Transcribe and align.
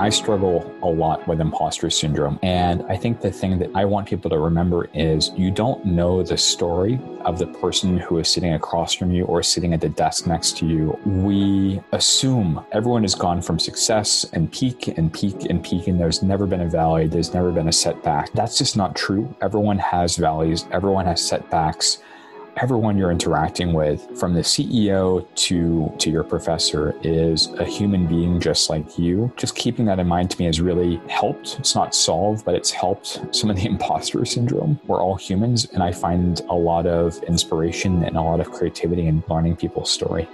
I 0.00 0.10
struggle 0.10 0.72
a 0.82 0.86
lot 0.86 1.26
with 1.26 1.40
imposter 1.40 1.90
syndrome. 1.90 2.38
And 2.42 2.84
I 2.88 2.96
think 2.96 3.20
the 3.20 3.32
thing 3.32 3.58
that 3.58 3.70
I 3.74 3.84
want 3.84 4.08
people 4.08 4.30
to 4.30 4.38
remember 4.38 4.88
is 4.94 5.32
you 5.36 5.50
don't 5.50 5.84
know 5.84 6.22
the 6.22 6.36
story 6.36 7.00
of 7.24 7.38
the 7.38 7.46
person 7.46 7.98
who 7.98 8.18
is 8.18 8.28
sitting 8.28 8.52
across 8.52 8.94
from 8.94 9.10
you 9.10 9.24
or 9.24 9.42
sitting 9.42 9.74
at 9.74 9.80
the 9.80 9.88
desk 9.88 10.26
next 10.26 10.56
to 10.58 10.66
you. 10.66 10.98
We 11.04 11.80
assume 11.92 12.64
everyone 12.70 13.02
has 13.02 13.16
gone 13.16 13.42
from 13.42 13.58
success 13.58 14.24
and 14.32 14.52
peak 14.52 14.86
and 14.96 15.12
peak 15.12 15.46
and 15.50 15.64
peak, 15.64 15.88
and 15.88 16.00
there's 16.00 16.22
never 16.22 16.46
been 16.46 16.60
a 16.60 16.68
valley, 16.68 17.08
there's 17.08 17.34
never 17.34 17.50
been 17.50 17.68
a 17.68 17.72
setback. 17.72 18.32
That's 18.32 18.56
just 18.56 18.76
not 18.76 18.94
true. 18.94 19.34
Everyone 19.42 19.78
has 19.78 20.16
valleys, 20.16 20.64
everyone 20.70 21.06
has 21.06 21.20
setbacks 21.20 21.98
everyone 22.60 22.98
you're 22.98 23.10
interacting 23.10 23.72
with, 23.72 24.18
from 24.18 24.34
the 24.34 24.40
CEO 24.40 25.26
to 25.34 25.92
to 25.98 26.10
your 26.10 26.24
professor, 26.24 26.94
is 27.02 27.48
a 27.54 27.64
human 27.64 28.06
being 28.06 28.40
just 28.40 28.68
like 28.70 28.98
you. 28.98 29.32
Just 29.36 29.54
keeping 29.56 29.84
that 29.86 29.98
in 29.98 30.06
mind 30.06 30.30
to 30.30 30.38
me 30.38 30.46
has 30.46 30.60
really 30.60 31.00
helped. 31.08 31.56
It's 31.58 31.74
not 31.74 31.94
solved, 31.94 32.44
but 32.44 32.54
it's 32.54 32.70
helped 32.70 33.20
some 33.34 33.50
of 33.50 33.56
the 33.56 33.66
imposter 33.72 34.24
syndrome. 34.24 34.80
We're 34.86 35.02
all 35.02 35.16
humans, 35.16 35.66
and 35.72 35.82
I 35.82 35.92
find 35.92 36.40
a 36.48 36.54
lot 36.54 36.86
of 36.86 37.22
inspiration 37.24 38.02
and 38.04 38.16
a 38.16 38.22
lot 38.22 38.40
of 38.40 38.50
creativity 38.50 39.06
in 39.06 39.22
learning 39.28 39.56
people's 39.56 39.90
story. 39.90 40.28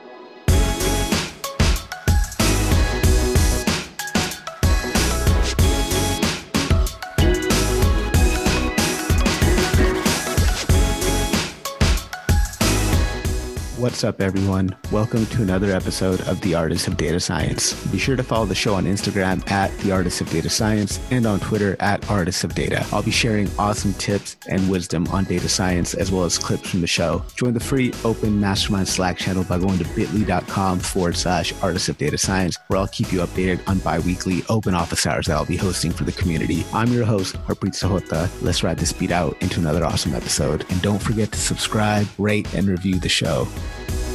What's 13.84 14.02
up, 14.02 14.23
everyone? 14.23 14.74
Welcome 14.91 15.27
to 15.27 15.43
another 15.43 15.70
episode 15.70 16.23
of 16.23 16.41
The 16.41 16.55
Artists 16.55 16.88
of 16.88 16.97
Data 16.97 17.20
Science. 17.20 17.74
Be 17.88 17.98
sure 17.98 18.16
to 18.16 18.23
follow 18.23 18.47
the 18.47 18.55
show 18.55 18.73
on 18.73 18.87
Instagram 18.87 19.47
at 19.51 19.77
The 19.80 19.93
Artists 19.93 20.23
of 20.23 20.30
Data 20.30 20.48
Science 20.48 20.98
and 21.10 21.27
on 21.27 21.38
Twitter 21.38 21.77
at 21.80 22.09
Artists 22.09 22.45
of 22.45 22.55
Data. 22.55 22.87
I'll 22.93 23.02
be 23.02 23.10
sharing 23.10 23.47
awesome 23.59 23.93
tips 23.93 24.38
and 24.49 24.71
wisdom 24.71 25.07
on 25.09 25.24
data 25.24 25.51
science 25.51 25.93
as 25.93 26.10
well 26.10 26.24
as 26.24 26.38
clips 26.38 26.71
from 26.71 26.80
the 26.80 26.87
show. 26.87 27.23
Join 27.37 27.52
the 27.52 27.60
free 27.60 27.93
open 28.07 28.41
mastermind 28.41 28.88
Slack 28.88 29.18
channel 29.18 29.45
by 29.45 29.59
going 29.59 29.79
to 29.79 29.85
bit.ly.com 29.95 30.79
forward 30.79 31.19
slash 31.19 31.52
Artists 31.63 31.91
of 31.91 31.98
Data 31.98 32.16
Science, 32.16 32.57
where 32.69 32.79
I'll 32.79 32.88
keep 32.88 33.13
you 33.13 33.19
updated 33.19 33.69
on 33.69 33.80
bi 33.80 33.98
weekly 33.98 34.45
open 34.48 34.74
office 34.74 35.07
hours 35.07 35.26
that 35.26 35.35
I'll 35.35 35.45
be 35.45 35.59
hosting 35.59 35.93
for 35.93 36.04
the 36.04 36.13
community. 36.13 36.65
I'm 36.73 36.91
your 36.91 37.04
host, 37.04 37.35
Harpreet 37.46 37.74
Sahota. 37.74 38.30
Let's 38.41 38.63
ride 38.63 38.79
this 38.79 38.95
beat 38.95 39.10
out 39.10 39.37
into 39.43 39.60
another 39.60 39.85
awesome 39.85 40.15
episode. 40.15 40.65
And 40.71 40.80
don't 40.80 41.02
forget 41.02 41.30
to 41.32 41.38
subscribe, 41.38 42.07
rate, 42.16 42.54
and 42.54 42.66
review 42.66 42.98
the 42.98 43.10
show. 43.10 43.46
Bye. 43.76 44.13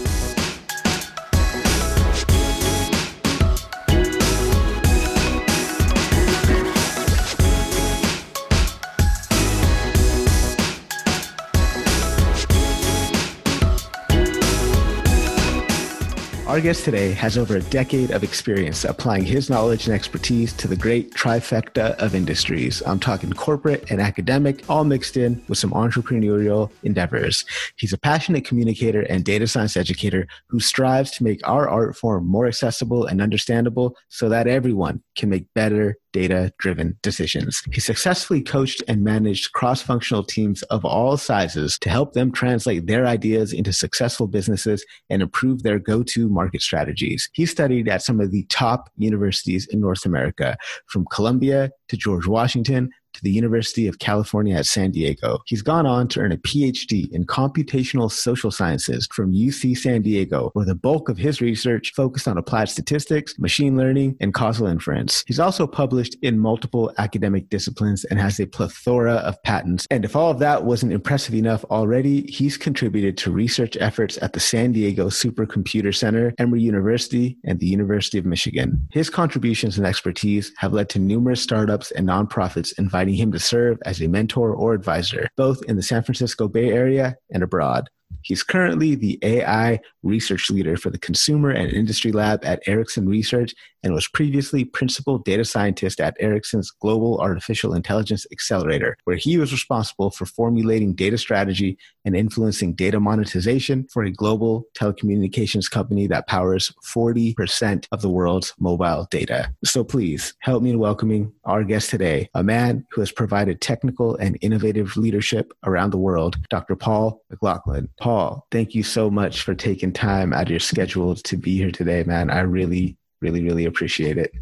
Our 16.60 16.64
guest 16.64 16.84
today 16.84 17.14
has 17.14 17.38
over 17.38 17.56
a 17.56 17.62
decade 17.62 18.12
of 18.12 18.22
experience 18.22 18.84
applying 18.84 19.24
his 19.24 19.50
knowledge 19.50 19.88
and 19.88 19.96
expertise 19.96 20.52
to 20.58 20.68
the 20.68 20.76
great 20.76 21.14
trifecta 21.14 21.96
of 22.00 22.14
industries. 22.14 22.84
I'm 22.86 23.00
talking 23.00 23.32
corporate 23.32 23.90
and 23.90 24.02
academic, 24.02 24.70
all 24.70 24.84
mixed 24.84 25.16
in 25.16 25.42
with 25.48 25.58
some 25.58 25.72
entrepreneurial 25.72 26.70
endeavors. 26.84 27.46
He's 27.78 27.94
a 27.94 27.98
passionate 27.98 28.44
communicator 28.44 29.04
and 29.04 29.24
data 29.24 29.48
science 29.48 29.78
educator 29.78 30.28
who 30.48 30.60
strives 30.60 31.12
to 31.12 31.24
make 31.24 31.40
our 31.48 31.70
art 31.70 31.96
form 31.96 32.28
more 32.28 32.46
accessible 32.46 33.06
and 33.06 33.22
understandable 33.22 33.96
so 34.10 34.28
that 34.28 34.46
everyone 34.46 35.02
can 35.16 35.30
make 35.30 35.46
better 35.54 35.96
data 36.12 36.52
driven 36.58 36.98
decisions. 37.02 37.62
He 37.72 37.80
successfully 37.80 38.42
coached 38.42 38.84
and 38.88 39.04
managed 39.04 39.54
cross 39.54 39.82
functional 39.82 40.24
teams 40.24 40.64
of 40.64 40.86
all 40.86 41.18
sizes 41.18 41.78
to 41.80 41.90
help 41.90 42.14
them 42.14 42.32
translate 42.32 42.88
their 42.88 43.06
ideas 43.06 43.54
into 43.54 43.74
successful 43.74 44.28
businesses 44.28 44.86
and 45.10 45.22
improve 45.22 45.64
their 45.64 45.80
go 45.80 46.04
to 46.04 46.30
market 46.30 46.62
strategies. 46.62 47.30
He 47.34 47.46
studied 47.46 47.88
at 47.88 48.02
some 48.02 48.20
of 48.20 48.32
the 48.32 48.46
top 48.50 48.90
universities 48.98 49.68
in 49.68 49.80
North 49.80 50.06
America, 50.06 50.58
from 50.88 51.06
Columbia 51.12 51.72
to 51.90 51.98
George 51.98 52.28
Washington 52.28 52.90
to 53.20 53.24
the 53.24 53.32
University 53.32 53.86
of 53.88 54.00
California 54.00 54.56
at 54.56 54.66
San 54.66 54.92
Diego. 54.92 55.40
He's 55.46 55.62
gone 55.62 55.86
on 55.86 56.08
to 56.10 56.22
earn 56.22 56.32
a 56.32 56.38
PhD 56.38 57.12
in 57.12 57.26
computational 57.26 58.10
social 58.10 58.50
sciences 58.50 59.08
from 59.12 59.34
UC 59.34 59.78
San 59.78 60.02
Diego, 60.02 60.52
where 60.54 60.66
the 60.66 60.74
bulk 60.74 61.10
of 61.10 61.18
his 61.18 61.42
research 61.42 61.92
focused 61.94 62.28
on 62.28 62.38
applied 62.38 62.70
statistics, 62.70 63.38
machine 63.38 63.76
learning, 63.76 64.16
and 64.22 64.34
causal 64.34 64.68
inference. 64.68 65.24
He's 65.28 65.40
also 65.40 65.68
published 65.68 66.16
in 66.22 66.40
multiple 66.40 66.94
academic 66.98 67.50
disciplines 67.50 68.06
and 68.06 68.20
has 68.20 68.40
a 68.40 68.48
plethora 68.48 69.16
of 69.16 69.42
patents. 69.44 69.86
And 69.92 70.06
if 70.06 70.16
all 70.16 70.32
of 70.32 70.40
that 70.40 70.64
wasn't 70.64 70.94
impressive 70.94 71.36
enough 71.36 71.66
already, 71.66 72.22
he's 72.32 72.58
contributed 72.58 73.18
to 73.18 73.32
research 73.32 73.76
efforts 73.82 74.18
at 74.22 74.32
the 74.32 74.40
San 74.40 74.72
Diego 74.72 75.08
Supercomputer 75.08 75.94
Center, 75.94 76.34
Emory 76.38 76.62
University, 76.62 77.38
and 77.44 77.60
the 77.60 77.68
University 77.68 78.18
of 78.18 78.26
Michigan. 78.26 78.88
His 78.92 79.10
contributions 79.10 79.78
and 79.78 79.86
expertise 79.86 80.54
have 80.58 80.72
led 80.72 80.88
to 80.90 81.00
numerous 81.00 81.42
startups 81.42 81.92
and 81.92 82.08
nonprofits 82.08 82.78
inviting 82.78 83.09
inviting 83.10 83.22
him 83.22 83.32
to 83.32 83.40
serve 83.40 83.78
as 83.86 84.02
a 84.02 84.08
mentor 84.08 84.54
or 84.54 84.74
advisor, 84.74 85.28
both 85.36 85.64
in 85.68 85.76
the 85.76 85.82
San 85.82 86.04
Francisco 86.04 86.48
Bay 86.48 86.70
Area 86.70 87.16
and 87.32 87.44
abroad. 87.44 87.90
He's 88.22 88.44
currently 88.44 88.96
the 88.96 89.20
AI 89.24 89.80
research 90.04 90.50
leader 90.50 90.78
for 90.78 90.90
the 90.90 90.98
Consumer 90.98 91.50
and 91.50 91.72
Industry 91.72 92.12
Lab 92.12 92.44
at 92.44 92.62
Ericsson 92.68 93.08
Research 93.08 93.54
and 93.84 93.94
was 93.94 94.08
previously 94.08 94.66
principal 94.66 95.18
data 95.20 95.46
scientist 95.46 96.02
at 96.02 96.18
Ericsson's 96.20 96.72
Global 96.72 97.20
Artificial 97.20 97.74
Intelligence 97.74 98.26
Accelerator, 98.32 98.98
where 99.06 99.16
he 99.16 99.38
was 99.38 99.52
responsible 99.52 100.12
for 100.12 100.26
formulating 100.26 100.94
data 100.94 101.18
strategy 101.18 101.78
and 102.06 102.16
influencing 102.16 102.74
data 102.74 103.00
monetization 103.00 103.88
for 103.92 104.04
a 104.04 104.12
global 104.12 104.66
telecommunications 104.78 105.70
company 105.70 106.08
that 106.08 106.28
powers 106.28 106.74
40% 106.86 107.88
of 107.92 108.02
the 108.02 108.10
world's 108.10 108.54
mobile 108.60 109.08
data. 109.12 109.54
So 109.64 109.84
please 109.84 110.34
help 110.40 110.64
me 110.64 110.72
in 110.72 110.80
welcoming 110.80 111.32
our 111.46 111.64
guest 111.64 111.90
today, 111.90 112.30
a 112.34 112.44
man 112.44 112.86
who 112.92 113.02
has 113.02 113.12
provided 113.12 113.62
technical 113.62 114.16
and 114.16 114.38
innovative 114.42 114.98
leadership 114.98 115.54
around 115.64 115.92
the 115.92 115.98
world, 115.98 116.38
Dr. 116.50 116.76
Paul 116.76 117.22
McLachlan. 117.32 117.88
Paul, 118.00 118.09
thank 118.52 118.76
you 118.76 118.84
so 118.84 119.10
much 119.10 119.42
for 119.42 119.54
taking 119.54 119.92
time 119.92 120.34
out 120.34 120.44
of 120.44 120.50
your 120.50 120.60
schedule 120.60 121.16
to 121.16 121.38
be 121.38 121.58
here 121.58 121.72
today, 121.72 122.04
man. 122.04 122.30
I 122.30 122.42
really 122.42 122.98
really 123.22 123.44
really 123.44 123.66
appreciate 123.66 124.18
it 124.18 124.34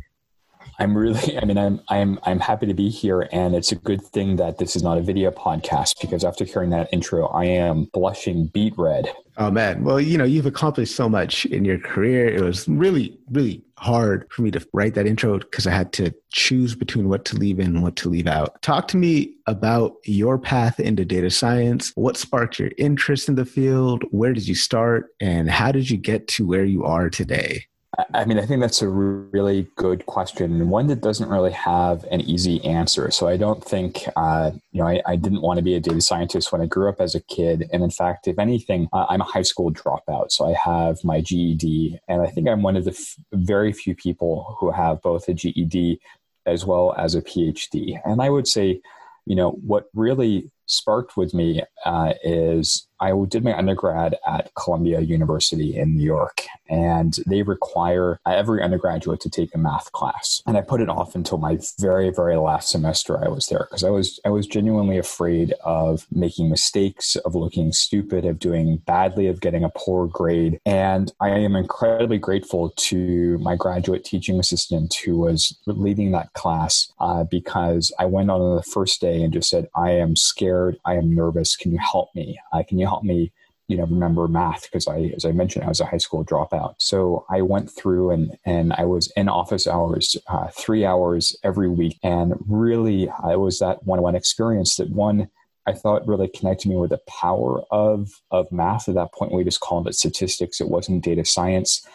i'm 0.79 0.97
really 0.97 1.37
i 1.41 1.45
mean 1.45 1.57
i'm 1.57 1.81
i'm 1.89 2.19
i'm 2.23 2.39
happy 2.39 2.65
to 2.65 2.73
be 2.73 2.89
here 2.89 3.27
and 3.31 3.55
it's 3.55 3.71
a 3.71 3.75
good 3.75 4.01
thing 4.01 4.35
that 4.35 4.57
this 4.57 4.75
is 4.75 4.83
not 4.83 4.97
a 4.97 5.01
video 5.01 5.31
podcast 5.31 5.99
because 6.01 6.23
after 6.23 6.45
hearing 6.45 6.69
that 6.69 6.89
intro 6.91 7.27
i 7.27 7.45
am 7.45 7.85
blushing 7.93 8.47
beet 8.47 8.73
red. 8.77 9.11
Oh 9.39 9.51
man. 9.51 9.83
Well 9.83 9.99
you 10.01 10.17
know 10.17 10.23
you've 10.23 10.47
accomplished 10.47 10.95
so 10.95 11.07
much 11.07 11.45
in 11.45 11.63
your 11.63 11.77
career. 11.77 12.27
It 12.27 12.41
was 12.41 12.67
really 12.67 13.17
really 13.29 13.63
hard 13.77 14.27
for 14.31 14.41
me 14.41 14.49
to 14.51 14.67
write 14.73 14.95
that 14.95 15.05
intro 15.05 15.37
because 15.37 15.67
i 15.67 15.71
had 15.71 15.93
to 15.93 16.11
choose 16.31 16.73
between 16.73 17.07
what 17.07 17.23
to 17.25 17.35
leave 17.35 17.59
in 17.59 17.67
and 17.67 17.83
what 17.83 17.95
to 17.97 18.09
leave 18.09 18.27
out. 18.27 18.59
Talk 18.61 18.87
to 18.89 18.97
me 18.97 19.35
about 19.45 19.93
your 20.05 20.39
path 20.39 20.79
into 20.79 21.05
data 21.05 21.29
science. 21.29 21.91
What 21.95 22.17
sparked 22.17 22.57
your 22.59 22.71
interest 22.77 23.29
in 23.29 23.35
the 23.35 23.45
field? 23.45 24.03
Where 24.11 24.33
did 24.33 24.47
you 24.47 24.55
start? 24.55 25.09
And 25.21 25.49
how 25.49 25.71
did 25.71 25.89
you 25.89 25.97
get 25.97 26.27
to 26.29 26.45
where 26.47 26.65
you 26.65 26.83
are 26.83 27.09
today 27.09 27.65
I 28.13 28.25
mean, 28.25 28.37
I 28.37 28.45
think 28.45 28.61
that's 28.61 28.83
a 28.83 28.87
really 28.87 29.67
good 29.75 30.05
question, 30.05 30.53
and 30.53 30.69
one 30.69 30.85
that 30.87 31.01
doesn't 31.01 31.29
really 31.29 31.51
have 31.51 32.03
an 32.11 32.21
easy 32.21 32.63
answer. 32.63 33.09
So 33.09 33.27
I 33.27 33.37
don't 33.37 33.63
think, 33.63 34.07
uh, 34.15 34.51
you 34.71 34.81
know, 34.81 34.87
I, 34.87 35.01
I, 35.07 35.15
didn't 35.15 35.41
want 35.41 35.57
to 35.57 35.63
be 35.63 35.73
a 35.73 35.79
data 35.79 35.99
scientist 36.01 36.51
when 36.51 36.61
I 36.61 36.67
grew 36.67 36.89
up 36.89 37.01
as 37.01 37.15
a 37.15 37.21
kid. 37.21 37.67
And 37.73 37.83
in 37.83 37.89
fact, 37.89 38.27
if 38.27 38.37
anything, 38.37 38.87
uh, 38.93 39.07
I'm 39.09 39.21
a 39.21 39.23
high 39.23 39.41
school 39.41 39.73
dropout. 39.73 40.31
So 40.31 40.47
I 40.47 40.53
have 40.53 41.03
my 41.03 41.21
GED, 41.21 41.99
and 42.07 42.21
I 42.21 42.27
think 42.27 42.47
I'm 42.47 42.61
one 42.61 42.77
of 42.77 42.85
the 42.85 42.91
f- 42.91 43.15
very 43.33 43.73
few 43.73 43.95
people 43.95 44.55
who 44.59 44.69
have 44.69 45.01
both 45.01 45.27
a 45.27 45.33
GED 45.33 45.99
as 46.45 46.65
well 46.65 46.93
as 46.99 47.15
a 47.15 47.21
PhD. 47.23 47.99
And 48.05 48.21
I 48.21 48.29
would 48.29 48.47
say, 48.47 48.79
you 49.25 49.35
know, 49.35 49.51
what 49.51 49.85
really 49.95 50.51
sparked 50.67 51.17
with 51.17 51.33
me 51.33 51.63
uh, 51.85 52.13
is 52.23 52.87
I 52.99 53.13
did 53.29 53.43
my 53.43 53.55
undergrad 53.55 54.17
at 54.25 54.51
Columbia 54.55 55.01
University 55.01 55.77
in 55.77 55.95
New 55.95 56.03
York, 56.03 56.45
and 56.69 57.15
they 57.27 57.43
require 57.43 58.19
every 58.25 58.61
undergraduate 58.61 59.19
to 59.21 59.29
take 59.29 59.53
a 59.53 59.57
math 59.57 59.91
class. 59.91 60.41
And 60.47 60.57
I 60.57 60.61
put 60.61 60.81
it 60.81 60.89
off 60.89 61.15
until 61.15 61.37
my 61.37 61.59
very, 61.79 62.09
very 62.09 62.37
last 62.37 62.69
semester 62.69 63.23
I 63.23 63.29
was 63.29 63.47
there 63.47 63.67
because 63.69 63.83
I 63.83 63.89
was 63.89 64.19
I 64.25 64.29
was 64.29 64.47
genuinely 64.47 64.97
afraid 64.97 65.53
of 65.63 66.07
making 66.11 66.49
mistakes, 66.49 67.15
of 67.17 67.35
looking 67.35 67.71
stupid, 67.71 68.25
of 68.25 68.39
doing 68.39 68.77
badly, 68.77 69.27
of 69.27 69.41
getting 69.41 69.63
a 69.63 69.71
poor 69.75 70.07
grade. 70.07 70.59
And 70.65 71.11
I 71.19 71.29
am 71.29 71.55
incredibly 71.55 72.17
grateful 72.17 72.71
to 72.77 73.37
my 73.39 73.55
graduate 73.55 74.03
teaching 74.03 74.39
assistant 74.39 74.95
who 74.95 75.17
was 75.17 75.57
leading 75.65 76.11
that 76.11 76.33
class 76.33 76.91
uh, 76.99 77.23
because 77.25 77.93
I 77.99 78.05
went 78.05 78.31
on 78.31 78.55
the 78.55 78.63
first 78.63 79.01
day 79.01 79.21
and 79.21 79.33
just 79.33 79.49
said, 79.49 79.67
"I 79.75 79.91
am 79.91 80.15
scared. 80.15 80.56
I 80.85 80.95
am 80.95 81.13
nervous. 81.13 81.55
Can 81.55 81.71
you 81.71 81.79
help 81.79 82.09
me? 82.15 82.39
Uh, 82.51 82.63
can 82.67 82.79
you 82.79 82.85
help 82.85 83.03
me 83.03 83.31
you 83.67 83.75
know 83.77 83.85
remember 83.85 84.27
math 84.27 84.63
because 84.63 84.87
I, 84.87 85.13
as 85.15 85.25
I 85.25 85.31
mentioned, 85.31 85.65
I 85.65 85.69
was 85.69 85.81
a 85.81 85.85
high 85.85 85.97
school 85.97 86.23
dropout. 86.23 86.75
So 86.77 87.25
I 87.29 87.41
went 87.41 87.69
through 87.69 88.11
and 88.11 88.37
and 88.45 88.73
I 88.73 88.85
was 88.85 89.11
in 89.15 89.29
office 89.29 89.67
hours, 89.67 90.15
uh, 90.27 90.47
three 90.47 90.85
hours 90.85 91.35
every 91.43 91.69
week, 91.69 91.97
and 92.03 92.33
really, 92.47 93.09
I 93.09 93.35
was 93.35 93.59
that 93.59 93.83
one-on-one 93.85 94.15
experience 94.15 94.75
that 94.77 94.89
one. 94.89 95.29
I 95.65 95.73
thought 95.73 96.07
really 96.07 96.29
connected 96.29 96.69
me 96.69 96.77
with 96.77 96.91
the 96.91 97.01
power 97.09 97.61
of 97.71 98.09
of 98.31 98.51
math. 98.51 98.87
At 98.87 98.95
that 98.95 99.13
point, 99.13 99.33
we 99.33 99.43
just 99.43 99.59
called 99.59 99.87
it 99.87 99.95
statistics. 99.95 100.61
It 100.61 100.69
wasn't 100.69 101.03
data 101.03 101.25
science, 101.25 101.85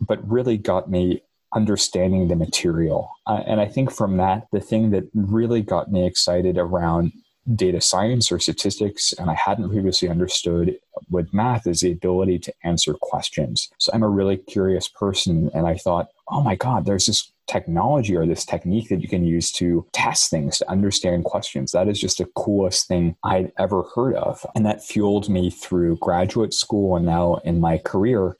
but 0.00 0.28
really 0.28 0.58
got 0.58 0.90
me 0.90 1.22
understanding 1.54 2.28
the 2.28 2.36
material. 2.36 3.10
Uh, 3.26 3.42
and 3.46 3.60
I 3.60 3.66
think 3.66 3.92
from 3.92 4.16
that, 4.18 4.46
the 4.52 4.60
thing 4.60 4.90
that 4.90 5.04
really 5.14 5.62
got 5.62 5.90
me 5.90 6.06
excited 6.06 6.58
around 6.58 7.12
data 7.54 7.80
science 7.80 8.30
or 8.30 8.38
statistics, 8.38 9.12
and 9.12 9.30
I 9.30 9.34
hadn't 9.34 9.70
previously 9.70 10.08
understood 10.08 10.78
with 11.08 11.32
math, 11.32 11.66
is 11.66 11.80
the 11.80 11.92
ability 11.92 12.38
to 12.40 12.52
answer 12.64 12.94
questions. 12.94 13.70
So 13.78 13.90
I'm 13.92 14.02
a 14.02 14.08
really 14.08 14.36
curious 14.36 14.88
person, 14.88 15.50
and 15.54 15.66
I 15.66 15.76
thought, 15.76 16.08
oh 16.28 16.42
my 16.42 16.54
God, 16.54 16.86
there's 16.86 17.06
this 17.06 17.32
technology 17.46 18.16
or 18.16 18.26
this 18.26 18.44
technique 18.44 18.88
that 18.88 19.00
you 19.02 19.08
can 19.08 19.24
use 19.24 19.50
to 19.50 19.84
test 19.92 20.30
things, 20.30 20.58
to 20.58 20.70
understand 20.70 21.24
questions. 21.24 21.72
That 21.72 21.88
is 21.88 22.00
just 22.00 22.18
the 22.18 22.26
coolest 22.36 22.86
thing 22.86 23.16
I'd 23.24 23.52
ever 23.58 23.82
heard 23.94 24.14
of. 24.14 24.46
And 24.54 24.64
that 24.66 24.84
fueled 24.84 25.28
me 25.28 25.50
through 25.50 25.96
graduate 25.96 26.54
school 26.54 26.96
and 26.96 27.04
now 27.04 27.36
in 27.44 27.60
my 27.60 27.78
career 27.78 28.36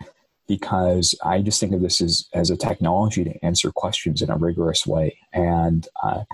because 0.46 1.14
I 1.24 1.42
just 1.42 1.60
think 1.60 1.72
of 1.72 1.80
this 1.80 2.00
as, 2.00 2.28
as 2.34 2.50
a 2.50 2.56
technology 2.56 3.22
to 3.22 3.44
answer 3.44 3.70
questions 3.70 4.20
in 4.20 4.30
a 4.30 4.36
rigorous 4.36 4.84
way. 4.84 5.16
And 5.32 5.86
uh, 6.02 6.24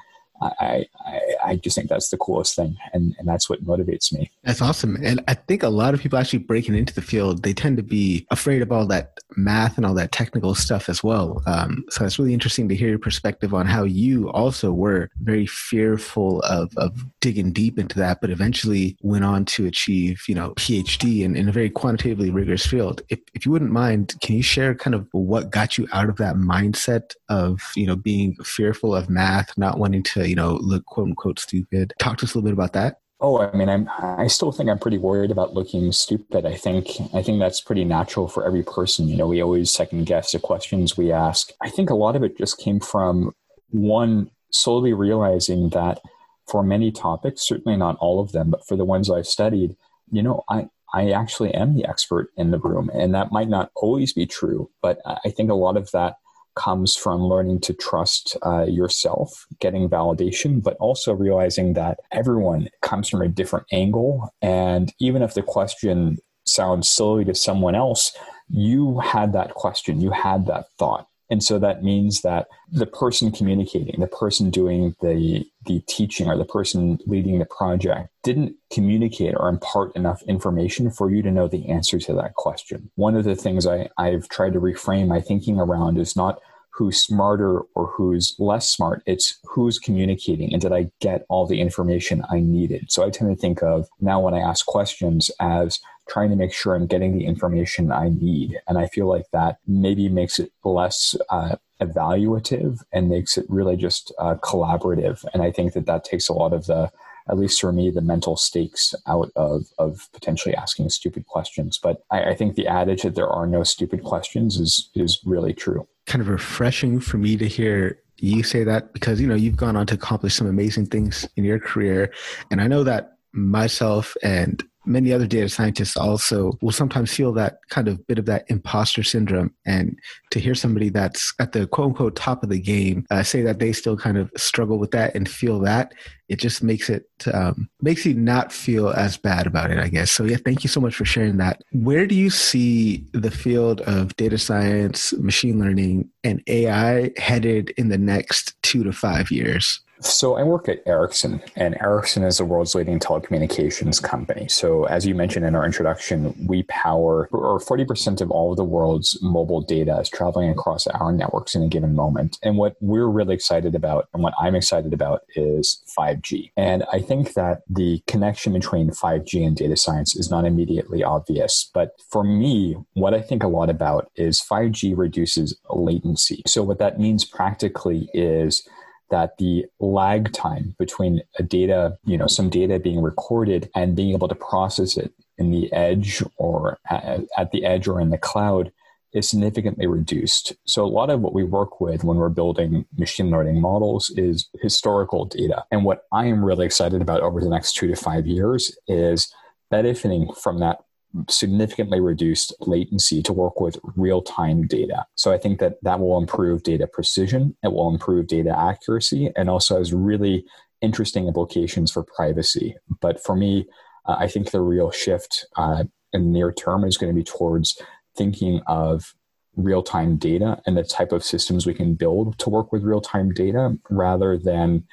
I, 0.40 0.87
I, 1.05 1.20
I 1.46 1.56
just 1.56 1.76
think 1.76 1.88
that's 1.88 2.10
the 2.10 2.19
coolest 2.19 2.54
thing, 2.54 2.76
and, 2.93 3.14
and 3.19 3.26
that's 3.26 3.48
what 3.48 3.64
motivates 3.64 4.12
me. 4.12 4.31
That's 4.44 4.60
awesome, 4.60 4.96
and 5.02 5.22
I 5.28 5.34
think 5.34 5.62
a 5.62 5.69
lot 5.69 5.94
of 5.94 6.00
people 6.00 6.19
actually 6.19 6.40
breaking 6.40 6.75
into 6.75 6.94
the 6.94 7.02
field, 7.02 7.43
they 7.43 7.54
tend 7.54 7.76
to 7.78 7.82
be 7.82 8.26
afraid 8.31 8.62
of 8.62 8.70
all 8.70 8.87
that 8.87 9.19
math 9.37 9.76
and 9.76 9.87
all 9.87 9.94
that 9.94 10.12
technical 10.12 10.54
stuff 10.54 10.88
as 10.88 11.02
well. 11.02 11.43
Um, 11.46 11.84
so 11.90 12.04
it's 12.04 12.19
really 12.19 12.34
interesting 12.34 12.69
to 12.69 12.75
hear 12.75 12.90
your 12.90 12.98
perspective 12.98 13.54
on 13.54 13.66
how 13.66 13.84
you 13.84 14.31
also 14.31 14.72
were 14.72 15.10
very 15.22 15.46
fearful 15.46 16.40
of 16.43 16.72
of 16.76 17.04
digging 17.20 17.52
deep 17.52 17.78
into 17.78 17.98
that, 17.98 18.20
but 18.20 18.31
eventually 18.31 18.96
went 19.00 19.25
on 19.25 19.44
to 19.46 19.66
achieve, 19.66 20.22
you 20.28 20.34
know, 20.34 20.50
PhD 20.50 21.22
in, 21.22 21.37
in 21.37 21.48
a 21.48 21.52
very 21.52 21.70
quantitatively 21.70 22.31
rigorous 22.31 22.66
field. 22.66 23.02
If 23.08 23.20
if 23.34 23.46
you 23.46 23.52
wouldn't 23.52 23.72
mind, 23.72 24.14
can 24.20 24.37
you 24.37 24.43
share 24.43 24.75
kind 24.75 24.94
of 24.94 25.08
what 25.12 25.50
got 25.50 25.78
you 25.78 25.88
out 25.93 26.08
of 26.08 26.16
that 26.16 26.37
mindset 26.37 27.14
of 27.28 27.60
you 27.75 27.87
know 27.87 27.96
being 27.96 28.37
fearful 28.44 28.94
of 28.94 29.08
math, 29.08 29.56
not 29.56 29.78
wanting 29.78 30.02
to 30.02 30.26
you 30.26 30.34
know, 30.34 30.54
look 30.60 30.84
quote 30.87 31.08
unquote 31.08 31.35
stupid. 31.38 31.94
Talk 31.98 32.18
to 32.18 32.26
us 32.26 32.34
a 32.34 32.38
little 32.38 32.50
bit 32.50 32.54
about 32.54 32.72
that. 32.74 33.00
Oh, 33.18 33.40
I 33.40 33.50
mean, 33.56 33.68
I'm. 33.68 33.88
I 33.98 34.26
still 34.26 34.52
think 34.52 34.68
I'm 34.68 34.78
pretty 34.78 34.98
worried 34.98 35.30
about 35.30 35.54
looking 35.54 35.90
stupid. 35.92 36.44
I 36.44 36.54
think. 36.54 36.88
I 37.14 37.22
think 37.22 37.38
that's 37.38 37.62
pretty 37.62 37.84
natural 37.84 38.28
for 38.28 38.44
every 38.46 38.62
person. 38.62 39.08
You 39.08 39.16
know, 39.16 39.26
we 39.26 39.42
always 39.42 39.70
second 39.70 40.04
guess 40.04 40.32
the 40.32 40.38
questions 40.38 40.96
we 40.96 41.12
ask. 41.12 41.50
I 41.62 41.70
think 41.70 41.88
a 41.88 41.94
lot 41.94 42.14
of 42.14 42.22
it 42.22 42.36
just 42.36 42.58
came 42.58 42.78
from 42.78 43.34
one 43.70 44.30
slowly 44.52 44.92
realizing 44.92 45.70
that 45.70 46.00
for 46.46 46.62
many 46.62 46.92
topics, 46.92 47.46
certainly 47.46 47.76
not 47.76 47.96
all 48.00 48.20
of 48.20 48.32
them, 48.32 48.50
but 48.50 48.66
for 48.66 48.76
the 48.76 48.84
ones 48.84 49.10
I've 49.10 49.26
studied, 49.26 49.76
you 50.10 50.22
know, 50.22 50.44
I 50.50 50.68
I 50.92 51.10
actually 51.10 51.54
am 51.54 51.74
the 51.74 51.86
expert 51.86 52.30
in 52.36 52.50
the 52.50 52.58
room, 52.58 52.90
and 52.92 53.14
that 53.14 53.32
might 53.32 53.48
not 53.48 53.70
always 53.76 54.12
be 54.12 54.26
true. 54.26 54.70
But 54.82 55.00
I 55.06 55.30
think 55.30 55.50
a 55.50 55.54
lot 55.54 55.76
of 55.76 55.90
that 55.92 56.16
comes 56.56 56.97
from 56.97 57.23
learning 57.23 57.61
to 57.61 57.75
trust 57.75 58.37
uh, 58.44 58.64
yourself, 58.64 59.47
getting 59.61 59.88
validation, 59.88 60.62
but 60.62 60.76
also 60.79 61.12
realizing 61.12 61.75
that 61.75 62.00
everyone 62.11 62.69
comes 62.82 63.08
from 63.08 63.23
a 63.23 63.29
different 63.29 63.67
angle. 63.73 64.32
And 64.43 64.93
even 64.99 65.23
if 65.23 65.35
the 65.35 65.43
question 65.43 66.19
sounds 66.44 66.88
silly 66.88 67.25
to 67.25 67.35
someone 67.35 67.75
else, 67.75 68.17
you 68.49 69.00
had 69.00 69.32
that 69.32 69.55
question, 69.55 70.00
you 70.00 70.11
had 70.11 70.47
that 70.47 70.67
thought. 70.79 71.06
And 71.29 71.43
so 71.43 71.58
that 71.58 71.82
means 71.82 72.23
that 72.23 72.47
the 72.70 72.87
person 72.87 73.32
communicating, 73.32 74.00
the 74.00 74.06
person 74.06 74.50
doing 74.50 74.94
the, 75.00 75.44
the 75.64 75.81
teaching 75.88 76.29
or 76.29 76.37
the 76.37 76.44
person 76.44 77.00
leading 77.06 77.38
the 77.38 77.47
project 77.47 78.11
didn't 78.23 78.55
communicate 78.70 79.35
or 79.37 79.49
impart 79.49 79.94
enough 79.97 80.23
information 80.23 80.91
for 80.91 81.11
you 81.11 81.23
to 81.23 81.31
know 81.31 81.49
the 81.49 81.69
answer 81.69 81.99
to 81.99 82.12
that 82.14 82.35
question. 82.35 82.91
One 82.94 83.17
of 83.17 83.25
the 83.25 83.35
things 83.35 83.67
I, 83.67 83.88
I've 83.99 84.29
tried 84.29 84.53
to 84.53 84.61
reframe 84.61 85.08
my 85.08 85.20
thinking 85.20 85.58
around 85.58 85.99
is 85.99 86.14
not 86.14 86.41
who's 86.76 86.99
smarter 86.99 87.61
or 87.75 87.87
who's 87.87 88.37
less 88.38 88.70
smart. 88.70 89.02
It's 89.06 89.38
who's 89.44 89.78
communicating 89.78 90.52
and 90.52 90.61
did 90.61 90.73
I 90.73 90.90
get 91.00 91.25
all 91.31 91.46
the 91.46 91.61
information 91.61 92.23
I 92.31 92.40
needed? 92.40 92.93
So 92.93 93.02
I 93.02 93.08
tend 93.08 93.34
to 93.34 93.40
think 93.40 93.62
of 93.62 93.88
now 94.00 94.20
when 94.20 94.34
I 94.34 94.40
ask 94.40 94.67
questions 94.67 95.31
as 95.40 95.81
trying 96.06 96.28
to 96.31 96.37
make 96.37 96.52
sure 96.52 96.75
I'm 96.75 96.87
getting 96.87 97.17
the 97.17 97.25
information 97.25 97.90
I 97.90 98.11
need. 98.11 98.61
And 98.69 98.76
I 98.76 98.88
feel 98.88 99.06
like 99.06 99.25
that 99.32 99.56
maybe 99.67 100.08
makes 100.11 100.38
it 100.38 100.52
less 100.64 101.17
uh, 101.31 101.56
evaluative 101.81 102.81
and 102.93 103.08
makes 103.08 103.38
it 103.38 103.46
really 103.49 103.76
just 103.76 104.12
uh, 104.19 104.34
collaborative. 104.37 105.25
And 105.32 105.43
I 105.43 105.50
think 105.50 105.72
that 105.72 105.87
that 105.87 106.05
takes 106.05 106.29
a 106.29 106.34
lot 106.34 106.52
of 106.52 106.67
the, 106.67 106.90
at 107.28 107.38
least 107.38 107.61
for 107.61 107.73
me, 107.73 107.90
the 107.90 108.00
mental 108.00 108.37
stakes 108.37 108.94
out 109.06 109.31
of, 109.37 109.67
of 109.78 110.08
potentially 110.12 110.55
asking 110.55 110.90
stupid 110.90 111.26
questions. 111.26 111.78
But 111.82 112.05
I, 112.11 112.31
I 112.31 112.34
think 112.34 112.55
the 112.55 112.67
adage 112.67 113.02
that 113.02 113.14
there 113.14 113.28
are 113.28 113.46
no 113.46 113.62
stupid 113.62 114.05
questions 114.05 114.58
is, 114.58 114.90
is 114.94 115.20
really 115.25 115.52
true. 115.52 115.87
Kind 116.06 116.23
of 116.23 116.28
refreshing 116.28 117.00
for 117.00 117.19
me 117.19 117.37
to 117.37 117.46
hear 117.49 118.00
you 118.19 118.43
say 118.43 118.64
that 118.64 118.93
because, 118.93 119.20
you 119.20 119.26
know, 119.26 119.34
you've 119.34 119.56
gone 119.56 119.76
on 119.76 119.87
to 119.88 119.94
accomplish 119.94 120.34
some 120.34 120.46
amazing 120.46 120.87
things 120.87 121.28
in 121.37 121.44
your 121.44 121.58
career. 121.58 122.12
And 122.50 122.61
I 122.61 122.67
know 122.67 122.84
that 122.84 123.19
myself 123.32 124.17
and 124.22 124.62
many 124.86 125.12
other 125.12 125.26
data 125.26 125.48
scientists 125.48 125.96
also 125.96 126.56
will 126.62 126.72
sometimes 126.72 127.12
feel 127.12 127.32
that 127.32 127.58
kind 127.68 127.88
of 127.88 128.06
bit 128.06 128.18
of 128.18 128.26
that 128.26 128.44
imposter 128.48 129.02
syndrome. 129.02 129.54
And 129.66 129.98
to 130.30 130.38
hear 130.38 130.54
somebody 130.54 130.88
that's 130.88 131.34
at 131.38 131.52
the 131.52 131.66
quote 131.66 131.88
unquote 131.88 132.16
top 132.16 132.42
of 132.42 132.48
the 132.48 132.60
game 132.60 133.06
uh, 133.10 133.22
say 133.22 133.42
that 133.42 133.58
they 133.58 133.72
still 133.72 133.96
kind 133.96 134.18
of 134.18 134.30
struggle 134.36 134.78
with 134.78 134.92
that 134.92 135.14
and 135.14 135.28
feel 135.28 135.60
that, 135.60 135.92
it 136.28 136.40
just 136.40 136.62
makes 136.62 136.90
it 136.90 137.06
um, 137.32 137.68
makes 137.80 138.04
you 138.04 138.14
not 138.14 138.52
feel 138.52 138.90
as 138.90 139.16
bad 139.16 139.46
about 139.46 139.70
it, 139.70 139.78
I 139.78 139.88
guess. 139.88 140.10
So 140.10 140.24
yeah, 140.24 140.38
thank 140.44 140.64
you 140.64 140.68
so 140.68 140.80
much 140.80 140.94
for 140.94 141.04
sharing 141.04 141.36
that. 141.38 141.62
Where 141.72 142.06
do 142.06 142.14
you 142.14 142.30
see 142.30 143.04
the 143.12 143.30
field 143.30 143.80
of 143.82 144.16
data 144.16 144.38
science, 144.38 145.12
machine 145.14 145.58
learning, 145.58 146.10
and 146.24 146.42
AI 146.46 147.12
headed 147.16 147.70
in 147.76 147.88
the 147.88 147.98
next 147.98 148.60
two 148.62 148.82
to 148.84 148.92
five 148.92 149.30
years? 149.30 149.80
So 150.00 150.34
I 150.37 150.43
work 150.43 150.69
at 150.69 150.82
Ericsson, 150.87 151.43
and 151.56 151.76
Ericsson 151.81 152.22
is 152.22 152.38
the 152.38 152.44
world's 152.44 152.75
leading 152.75 152.98
telecommunications 152.98 154.02
company. 154.02 154.46
So 154.48 154.84
as 154.84 155.06
you 155.06 155.14
mentioned 155.14 155.46
in 155.46 155.54
our 155.54 155.64
introduction, 155.64 156.34
we 156.46 156.64
power 156.64 157.28
or 157.32 157.58
40% 157.58 158.20
of 158.20 158.31
all 158.31 158.50
of 158.50 158.56
the 158.56 158.64
world's 158.64 159.19
mobile 159.22 159.62
data 159.62 159.98
is 159.98 160.08
traveling 160.08 160.50
across 160.50 160.87
our 160.87 161.12
networks 161.12 161.54
in 161.54 161.62
a 161.62 161.69
given 161.69 161.94
moment. 161.94 162.38
And 162.43 162.58
what 162.58 162.76
we're 162.81 163.06
really 163.06 163.34
excited 163.34 163.75
about 163.75 164.08
and 164.12 164.22
what 164.22 164.34
I'm 164.38 164.54
excited 164.54 164.93
about 164.93 165.22
is 165.34 165.82
5G. 165.98 166.50
And 166.56 166.84
I 166.93 167.00
think 167.00 167.34
that 167.34 167.62
the 167.69 168.03
connection 168.06 168.53
between 168.53 168.91
5G 168.91 169.46
and 169.46 169.56
data 169.56 169.76
science 169.76 170.15
is 170.15 170.31
not 170.31 170.44
immediately 170.44 171.03
obvious. 171.03 171.70
But 171.72 171.93
for 172.10 172.22
me, 172.22 172.76
what 172.94 173.15
I 173.15 173.20
think 173.20 173.43
a 173.43 173.48
lot 173.48 173.70
about 173.70 174.10
is 174.17 174.41
5G 174.41 174.96
reduces 174.96 175.58
latency. 175.70 176.43
So 176.46 176.62
what 176.62 176.79
that 176.79 177.00
means 177.00 177.24
practically 177.24 178.08
is 178.12 178.67
that 179.10 179.39
the 179.39 179.67
lag 179.81 180.32
time 180.32 180.75
between 180.79 181.22
a 181.39 181.43
data, 181.43 181.96
you 182.05 182.17
know, 182.17 182.27
some 182.27 182.51
data 182.51 182.79
being 182.79 183.01
recorded 183.01 183.70
and 183.75 183.96
being 183.96 184.13
able 184.13 184.29
to 184.29 184.34
process 184.34 184.96
it 184.96 185.13
in 185.39 185.51
the 185.51 185.72
edge 185.72 186.22
or 186.36 186.79
at 186.91 187.53
the 187.53 187.65
edge 187.65 187.86
or 187.86 188.01
in 188.01 188.10
the 188.10 188.19
cloud 188.19 188.72
is 189.13 189.29
significantly 189.29 189.86
reduced. 189.86 190.55
So 190.67 190.84
a 190.84 190.89
lot 190.89 191.10
of 191.10 191.20
what 191.20 191.32
we 191.32 191.44
work 191.44 191.81
with 191.81 192.05
when 192.05 192.19
we're 192.19 192.29
building 192.29 192.84
machine 192.98 193.31
learning 193.31 193.60
models 193.60 194.10
is 194.17 194.48
historical 194.60 195.25
data. 195.25 195.65
And 195.70 195.84
what 195.84 196.03
I 196.13 196.27
am 196.27 196.44
really 196.44 196.67
excited 196.67 197.01
about 197.01 197.22
over 197.22 197.41
the 197.41 197.48
next 197.48 197.77
two 197.77 197.86
to 197.86 197.96
five 197.96 198.27
years 198.27 198.77
is 198.89 199.32
benefiting 199.70 200.32
from 200.34 200.58
that 200.60 200.81
significantly 201.29 202.01
reduced 202.01 202.55
latency 202.61 203.23
to 203.23 203.32
work 203.32 203.61
with 203.61 203.79
real 203.96 204.23
time 204.23 204.67
data. 204.67 205.06
So 205.15 205.32
I 205.32 205.39
think 205.39 205.58
that 205.61 205.82
that 205.82 206.01
will 206.01 206.19
improve 206.19 206.63
data 206.63 206.87
precision, 206.87 207.56
it 207.63 207.73
will 207.73 207.89
improve 207.89 208.27
data 208.27 208.56
accuracy, 208.56 209.31
and 209.37 209.49
also 209.49 209.79
has 209.79 209.93
really 209.93 210.44
interesting 210.81 211.27
implications 211.27 211.91
for 211.91 212.03
privacy. 212.03 212.77
But 213.01 213.23
for 213.23 213.35
me, 213.35 213.67
uh, 214.06 214.17
I 214.19 214.29
think 214.29 214.51
the 214.51 214.61
real 214.61 214.91
shift 214.91 215.46
uh, 215.56 215.85
in 216.13 216.25
the 216.25 216.29
near 216.29 216.53
term 216.53 216.85
is 216.85 216.96
going 216.96 217.13
to 217.13 217.19
be 217.19 217.25
towards 217.25 217.81
thinking 218.17 218.61
of 218.67 219.15
real 219.56 219.82
time 219.82 220.17
data 220.17 220.61
and 220.67 220.77
the 220.77 220.85
type 220.85 221.13
of 221.13 221.25
systems 221.25 221.67
we 221.67 221.75
can 221.75 221.94
build 221.94 222.39
to 222.39 222.51
work 222.51 222.73
with 222.73 222.82
real 222.82 223.01
time 223.01 223.32
data 223.32 223.77
rather 223.89 224.37
than 224.37 224.85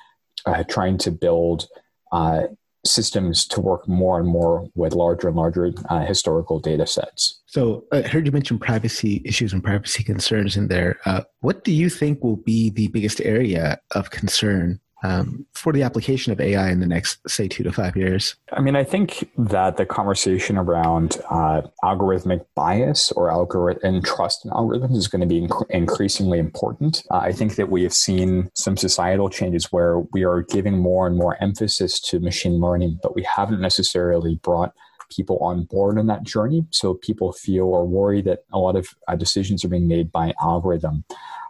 uh, 0.46 0.64
trying 0.64 0.98
to 0.98 1.12
build 1.12 1.68
uh, 2.12 2.44
systems 2.86 3.46
to 3.48 3.62
work 3.62 3.88
more 3.88 4.20
and 4.20 4.28
more 4.28 4.68
with 4.76 4.94
larger 4.94 5.28
and 5.28 5.38
larger 5.38 5.72
uh, 5.90 6.06
historical 6.06 6.60
data 6.60 6.86
sets. 6.86 7.42
So 7.46 7.86
I 7.92 8.02
heard 8.02 8.26
you 8.26 8.32
mention 8.32 8.60
privacy 8.60 9.22
issues 9.26 9.54
and 9.54 9.64
privacy 9.64 10.04
concerns 10.04 10.58
in 10.58 10.68
there. 10.68 11.00
Uh, 11.06 11.22
what 11.40 11.64
do 11.64 11.72
you 11.72 11.90
think 11.90 12.24
will 12.24 12.38
be 12.38 12.70
the 12.70 12.88
biggest 12.88 13.22
area 13.22 13.80
of 13.92 14.10
concern 14.10 14.80
um, 15.04 15.46
for 15.54 15.74
the 15.74 15.84
application 15.84 16.32
of 16.32 16.40
AI 16.40 16.72
in 16.72 16.80
the 16.80 16.88
next, 16.88 17.20
say, 17.30 17.48
two 17.48 17.64
to 17.64 17.72
five 17.72 17.96
years? 17.96 18.36
I 18.52 18.62
mean, 18.62 18.76
I 18.76 18.84
think 18.84 19.30
that 19.38 19.78
the 19.78 19.86
conversation 19.86 20.58
around 20.58 21.22
uh, 21.30 21.62
algorithmic 21.84 22.46
bias 22.56 23.12
or 23.12 23.30
algorithm 23.30 23.82
and 23.84 24.06
trust 24.06 24.46
in 24.46 24.52
algorithms 24.52 24.96
is 24.96 25.08
going 25.08 25.22
to 25.22 25.28
be 25.28 25.42
inc- 25.42 25.70
increasingly 25.70 26.40
important. 26.40 27.04
Uh, 27.12 27.18
I 27.18 27.34
think 27.34 27.56
that 27.56 27.70
we 27.70 27.84
have 27.84 27.94
seen 27.94 28.50
some 28.56 28.78
societal 28.78 29.30
changes 29.30 29.72
where 29.72 30.00
we 30.14 30.24
are 30.24 30.42
giving 30.42 30.78
more 30.78 31.06
and 31.06 31.18
more 31.18 31.42
emphasis 31.42 32.00
to 32.02 32.20
machine 32.20 32.60
learning, 32.60 33.00
but 33.04 33.14
we 33.14 33.24
haven't 33.24 33.60
necessarily 33.60 34.36
brought 34.42 34.74
people 35.12 35.38
on 35.40 35.66
board 35.66 36.00
on 36.00 36.08
that 36.08 36.24
journey. 36.24 36.66
So 36.72 36.94
people 36.94 37.34
feel 37.34 37.66
or 37.66 37.86
worry 37.86 38.22
that 38.24 38.40
a 38.54 38.58
lot 38.58 38.76
of 38.76 38.88
uh, 39.08 39.16
decisions 39.16 39.64
are 39.64 39.70
being 39.70 39.88
made 39.88 40.12
by 40.12 40.34
algorithm. 40.42 41.04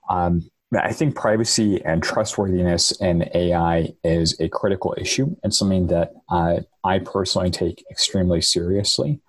Um, 0.10 0.50
I 0.78 0.94
think 0.94 1.16
privacy 1.16 1.84
and 1.84 2.02
trustworthiness 2.02 2.92
in 2.94 3.30
AI 3.34 3.94
is 4.04 4.40
a 4.40 4.50
critical 4.50 4.96
issue 4.98 5.36
and 5.44 5.54
something 5.54 5.88
that 5.88 6.14
uh, 6.30 6.62
I 6.84 7.00
personally 7.00 7.52
take 7.52 7.84
extremely 7.92 8.42
seriously. 8.42 9.22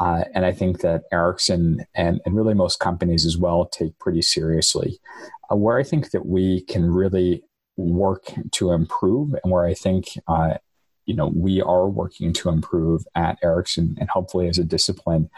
Uh, 0.00 0.24
and 0.34 0.46
I 0.46 0.52
think 0.52 0.80
that 0.80 1.02
Ericsson 1.12 1.84
and, 1.94 2.20
and 2.24 2.34
really 2.34 2.54
most 2.54 2.80
companies 2.80 3.26
as 3.26 3.36
well 3.36 3.66
take 3.66 3.98
pretty 3.98 4.22
seriously. 4.22 4.98
Uh, 5.50 5.56
where 5.56 5.78
I 5.78 5.82
think 5.82 6.10
that 6.10 6.26
we 6.26 6.62
can 6.62 6.90
really 6.90 7.42
work 7.76 8.32
to 8.52 8.72
improve 8.72 9.34
and 9.42 9.52
where 9.52 9.64
I 9.64 9.74
think 9.74 10.18
uh, 10.28 10.54
you 11.06 11.14
know 11.14 11.32
we 11.34 11.60
are 11.60 11.88
working 11.88 12.32
to 12.34 12.48
improve 12.48 13.04
at 13.14 13.38
Ericsson 13.42 13.96
and 13.98 14.08
hopefully 14.08 14.48
as 14.48 14.58
a 14.58 14.64
discipline 14.64 15.30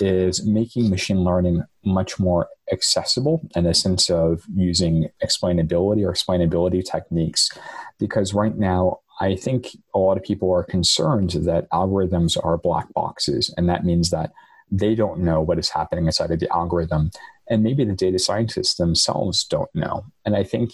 is 0.00 0.46
making 0.46 0.90
machine 0.90 1.24
learning 1.24 1.62
much 1.84 2.18
more 2.18 2.48
accessible 2.72 3.46
in 3.54 3.64
the 3.64 3.74
sense 3.74 4.10
of 4.10 4.44
using 4.54 5.08
explainability 5.24 6.04
or 6.04 6.12
explainability 6.12 6.84
techniques. 6.84 7.50
Because 7.98 8.34
right 8.34 8.56
now 8.56 9.00
I 9.20 9.34
think 9.34 9.68
a 9.94 9.98
lot 9.98 10.16
of 10.16 10.22
people 10.22 10.52
are 10.52 10.64
concerned 10.64 11.30
that 11.30 11.70
algorithms 11.70 12.36
are 12.42 12.58
black 12.58 12.92
boxes 12.92 13.52
and 13.56 13.68
that 13.68 13.84
means 13.84 14.10
that 14.10 14.32
they 14.70 14.94
don't 14.94 15.20
know 15.20 15.40
what 15.40 15.58
is 15.58 15.70
happening 15.70 16.06
inside 16.06 16.32
of 16.32 16.40
the 16.40 16.52
algorithm 16.52 17.10
and 17.48 17.62
maybe 17.62 17.84
the 17.84 17.92
data 17.92 18.18
scientists 18.18 18.74
themselves 18.74 19.44
don't 19.44 19.72
know. 19.74 20.04
And 20.24 20.36
I 20.36 20.42
think 20.42 20.72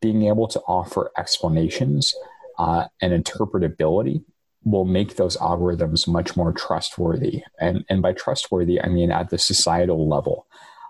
being 0.00 0.24
able 0.26 0.48
to 0.48 0.60
offer 0.62 1.10
explanations 1.16 2.14
uh, 2.58 2.86
and 3.00 3.12
interpretability 3.12 4.24
will 4.64 4.84
make 4.84 5.16
those 5.16 5.36
algorithms 5.38 6.06
much 6.06 6.36
more 6.36 6.52
trustworthy. 6.52 7.42
And, 7.60 7.84
and 7.88 8.02
by 8.02 8.12
trustworthy, 8.12 8.80
I 8.80 8.88
mean 8.88 9.10
at 9.10 9.30
the 9.30 9.38
societal 9.38 10.08
level. 10.08 10.46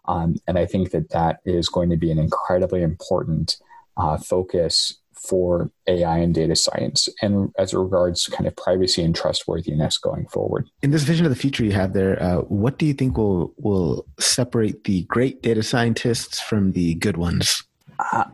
Um, 0.06 0.36
and 0.46 0.58
I 0.58 0.66
think 0.66 0.90
that 0.90 1.10
that 1.10 1.40
is 1.44 1.68
going 1.68 1.90
to 1.90 1.96
be 1.96 2.10
an 2.10 2.18
incredibly 2.18 2.82
important 2.82 3.56
uh, 3.96 4.18
focus 4.18 4.98
for 5.14 5.70
AI 5.86 6.18
and 6.18 6.34
data 6.34 6.56
science, 6.56 7.08
and 7.22 7.52
as 7.56 7.72
regards 7.72 8.26
kind 8.26 8.46
of 8.48 8.56
privacy 8.56 9.02
and 9.02 9.14
trustworthiness 9.14 9.96
going 9.98 10.26
forward. 10.26 10.68
In 10.82 10.90
this 10.90 11.04
vision 11.04 11.24
of 11.24 11.30
the 11.30 11.36
future 11.36 11.64
you 11.64 11.72
have 11.72 11.92
there, 11.92 12.20
uh, 12.20 12.38
what 12.38 12.78
do 12.78 12.86
you 12.86 12.94
think 12.94 13.16
will 13.16 13.54
will 13.56 14.06
separate 14.18 14.84
the 14.84 15.02
great 15.04 15.42
data 15.42 15.62
scientists 15.62 16.40
from 16.40 16.72
the 16.72 16.94
good 16.94 17.16
ones? 17.16 17.62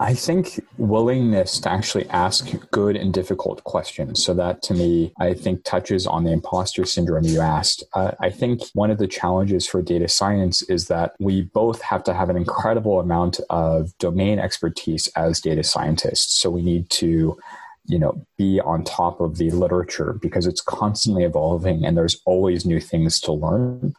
I 0.01 0.15
think 0.15 0.61
willingness 0.79 1.61
to 1.61 1.71
actually 1.71 2.09
ask 2.11 2.49
good 2.71 2.97
and 2.97 3.13
difficult 3.13 3.63
questions. 3.65 4.25
So, 4.25 4.33
that 4.35 4.63
to 4.63 4.75
me, 4.75 5.13
I 5.19 5.35
think 5.35 5.65
touches 5.65 6.07
on 6.07 6.25
the 6.25 6.33
imposter 6.33 6.85
syndrome 6.85 7.25
you 7.25 7.41
asked. 7.41 7.83
Uh, 7.93 8.13
I 8.21 8.31
think 8.31 8.63
one 8.75 8.91
of 8.91 8.99
the 8.99 9.07
challenges 9.07 9.67
for 9.67 9.83
data 9.83 10.09
science 10.09 10.63
is 10.63 10.87
that 10.89 11.15
we 11.19 11.43
both 11.43 11.83
have 11.83 12.03
to 12.05 12.15
have 12.15 12.31
an 12.31 12.37
incredible 12.37 13.01
amount 13.01 13.41
of 13.51 13.97
domain 13.99 14.39
expertise 14.39 15.09
as 15.17 15.41
data 15.41 15.63
scientists. 15.63 16.39
So, 16.41 16.51
we 16.51 16.63
need 16.63 16.89
to 16.91 17.37
you 17.87 17.99
know 17.99 18.27
be 18.37 18.61
on 18.61 18.85
top 18.85 19.21
of 19.21 19.39
the 19.39 19.51
literature 19.51 20.19
because 20.21 20.47
it's 20.47 20.61
constantly 20.61 21.25
evolving 21.25 21.85
and 21.85 21.97
there's 21.97 22.21
always 22.27 22.65
new 22.65 22.81
things 22.81 23.19
to 23.21 23.33
learn 23.33 23.95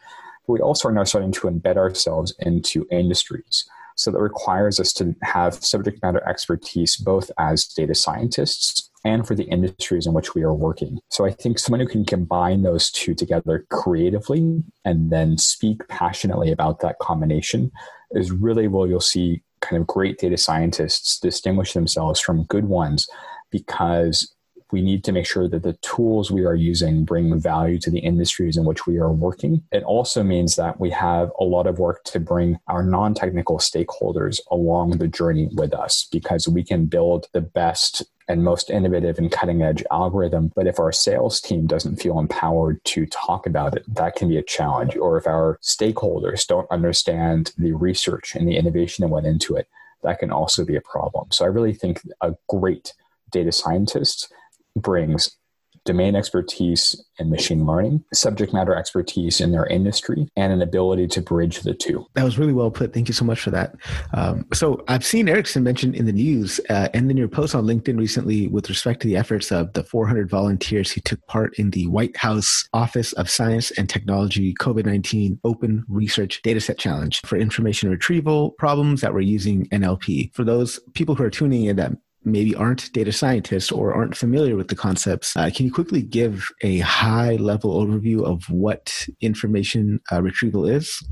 but 0.45 0.53
we 0.53 0.59
also 0.59 0.89
are 0.89 0.91
now 0.91 1.03
starting 1.03 1.31
to 1.31 1.47
embed 1.47 1.75
ourselves 1.75 2.33
into 2.39 2.85
industries 2.91 3.65
so 3.99 4.11
that 4.11 4.19
requires 4.19 4.79
us 4.79 4.93
to 4.93 5.13
have 5.23 5.55
subject 5.55 6.01
matter 6.01 6.25
expertise 6.27 6.95
both 6.95 7.29
as 7.37 7.65
data 7.65 7.93
scientists 7.93 8.89
and 9.03 9.27
for 9.27 9.35
the 9.35 9.43
industries 9.43 10.07
in 10.07 10.13
which 10.13 10.35
we 10.35 10.41
are 10.41 10.53
working. 10.53 10.99
So 11.09 11.25
I 11.25 11.31
think 11.31 11.59
someone 11.59 11.81
who 11.81 11.87
can 11.87 12.05
combine 12.05 12.61
those 12.61 12.91
two 12.91 13.13
together 13.13 13.65
creatively 13.69 14.63
and 14.85 15.11
then 15.11 15.37
speak 15.37 15.85
passionately 15.89 16.51
about 16.51 16.79
that 16.79 16.99
combination 16.99 17.71
is 18.11 18.31
really 18.31 18.67
where 18.69 18.87
you'll 18.87 19.01
see 19.01 19.43
kind 19.59 19.81
of 19.81 19.87
great 19.87 20.17
data 20.17 20.37
scientists 20.37 21.19
distinguish 21.19 21.73
themselves 21.73 22.21
from 22.21 22.45
good 22.45 22.65
ones 22.65 23.05
because 23.51 24.33
we 24.71 24.81
need 24.81 25.03
to 25.03 25.11
make 25.11 25.25
sure 25.25 25.47
that 25.47 25.63
the 25.63 25.73
tools 25.73 26.31
we 26.31 26.45
are 26.45 26.55
using 26.55 27.03
bring 27.03 27.39
value 27.39 27.79
to 27.79 27.89
the 27.89 27.99
industries 27.99 28.57
in 28.57 28.65
which 28.65 28.85
we 28.85 28.97
are 28.97 29.11
working. 29.11 29.63
It 29.71 29.83
also 29.83 30.23
means 30.23 30.55
that 30.55 30.79
we 30.79 30.89
have 30.91 31.31
a 31.39 31.43
lot 31.43 31.67
of 31.67 31.79
work 31.79 32.03
to 32.05 32.19
bring 32.19 32.59
our 32.67 32.83
non 32.83 33.13
technical 33.13 33.57
stakeholders 33.57 34.39
along 34.51 34.91
the 34.91 35.07
journey 35.07 35.49
with 35.53 35.73
us 35.73 36.07
because 36.11 36.47
we 36.47 36.63
can 36.63 36.85
build 36.85 37.27
the 37.33 37.41
best 37.41 38.03
and 38.27 38.43
most 38.43 38.69
innovative 38.69 39.17
and 39.17 39.31
cutting 39.31 39.63
edge 39.63 39.83
algorithm. 39.91 40.51
But 40.55 40.67
if 40.67 40.79
our 40.79 40.91
sales 40.91 41.41
team 41.41 41.65
doesn't 41.65 41.97
feel 41.97 42.19
empowered 42.19 42.83
to 42.85 43.07
talk 43.07 43.47
about 43.47 43.75
it, 43.75 43.83
that 43.95 44.15
can 44.15 44.29
be 44.29 44.37
a 44.37 44.43
challenge. 44.43 44.95
Or 44.95 45.17
if 45.17 45.25
our 45.25 45.57
stakeholders 45.63 46.45
don't 46.45 46.69
understand 46.69 47.53
the 47.57 47.73
research 47.73 48.35
and 48.35 48.47
the 48.47 48.55
innovation 48.55 49.01
that 49.01 49.09
went 49.09 49.25
into 49.25 49.55
it, 49.55 49.67
that 50.03 50.19
can 50.19 50.31
also 50.31 50.63
be 50.63 50.75
a 50.75 50.81
problem. 50.81 51.27
So 51.31 51.43
I 51.43 51.47
really 51.47 51.73
think 51.73 52.01
a 52.21 52.35
great 52.47 52.93
data 53.31 53.51
scientist 53.51 54.31
brings 54.79 55.37
domain 55.85 56.15
expertise 56.15 57.03
in 57.17 57.29
machine 57.29 57.65
learning, 57.65 58.03
subject 58.13 58.53
matter 58.53 58.75
expertise 58.75 59.41
in 59.41 59.51
their 59.51 59.65
industry, 59.65 60.27
and 60.35 60.53
an 60.53 60.61
ability 60.61 61.07
to 61.07 61.21
bridge 61.21 61.61
the 61.61 61.73
two. 61.73 62.05
That 62.13 62.23
was 62.23 62.37
really 62.37 62.53
well 62.53 62.71
put. 62.71 62.93
Thank 62.93 63.07
you 63.07 63.13
so 63.13 63.25
much 63.25 63.41
for 63.41 63.51
that. 63.51 63.75
Um, 64.13 64.45
so 64.53 64.83
I've 64.87 65.05
seen 65.05 65.27
Ericsson 65.27 65.63
mentioned 65.63 65.95
in 65.95 66.05
the 66.05 66.11
news 66.11 66.59
uh, 66.69 66.89
and 66.93 67.09
in 67.09 67.17
your 67.17 67.27
post 67.27 67.55
on 67.55 67.65
LinkedIn 67.65 67.97
recently 67.97 68.47
with 68.47 68.69
respect 68.69 69.01
to 69.01 69.07
the 69.07 69.17
efforts 69.17 69.51
of 69.51 69.73
the 69.73 69.83
400 69.83 70.29
volunteers 70.29 70.91
who 70.91 71.01
took 71.01 71.25
part 71.27 71.57
in 71.57 71.71
the 71.71 71.87
White 71.87 72.15
House 72.17 72.67
Office 72.73 73.13
of 73.13 73.29
Science 73.29 73.71
and 73.71 73.89
Technology 73.89 74.53
COVID 74.55 74.85
19 74.85 75.39
Open 75.43 75.83
Research 75.87 76.41
Dataset 76.43 76.77
Challenge 76.77 77.19
for 77.25 77.37
information 77.37 77.89
retrieval 77.89 78.51
problems 78.51 79.01
that 79.01 79.13
were 79.13 79.21
using 79.21 79.67
NLP. 79.69 80.33
For 80.35 80.43
those 80.43 80.79
people 80.93 81.15
who 81.15 81.23
are 81.23 81.29
tuning 81.29 81.65
in 81.65 81.75
that 81.77 81.93
maybe 82.23 82.55
aren't 82.55 82.91
data 82.93 83.11
scientists 83.11 83.71
or 83.71 83.93
aren't 83.93 84.15
familiar 84.15 84.55
with 84.55 84.67
the 84.67 84.75
concepts, 84.75 85.35
uh, 85.37 85.49
can 85.53 85.65
you 85.65 85.71
quickly 85.71 86.01
give 86.01 86.49
a 86.61 86.79
high 86.79 87.35
level 87.35 87.83
overview 87.83 88.23
of 88.23 88.49
what 88.49 89.07
information 89.21 90.01
uh, 90.11 90.21
retrieval 90.21 90.65
is? 90.65 91.03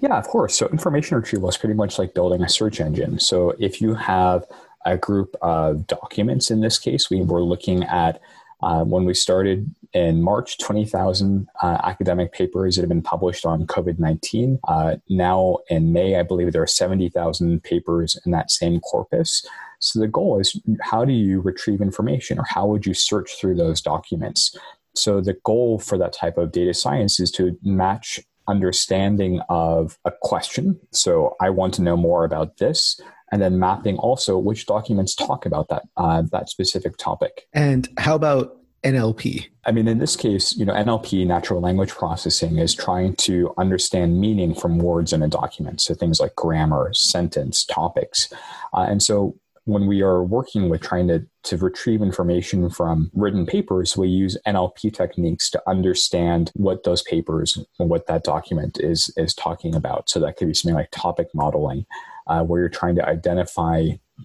Yeah, 0.00 0.18
of 0.18 0.26
course. 0.26 0.56
So, 0.56 0.68
information 0.68 1.16
retrieval 1.16 1.48
is 1.48 1.56
pretty 1.56 1.74
much 1.74 1.98
like 1.98 2.14
building 2.14 2.42
a 2.42 2.48
search 2.48 2.80
engine. 2.80 3.20
So, 3.20 3.54
if 3.58 3.80
you 3.80 3.94
have 3.94 4.44
a 4.84 4.96
group 4.96 5.36
of 5.42 5.86
documents, 5.86 6.50
in 6.50 6.60
this 6.60 6.78
case, 6.78 7.08
we 7.08 7.22
were 7.22 7.42
looking 7.42 7.84
at 7.84 8.20
uh, 8.62 8.84
when 8.84 9.04
we 9.04 9.14
started 9.14 9.72
in 9.92 10.22
March, 10.22 10.56
20,000 10.58 11.48
uh, 11.62 11.78
academic 11.84 12.32
papers 12.32 12.76
that 12.76 12.82
have 12.82 12.88
been 12.88 13.02
published 13.02 13.44
on 13.44 13.66
COVID 13.66 13.98
19. 13.98 14.58
Uh, 14.66 14.96
now 15.08 15.58
in 15.68 15.92
May, 15.92 16.16
I 16.16 16.22
believe 16.22 16.52
there 16.52 16.62
are 16.62 16.66
70,000 16.66 17.62
papers 17.62 18.18
in 18.24 18.32
that 18.32 18.50
same 18.50 18.80
corpus. 18.80 19.46
So 19.82 19.98
the 19.98 20.08
goal 20.08 20.38
is 20.38 20.58
how 20.80 21.04
do 21.04 21.12
you 21.12 21.40
retrieve 21.40 21.80
information 21.80 22.38
or 22.38 22.44
how 22.48 22.66
would 22.66 22.86
you 22.86 22.94
search 22.94 23.38
through 23.38 23.56
those 23.56 23.80
documents? 23.80 24.56
So 24.94 25.20
the 25.20 25.36
goal 25.44 25.78
for 25.80 25.98
that 25.98 26.12
type 26.12 26.38
of 26.38 26.52
data 26.52 26.72
science 26.72 27.18
is 27.18 27.30
to 27.32 27.58
match 27.62 28.20
understanding 28.48 29.40
of 29.48 29.98
a 30.04 30.12
question. 30.22 30.78
So 30.92 31.36
I 31.40 31.50
want 31.50 31.74
to 31.74 31.82
know 31.82 31.96
more 31.96 32.24
about 32.24 32.58
this. 32.58 33.00
And 33.32 33.40
then 33.40 33.58
mapping 33.58 33.96
also 33.96 34.38
which 34.38 34.66
documents 34.66 35.14
talk 35.14 35.46
about 35.46 35.68
that 35.70 35.84
uh, 35.96 36.22
that 36.32 36.50
specific 36.50 36.98
topic. 36.98 37.46
And 37.54 37.88
how 37.96 38.14
about 38.14 38.58
NLP? 38.84 39.46
I 39.64 39.72
mean, 39.72 39.88
in 39.88 39.98
this 39.98 40.16
case, 40.16 40.54
you 40.56 40.66
know, 40.66 40.74
NLP, 40.74 41.26
natural 41.26 41.60
language 41.60 41.90
processing, 41.90 42.58
is 42.58 42.74
trying 42.74 43.14
to 43.16 43.54
understand 43.56 44.20
meaning 44.20 44.54
from 44.54 44.78
words 44.78 45.12
in 45.14 45.22
a 45.22 45.28
document. 45.28 45.80
So 45.80 45.94
things 45.94 46.20
like 46.20 46.34
grammar, 46.34 46.92
sentence, 46.92 47.64
topics. 47.64 48.30
Uh, 48.74 48.86
and 48.88 49.02
so 49.02 49.34
when 49.64 49.86
we 49.86 50.02
are 50.02 50.22
working 50.22 50.68
with 50.68 50.80
trying 50.80 51.08
to, 51.08 51.24
to 51.44 51.56
retrieve 51.56 52.02
information 52.02 52.68
from 52.68 53.10
written 53.14 53.46
papers, 53.46 53.96
we 53.96 54.08
use 54.08 54.36
NLP 54.46 54.92
techniques 54.92 55.48
to 55.50 55.62
understand 55.68 56.50
what 56.54 56.84
those 56.84 57.02
papers 57.02 57.58
and 57.78 57.88
what 57.88 58.06
that 58.06 58.24
document 58.24 58.78
is, 58.80 59.12
is 59.16 59.34
talking 59.34 59.74
about. 59.74 60.10
So 60.10 60.18
that 60.20 60.36
could 60.36 60.48
be 60.48 60.54
something 60.54 60.74
like 60.74 60.90
topic 60.90 61.28
modeling, 61.34 61.86
uh, 62.26 62.42
where 62.42 62.60
you're 62.60 62.68
trying 62.68 62.96
to 62.96 63.06
identify, 63.06 63.78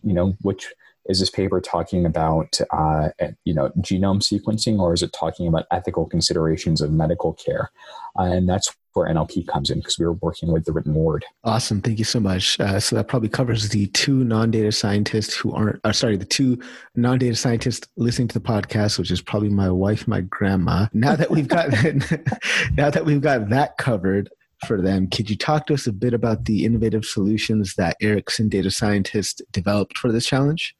you 0.03 0.13
know, 0.13 0.35
which 0.41 0.73
is 1.07 1.19
this 1.19 1.29
paper 1.29 1.61
talking 1.61 2.05
about 2.05 2.59
uh, 2.71 3.09
you 3.45 3.53
know 3.53 3.69
genome 3.79 4.21
sequencing 4.21 4.79
or 4.79 4.93
is 4.93 5.03
it 5.03 5.13
talking 5.13 5.47
about 5.47 5.65
ethical 5.71 6.05
considerations 6.05 6.81
of 6.81 6.91
medical 6.91 7.33
care 7.33 7.71
uh, 8.19 8.23
and 8.23 8.47
that's 8.47 8.73
where 8.97 9.13
NLP 9.13 9.47
comes 9.47 9.69
in 9.69 9.79
because 9.79 9.97
we 9.97 10.05
were 10.05 10.13
working 10.13 10.51
with 10.51 10.65
the 10.65 10.71
written 10.73 10.95
word. 10.95 11.23
Awesome. 11.43 11.81
Thank 11.81 11.99
you 11.99 12.05
so 12.05 12.19
much. 12.19 12.59
Uh, 12.59 12.79
so 12.79 12.95
that 12.95 13.07
probably 13.07 13.29
covers 13.29 13.69
the 13.69 13.85
two 13.87 14.23
non-data 14.23 14.71
scientists 14.71 15.35
who 15.35 15.53
aren't, 15.53 15.79
uh, 15.83 15.93
sorry, 15.93 16.17
the 16.17 16.25
two 16.25 16.59
non-data 16.95 17.35
scientists 17.35 17.87
listening 17.95 18.27
to 18.29 18.39
the 18.39 18.45
podcast, 18.45 18.97
which 18.97 19.11
is 19.11 19.21
probably 19.21 19.49
my 19.49 19.69
wife, 19.69 20.07
my 20.07 20.21
grandma. 20.21 20.87
Now 20.93 21.15
that 21.15 21.29
we've 21.29 21.47
got, 21.47 21.69
now 22.73 22.89
that 22.89 23.03
we've 23.05 23.21
got 23.21 23.49
that 23.49 23.77
covered, 23.77 24.29
for 24.65 24.81
them. 24.81 25.07
Could 25.07 25.29
you 25.29 25.37
talk 25.37 25.67
to 25.67 25.75
us 25.75 25.85
a 25.85 25.93
bit 25.93 26.15
about 26.15 26.45
the 26.45 26.65
innovative 26.65 27.05
solutions 27.05 27.75
that 27.75 27.95
Ericsson 28.01 28.49
data 28.49 28.71
scientists 28.71 29.39
developed 29.51 29.97
for 29.97 30.11
this 30.11 30.25
challenge? 30.25 30.75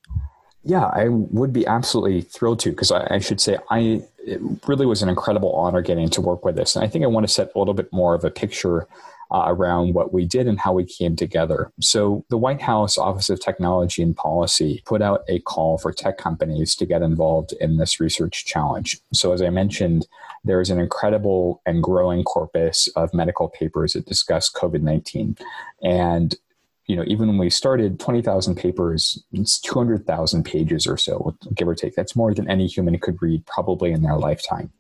Yeah, 0.67 0.88
I 0.88 1.07
would 1.07 1.53
be 1.53 1.65
absolutely 1.65 2.21
thrilled 2.21 2.59
to 2.59 2.71
because 2.71 2.91
I, 2.91 3.07
I, 3.09 3.19
should 3.19 3.39
say 3.39 3.57
I 3.71 4.03
it 4.17 4.41
really 4.67 4.86
was 4.86 5.01
an 5.01 5.07
incredible 5.07 5.53
honor 5.53 5.81
getting 5.81 6.09
to 6.09 6.19
work 6.19 6.43
with 6.43 6.57
this, 6.57 6.75
and 6.75 6.83
I 6.83 6.89
think 6.89 7.05
I 7.05 7.07
want 7.07 7.25
to 7.25 7.33
set 7.33 7.51
a 7.55 7.59
little 7.59 7.74
bit 7.74 7.88
more 7.93 8.13
of 8.13 8.25
a 8.25 8.29
picture 8.29 8.86
uh, 9.31 9.45
around 9.47 9.93
what 9.93 10.13
we 10.13 10.25
did 10.25 10.45
and 10.45 10.59
how 10.59 10.74
we 10.74 10.83
came 10.83 11.15
together. 11.15 11.71
So, 11.79 12.25
the 12.29 12.38
White 12.38 12.62
House 12.62 12.97
Office 12.97 13.29
of 13.29 13.39
Technology 13.39 14.01
and 14.03 14.13
Policy 14.13 14.83
put 14.86 15.01
out 15.01 15.24
a 15.29 15.39
call 15.39 15.77
for 15.77 15.93
tech 15.93 16.17
companies 16.17 16.75
to 16.75 16.86
get 16.86 17.01
involved 17.01 17.53
in 17.62 17.77
this 17.77 18.01
research 18.01 18.45
challenge. 18.45 19.00
So, 19.13 19.31
as 19.31 19.41
I 19.41 19.50
mentioned, 19.50 20.05
there 20.43 20.59
is 20.59 20.69
an 20.69 20.79
incredible 20.79 21.62
and 21.65 21.81
growing 21.81 22.25
corpus 22.25 22.89
of 22.97 23.13
medical 23.13 23.47
papers 23.47 23.93
that 23.93 24.05
discuss 24.05 24.51
COVID 24.51 24.81
19. 24.81 25.38
And 25.81 26.36
you 26.88 26.96
know, 26.96 27.03
even 27.06 27.27
when 27.27 27.38
we 27.38 27.50
started, 27.50 28.00
20,000 28.00 28.56
papers, 28.56 29.22
it's 29.34 29.60
200,000 29.60 30.44
pages 30.44 30.88
or 30.88 30.98
so, 30.98 31.36
give 31.53 31.67
or 31.67 31.75
take. 31.75 31.96
That's 31.96 32.15
more 32.15 32.34
than 32.34 32.50
any 32.50 32.65
human 32.65 32.98
could 32.98 33.22
read 33.22 33.46
probably 33.46 33.91
in 33.91 34.03
their 34.03 34.17
lifetime. 34.17 34.72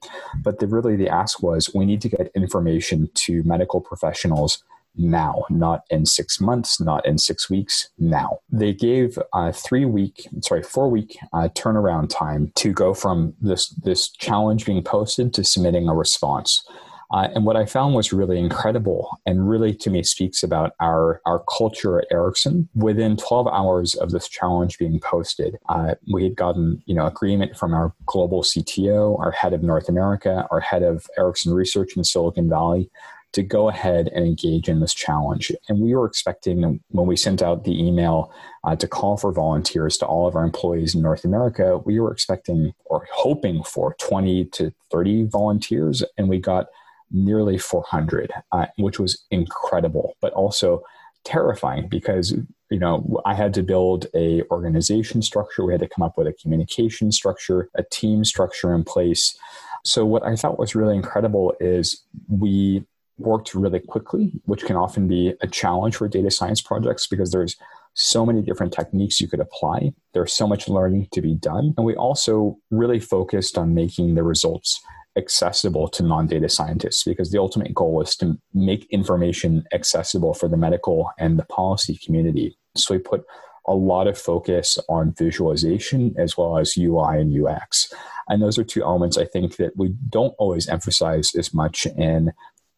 But 0.41 0.59
the, 0.59 0.67
really 0.67 0.95
the 0.95 1.09
ask 1.09 1.43
was 1.43 1.69
we 1.75 1.85
need 1.85 2.01
to 2.01 2.09
get 2.09 2.31
information 2.33 3.09
to 3.15 3.43
medical 3.43 3.81
professionals 3.81 4.63
now, 4.97 5.43
not 5.49 5.83
in 5.89 6.05
six 6.05 6.41
months, 6.41 6.79
not 6.79 7.05
in 7.05 7.17
six 7.17 7.49
weeks, 7.49 7.89
now. 7.99 8.39
They 8.49 8.73
gave 8.73 9.19
a 9.33 9.53
three 9.53 9.85
week, 9.85 10.27
sorry, 10.41 10.63
four 10.63 10.89
week 10.89 11.17
uh, 11.33 11.49
turnaround 11.49 12.09
time 12.09 12.51
to 12.55 12.73
go 12.73 12.93
from 12.93 13.35
this, 13.39 13.69
this 13.69 14.09
challenge 14.09 14.65
being 14.65 14.83
posted 14.83 15.33
to 15.35 15.43
submitting 15.43 15.87
a 15.87 15.93
response. 15.93 16.63
Uh, 17.11 17.29
and 17.33 17.45
what 17.45 17.55
I 17.55 17.65
found 17.65 17.95
was 17.95 18.11
really 18.11 18.37
incredible 18.37 19.17
and 19.25 19.49
really 19.49 19.73
to 19.75 19.89
me 19.89 20.03
speaks 20.03 20.43
about 20.43 20.73
our, 20.79 21.21
our 21.25 21.43
culture 21.57 21.99
at 21.99 22.07
Ericsson. 22.11 22.67
Within 22.75 23.15
12 23.15 23.47
hours 23.47 23.95
of 23.95 24.11
this 24.11 24.27
challenge 24.27 24.77
being 24.77 24.99
posted, 24.99 25.57
uh, 25.69 25.95
we 26.11 26.23
had 26.23 26.35
gotten 26.35 26.83
you 26.85 26.95
know 26.95 27.05
agreement 27.05 27.57
from 27.57 27.73
our 27.73 27.93
global 28.05 28.43
CTO, 28.43 29.19
our 29.19 29.31
head 29.31 29.53
of 29.53 29.63
North 29.63 29.87
America, 29.87 30.45
our 30.51 30.59
head 30.59 30.83
of 30.83 31.07
Ericsson 31.17 31.53
Research 31.53 31.95
in 31.95 32.03
Silicon 32.03 32.49
Valley, 32.49 32.89
to 33.33 33.43
go 33.43 33.69
ahead 33.69 34.09
and 34.09 34.25
engage 34.25 34.67
in 34.67 34.79
this 34.79 34.93
challenge. 34.93 35.51
And 35.69 35.79
we 35.79 35.95
were 35.95 36.05
expecting 36.05 36.81
when 36.89 37.07
we 37.07 37.15
sent 37.15 37.41
out 37.41 37.63
the 37.63 37.87
email 37.87 38.31
uh, 38.63 38.75
to 38.75 38.87
call 38.87 39.17
for 39.17 39.31
volunteers 39.31 39.97
to 39.97 40.05
all 40.05 40.27
of 40.27 40.35
our 40.35 40.43
employees 40.43 40.95
in 40.95 41.01
North 41.01 41.23
America, 41.23 41.77
we 41.85 41.99
were 41.99 42.11
expecting 42.11 42.73
or 42.85 43.07
hoping 43.13 43.63
for 43.63 43.95
20 43.99 44.45
to 44.45 44.73
30 44.91 45.25
volunteers, 45.25 46.03
and 46.17 46.29
we 46.29 46.39
got 46.39 46.67
nearly 47.11 47.57
400, 47.57 48.31
uh, 48.51 48.65
which 48.77 48.99
was 48.99 49.25
incredible, 49.31 50.15
but 50.21 50.33
also 50.33 50.83
terrifying 51.23 51.89
because 51.89 52.31
you 52.69 52.79
know 52.79 53.21
i 53.25 53.33
had 53.33 53.53
to 53.53 53.61
build 53.61 54.05
a 54.15 54.43
organization 54.49 55.21
structure. 55.21 55.65
We 55.65 55.73
had 55.73 55.81
to 55.81 55.89
come 55.89 56.03
up 56.03 56.17
with 56.17 56.25
a 56.27 56.33
communication 56.33 57.11
structure 57.11 57.69
a 57.75 57.83
team 57.83 58.23
structure 58.23 58.73
in 58.73 58.85
place. 58.85 59.37
So 59.83 60.05
what 60.05 60.25
i 60.25 60.35
thought 60.37 60.57
was 60.57 60.73
really 60.73 60.95
incredible 60.95 61.53
is 61.59 62.01
we 62.29 62.85
worked 63.17 63.55
really 63.55 63.79
quickly 63.79 64.31
which 64.45 64.63
can 64.63 64.77
often 64.77 65.07
be 65.07 65.33
a 65.41 65.47
challenge 65.47 65.97
for 65.97 66.07
data 66.07 66.31
science 66.31 66.61
projects 66.61 67.07
because 67.07 67.31
there's 67.31 67.57
so 67.97 68.25
many 68.25 68.41
different 68.43 68.71
techniques 68.71 69.19
you 69.19 69.27
could 69.27 69.39
apply. 69.39 69.91
There's 70.13 70.31
so 70.31 70.47
much 70.47 70.69
learning 70.69 71.07
to 71.13 71.21
be 71.21 71.33
done. 71.33 71.73
And 71.77 71.85
we 71.85 71.95
also 71.95 72.59
really 72.69 72.99
focused 72.99 73.57
on 73.57 73.73
making 73.73 74.13
the 74.13 74.23
results 74.23 74.79
accessible 75.17 75.87
to 75.89 76.03
non-data 76.03 76.49
scientists 76.49 77.03
because 77.03 77.31
the 77.31 77.39
ultimate 77.39 77.73
goal 77.73 78.01
is 78.01 78.15
to 78.17 78.37
make 78.53 78.87
information 78.91 79.63
accessible 79.73 80.33
for 80.33 80.47
the 80.47 80.57
medical 80.57 81.11
and 81.17 81.37
the 81.37 81.45
policy 81.45 81.99
community. 82.03 82.57
So 82.75 82.93
we 82.93 82.99
put 82.99 83.25
a 83.67 83.73
lot 83.73 84.07
of 84.07 84.17
focus 84.17 84.79
on 84.87 85.13
visualization 85.17 86.15
as 86.17 86.37
well 86.37 86.57
as 86.57 86.77
UI 86.77 87.19
and 87.19 87.45
UX. 87.45 87.93
And 88.29 88.41
those 88.41 88.57
are 88.57 88.63
two 88.63 88.83
elements 88.83 89.17
I 89.17 89.25
think 89.25 89.57
that 89.57 89.75
we 89.75 89.89
don't 90.09 90.35
always 90.37 90.69
emphasize 90.69 91.35
as 91.35 91.53
much 91.53 91.85
in 91.85 92.31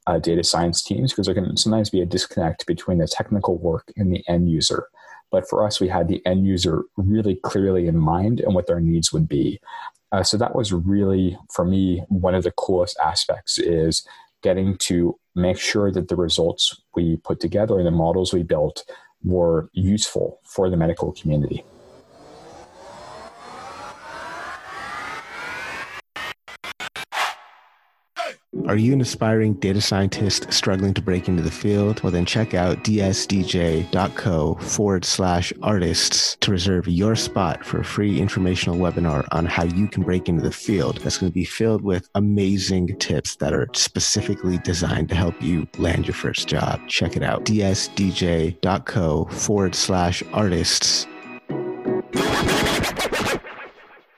uh, 0.08 0.18
data 0.18 0.44
science 0.44 0.82
teams 0.82 1.12
because 1.12 1.28
there 1.28 1.36
can 1.36 1.56
sometimes 1.58 1.92
be 1.92 2.02
a 2.02 2.06
disconnect 2.06 2.66
between 2.66 2.98
the 2.98 3.08
technical 3.08 3.58
work 3.58 3.92
and 3.96 4.12
the 4.12 4.24
end 4.28 4.50
user. 4.50 4.88
But 5.32 5.48
for 5.48 5.64
us, 5.64 5.80
we 5.80 5.88
had 5.88 6.08
the 6.08 6.26
end 6.26 6.48
user 6.48 6.84
really 6.98 7.36
clearly 7.36 7.88
in 7.88 7.98
mind 7.98 8.40
and 8.40 8.56
what 8.56 8.66
their 8.66 8.80
needs 8.80 9.14
would 9.14 9.28
be. 9.28 9.60
Uh, 10.12 10.24
so 10.24 10.38
that 10.38 10.56
was 10.56 10.74
really, 10.74 11.38
for 11.54 11.66
me, 11.66 12.04
one 12.10 12.36
of 12.36 12.44
the 12.44 12.52
coolest 12.52 12.98
aspects 13.04 13.60
is 13.60 14.06
getting 14.42 14.78
to 14.78 15.18
make 15.36 15.60
sure 15.60 15.92
that 15.92 16.08
the 16.08 16.16
results 16.16 16.82
we 16.96 17.18
put 17.18 17.40
together 17.40 17.78
and 17.78 17.86
the 17.86 17.92
models 17.92 18.34
we 18.34 18.44
built 18.44 18.84
were 19.24 19.70
useful 19.74 20.40
for 20.44 20.70
the 20.70 20.78
medical 20.78 21.12
community. 21.12 21.64
Are 28.66 28.78
you 28.78 28.94
an 28.94 29.02
aspiring 29.02 29.54
data 29.54 29.80
scientist 29.80 30.52
struggling 30.52 30.96
to 30.96 31.02
break 31.04 31.28
into 31.28 31.44
the 31.44 31.52
field? 31.52 32.02
Well, 32.02 32.12
then 32.12 32.26
check 32.26 32.56
out 32.56 32.84
dsdj.co 32.84 34.56
forward 34.56 35.06
slash 35.06 35.54
artists 35.62 36.36
to 36.42 36.50
reserve 36.52 36.88
your 36.88 37.16
spot 37.16 37.64
for 37.64 37.82
a 37.82 37.86
free 37.86 38.20
informational 38.20 38.80
webinar 38.80 39.28
on 39.32 39.46
how 39.46 39.66
you 39.66 39.88
can 39.88 40.02
break 40.02 40.28
into 40.28 40.42
the 40.42 40.52
field. 40.52 40.98
That's 40.98 41.20
going 41.20 41.32
to 41.32 41.34
be 41.34 41.46
filled 41.46 41.84
with 41.84 42.10
amazing 42.16 42.98
tips 42.98 43.36
that 43.36 43.54
are 43.54 43.68
specifically 43.74 44.58
designed 44.60 45.10
to 45.10 45.16
help 45.16 45.40
you 45.44 45.68
land 45.78 46.08
your 46.08 46.16
first 46.16 46.48
job. 46.48 46.82
Check 46.88 47.16
it 47.16 47.22
out. 47.22 47.46
dsdj.co 47.46 49.26
forward 49.26 49.76
slash 49.76 50.24
artists 50.34 51.06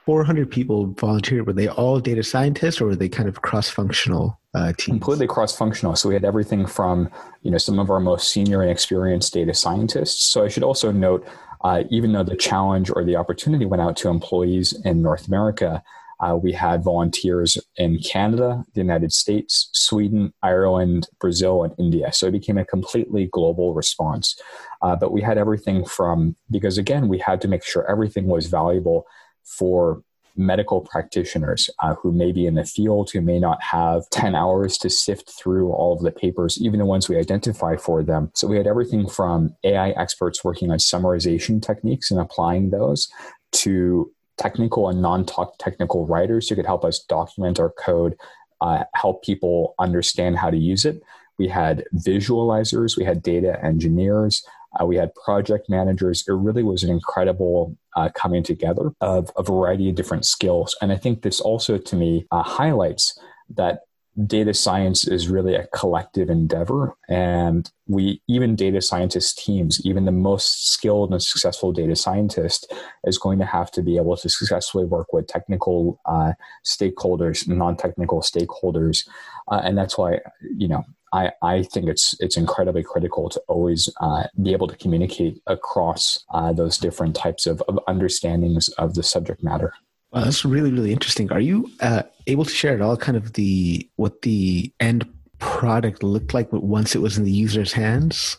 400 0.06 0.50
people 0.50 0.88
volunteered. 1.00 1.46
Were 1.46 1.54
they 1.54 1.68
all 1.68 2.00
data 2.00 2.24
scientists 2.24 2.82
or 2.82 2.86
were 2.86 2.96
they 2.96 3.10
kind 3.10 3.30
of 3.30 3.42
cross 3.42 3.70
functional 3.70 4.40
uh, 4.54 4.74
teams? 4.74 4.98
Completely 4.98 5.28
cross 5.28 5.56
functional. 5.56 5.96
So 5.96 6.10
we 6.10 6.16
had 6.16 6.26
everything 6.26 6.66
from 6.66 7.10
you 7.44 7.52
know 7.52 7.58
some 7.58 7.80
of 7.80 7.90
our 7.90 8.00
most 8.00 8.30
senior 8.32 8.62
and 8.62 8.72
experienced 8.72 9.34
data 9.34 9.54
scientists. 9.54 10.24
So 10.26 10.44
I 10.44 10.48
should 10.48 10.64
also 10.64 10.92
note, 10.92 11.28
uh, 11.64 11.84
even 11.90 12.14
though 12.14 12.24
the 12.24 12.36
challenge 12.36 12.90
or 12.90 13.04
the 13.04 13.16
opportunity 13.16 13.66
went 13.66 13.82
out 13.82 13.96
to 13.98 14.10
employees 14.10 14.74
in 14.86 15.02
North 15.02 15.28
America, 15.28 15.84
uh, 16.22 16.36
we 16.36 16.52
had 16.52 16.84
volunteers 16.84 17.58
in 17.78 17.98
Canada, 18.00 18.64
the 18.74 18.82
United 18.82 19.12
States, 19.12 19.70
Sweden, 19.74 20.34
Ireland, 20.44 21.08
Brazil, 21.20 21.64
and 21.64 21.74
India. 21.80 22.14
So 22.14 22.28
it 22.28 22.32
became 22.32 22.60
a 22.60 22.66
completely 22.66 23.28
global 23.32 23.74
response. 23.74 24.40
Uh, 24.84 24.96
but 24.96 25.12
we 25.12 25.22
had 25.22 25.40
everything 25.40 25.84
from, 25.84 26.36
because 26.52 26.78
again, 26.78 27.08
we 27.08 27.18
had 27.18 27.42
to 27.42 27.48
make 27.48 27.64
sure 27.64 27.90
everything 27.90 28.28
was 28.28 28.48
valuable 28.48 29.06
for 29.44 30.04
medical 30.36 30.82
practitioners 30.82 31.70
uh, 31.82 31.96
who 31.96 32.12
may 32.12 32.32
be 32.32 32.46
in 32.46 32.56
the 32.56 32.64
field 32.64 33.12
who 33.12 33.22
may 33.22 33.40
not 33.40 33.62
have 33.62 34.10
10 34.12 34.36
hours 34.36 34.78
to 34.78 34.90
sift 34.90 35.30
through 35.32 35.72
all 35.72 35.94
of 35.94 36.02
the 36.02 36.12
papers 36.12 36.58
even 36.62 36.80
the 36.80 36.86
ones 36.86 37.10
we 37.10 37.18
identify 37.18 37.76
for 37.76 38.02
them. 38.04 38.32
So 38.34 38.48
we 38.48 38.58
had 38.58 38.68
everything 38.68 39.08
from 39.08 39.56
ai 39.64 39.90
experts 39.92 40.44
working 40.44 40.72
on 40.72 40.78
summarization 40.78 41.62
techniques 41.62 42.12
and 42.12 42.20
applying 42.20 42.70
those 42.70 43.10
to 43.52 44.12
technical 44.38 44.90
and 44.90 45.02
non-technical 45.02 46.08
writers 46.08 46.50
who 46.50 46.56
could 46.56 46.66
help 46.66 46.86
us 46.86 47.04
document 47.04 47.60
our 47.60 47.72
code 47.72 48.16
uh, 48.62 48.84
help 48.94 49.24
people 49.24 49.74
understand 49.80 50.38
how 50.38 50.50
to 50.50 50.58
use 50.58 50.86
it. 50.86 51.02
We 51.38 51.48
had 51.48 51.84
visualizers 51.96 52.98
we 52.98 53.04
had 53.04 53.24
data 53.24 53.64
engineers 53.64 54.46
uh, 54.80 54.86
we 54.86 54.96
had 54.96 55.14
project 55.16 55.70
managers. 55.70 56.24
It 56.28 56.34
really 56.34 56.64
was 56.64 56.84
an 56.84 56.90
incredible 56.90 57.78
uh, 57.96 58.10
coming 58.16 58.44
together 58.44 58.92
of 59.02 59.32
a 59.38 59.44
variety 59.44 59.90
of 59.90 59.96
different 59.96 60.26
skills. 60.26 60.76
And 60.82 60.92
I 60.92 60.98
think 60.98 61.22
this 61.22 61.42
also, 61.42 61.78
to 61.78 61.96
me, 61.96 62.26
uh, 62.32 62.44
highlights 62.44 63.18
that 63.56 63.82
data 64.28 64.54
science 64.54 65.08
is 65.08 65.30
really 65.30 65.56
a 65.56 65.68
collective 65.68 66.30
endeavor. 66.30 66.96
And 67.08 67.70
we, 67.88 68.22
even 68.28 68.56
data 68.56 68.82
scientist 68.82 69.40
teams, 69.40 69.86
even 69.86 70.06
the 70.06 70.12
most 70.12 70.72
skilled 70.72 71.12
and 71.12 71.24
successful 71.24 71.72
data 71.72 71.96
scientist 71.96 72.72
is 73.06 73.18
going 73.18 73.40
to 73.40 73.46
have 73.46 73.72
to 73.72 73.82
be 73.82 73.98
able 73.98 74.18
to 74.18 74.30
successfully 74.30 74.86
work 74.86 75.14
with 75.14 75.28
technical 75.28 76.00
uh, 76.06 76.34
stakeholders, 76.66 77.48
non 77.48 77.78
technical 77.78 78.22
stakeholders. 78.22 79.08
Uh, 79.50 79.62
and 79.64 79.78
that's 79.78 79.98
why, 79.98 80.20
you 80.58 80.68
know, 80.68 80.84
I, 81.14 81.32
I 81.42 81.64
think 81.64 81.88
it's 81.88 82.16
it's 82.20 82.38
incredibly 82.38 82.84
critical 82.84 83.30
to 83.30 83.42
always 83.48 83.90
uh, 84.00 84.24
be 84.42 84.54
able 84.54 84.68
to 84.68 84.76
communicate 84.78 85.42
across 85.48 86.24
uh, 86.34 86.54
those 86.54 86.78
different 86.78 87.16
types 87.16 87.46
of, 87.46 87.62
of 87.68 87.80
understandings 87.88 88.70
of 88.78 88.94
the 88.94 89.04
subject 89.04 89.44
matter. 89.44 89.74
Well, 90.12 90.26
that's 90.26 90.46
really 90.46 90.72
really 90.72 90.92
interesting. 90.92 91.32
Are 91.32 91.40
you 91.40 91.70
uh, 91.82 92.04
able 92.28 92.46
to 92.46 92.52
share 92.52 92.74
at 92.74 92.82
all 92.82 92.98
kind 92.98 93.18
of 93.18 93.34
the 93.34 93.90
what 93.96 94.22
the 94.22 94.72
end 94.80 95.08
product 95.40 96.04
looked 96.04 96.34
like 96.34 96.48
once 96.52 96.96
it 96.96 97.00
was 97.00 97.18
in 97.18 97.24
the 97.24 97.32
user's 97.32 97.74
hands? 97.74 98.38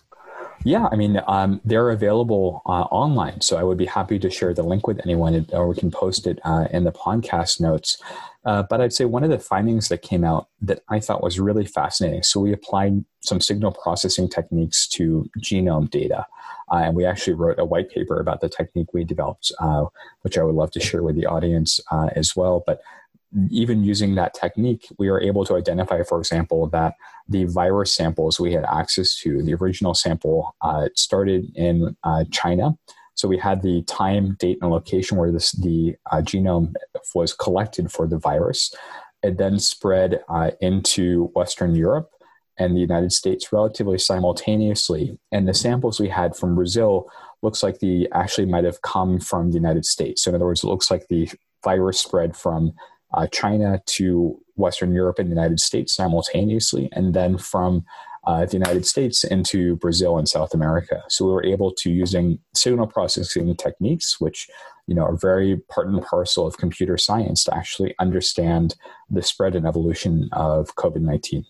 Yeah, 0.64 0.88
I 0.92 0.96
mean, 0.96 1.20
um, 1.26 1.60
they're 1.64 1.90
available 1.90 2.62
uh, 2.66 2.86
online. 2.92 3.40
So 3.40 3.56
I 3.56 3.64
would 3.64 3.78
be 3.78 3.86
happy 3.86 4.18
to 4.20 4.30
share 4.30 4.54
the 4.54 4.62
link 4.62 4.86
with 4.86 5.00
anyone, 5.04 5.46
or 5.52 5.66
we 5.68 5.74
can 5.74 5.90
post 5.90 6.26
it 6.26 6.38
uh, 6.44 6.68
in 6.70 6.84
the 6.84 6.92
podcast 6.92 7.60
notes. 7.60 8.00
Uh, 8.44 8.62
but 8.68 8.80
I'd 8.80 8.92
say 8.92 9.04
one 9.04 9.22
of 9.24 9.30
the 9.30 9.38
findings 9.38 9.88
that 9.88 10.02
came 10.02 10.24
out 10.24 10.48
that 10.60 10.80
I 10.88 10.98
thought 10.98 11.22
was 11.22 11.38
really 11.38 11.64
fascinating. 11.64 12.22
So 12.22 12.40
we 12.40 12.52
applied 12.52 13.04
some 13.20 13.40
signal 13.40 13.72
processing 13.72 14.28
techniques 14.28 14.88
to 14.88 15.28
genome 15.38 15.88
data. 15.88 16.26
Uh, 16.70 16.76
and 16.76 16.96
we 16.96 17.04
actually 17.04 17.34
wrote 17.34 17.58
a 17.58 17.64
white 17.64 17.90
paper 17.90 18.18
about 18.18 18.40
the 18.40 18.48
technique 18.48 18.92
we 18.92 19.04
developed, 19.04 19.52
uh, 19.60 19.84
which 20.22 20.38
I 20.38 20.42
would 20.42 20.54
love 20.54 20.70
to 20.72 20.80
share 20.80 21.02
with 21.02 21.16
the 21.16 21.26
audience 21.26 21.78
uh, 21.90 22.08
as 22.16 22.34
well. 22.34 22.64
But 22.66 22.80
even 23.50 23.84
using 23.84 24.14
that 24.16 24.34
technique, 24.34 24.88
we 24.98 25.10
were 25.10 25.20
able 25.20 25.44
to 25.46 25.56
identify, 25.56 26.02
for 26.02 26.18
example, 26.18 26.66
that 26.68 26.94
the 27.28 27.44
virus 27.44 27.94
samples 27.94 28.38
we 28.38 28.52
had 28.52 28.64
access 28.64 29.14
to, 29.20 29.42
the 29.42 29.54
original 29.54 29.94
sample 29.94 30.54
uh, 30.62 30.88
started 30.94 31.50
in 31.54 31.96
uh, 32.04 32.24
China. 32.30 32.76
So 33.14 33.28
we 33.28 33.38
had 33.38 33.62
the 33.62 33.82
time, 33.82 34.36
date, 34.38 34.58
and 34.62 34.70
location 34.70 35.16
where 35.16 35.32
this, 35.32 35.52
the 35.52 35.96
uh, 36.10 36.16
genome 36.16 36.74
was 37.14 37.32
collected 37.32 37.92
for 37.92 38.06
the 38.06 38.18
virus. 38.18 38.74
It 39.22 39.38
then 39.38 39.58
spread 39.58 40.22
uh, 40.28 40.50
into 40.60 41.30
Western 41.34 41.74
Europe 41.74 42.10
and 42.58 42.76
the 42.76 42.80
United 42.80 43.12
States 43.12 43.52
relatively 43.52 43.98
simultaneously. 43.98 45.18
And 45.30 45.46
the 45.46 45.54
samples 45.54 46.00
we 46.00 46.08
had 46.08 46.36
from 46.36 46.54
Brazil 46.54 47.08
looks 47.42 47.62
like 47.62 47.78
the 47.78 48.08
actually 48.12 48.46
might 48.46 48.64
have 48.64 48.82
come 48.82 49.20
from 49.20 49.50
the 49.50 49.56
United 49.56 49.84
States. 49.84 50.22
So 50.22 50.30
in 50.30 50.34
other 50.34 50.44
words, 50.44 50.62
it 50.62 50.68
looks 50.68 50.90
like 50.90 51.08
the 51.08 51.28
virus 51.64 52.00
spread 52.00 52.36
from 52.36 52.72
uh, 53.14 53.26
China 53.28 53.80
to 53.86 54.40
Western 54.56 54.92
Europe 54.92 55.18
and 55.18 55.28
the 55.28 55.34
United 55.34 55.60
States 55.60 55.94
simultaneously, 55.94 56.88
and 56.92 57.14
then 57.14 57.38
from 57.38 57.84
uh, 58.24 58.44
the 58.46 58.52
United 58.52 58.86
States 58.86 59.24
into 59.24 59.76
Brazil 59.76 60.18
and 60.18 60.28
South 60.28 60.54
America. 60.54 61.02
So 61.08 61.24
we 61.24 61.32
were 61.32 61.44
able 61.44 61.72
to 61.72 61.90
using 61.90 62.38
signal 62.54 62.86
processing 62.86 63.54
techniques, 63.56 64.20
which 64.20 64.48
you 64.86 64.94
know 64.94 65.02
are 65.02 65.16
very 65.16 65.56
part 65.68 65.88
and 65.88 66.02
parcel 66.02 66.46
of 66.46 66.56
computer 66.58 66.96
science, 66.96 67.44
to 67.44 67.54
actually 67.54 67.94
understand 67.98 68.74
the 69.10 69.22
spread 69.22 69.54
and 69.54 69.66
evolution 69.66 70.28
of 70.32 70.74
COVID 70.76 71.00
nineteen. 71.00 71.44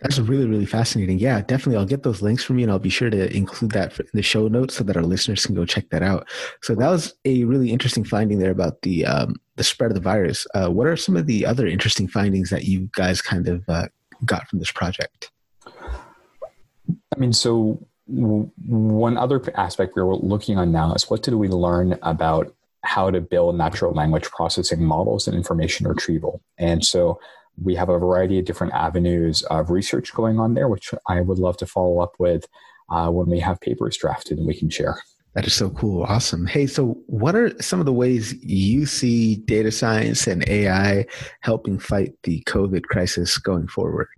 That's 0.00 0.18
really, 0.18 0.44
really 0.44 0.66
fascinating. 0.66 1.18
Yeah, 1.18 1.40
definitely. 1.40 1.76
I'll 1.76 1.86
get 1.86 2.02
those 2.02 2.20
links 2.20 2.44
from 2.44 2.58
you 2.58 2.64
and 2.64 2.72
I'll 2.72 2.78
be 2.78 2.90
sure 2.90 3.08
to 3.08 3.34
include 3.34 3.70
that 3.72 3.98
in 3.98 4.06
the 4.12 4.22
show 4.22 4.48
notes 4.48 4.74
so 4.74 4.84
that 4.84 4.96
our 4.96 5.02
listeners 5.02 5.46
can 5.46 5.54
go 5.54 5.64
check 5.64 5.88
that 5.90 6.02
out. 6.02 6.28
So 6.60 6.74
that 6.74 6.90
was 6.90 7.14
a 7.24 7.44
really 7.44 7.70
interesting 7.70 8.04
finding 8.04 8.38
there 8.38 8.50
about 8.50 8.82
the 8.82 9.06
um, 9.06 9.36
the 9.56 9.64
spread 9.64 9.92
of 9.92 9.94
the 9.94 10.02
virus. 10.02 10.46
Uh, 10.54 10.68
what 10.68 10.88
are 10.88 10.96
some 10.96 11.16
of 11.16 11.26
the 11.26 11.46
other 11.46 11.66
interesting 11.66 12.08
findings 12.08 12.50
that 12.50 12.64
you 12.64 12.90
guys 12.92 13.22
kind 13.22 13.48
of 13.48 13.64
uh, 13.68 13.86
got 14.24 14.48
from 14.48 14.58
this 14.58 14.72
project? 14.72 15.30
I 15.66 17.18
mean, 17.18 17.32
so 17.32 17.86
one 18.06 19.16
other 19.16 19.42
aspect 19.56 19.96
we're 19.96 20.14
looking 20.14 20.58
on 20.58 20.72
now 20.72 20.92
is 20.92 21.08
what 21.08 21.22
did 21.22 21.34
we 21.34 21.48
learn 21.48 21.98
about 22.02 22.54
how 22.82 23.10
to 23.10 23.20
build 23.20 23.56
natural 23.56 23.92
language 23.92 24.24
processing 24.24 24.84
models 24.84 25.26
and 25.26 25.36
information 25.36 25.88
retrieval? 25.88 26.42
And 26.58 26.84
so 26.84 27.18
we 27.62 27.74
have 27.76 27.88
a 27.88 27.98
variety 27.98 28.38
of 28.38 28.44
different 28.44 28.74
avenues 28.74 29.42
of 29.44 29.70
research 29.70 30.12
going 30.12 30.38
on 30.38 30.54
there, 30.54 30.68
which 30.68 30.92
I 31.08 31.20
would 31.20 31.38
love 31.38 31.56
to 31.58 31.66
follow 31.66 32.00
up 32.00 32.14
with 32.18 32.46
uh, 32.90 33.10
when 33.10 33.28
we 33.28 33.40
have 33.40 33.60
papers 33.60 33.96
drafted 33.96 34.38
and 34.38 34.46
we 34.46 34.54
can 34.54 34.68
share. 34.68 34.98
That 35.34 35.46
is 35.46 35.54
so 35.54 35.70
cool. 35.70 36.04
Awesome. 36.04 36.46
Hey, 36.46 36.66
so 36.66 36.96
what 37.06 37.34
are 37.34 37.50
some 37.60 37.80
of 37.80 37.86
the 37.86 37.92
ways 37.92 38.34
you 38.42 38.86
see 38.86 39.36
data 39.36 39.72
science 39.72 40.28
and 40.28 40.48
AI 40.48 41.06
helping 41.40 41.78
fight 41.78 42.12
the 42.22 42.42
COVID 42.46 42.84
crisis 42.84 43.36
going 43.36 43.66
forward? 43.66 44.08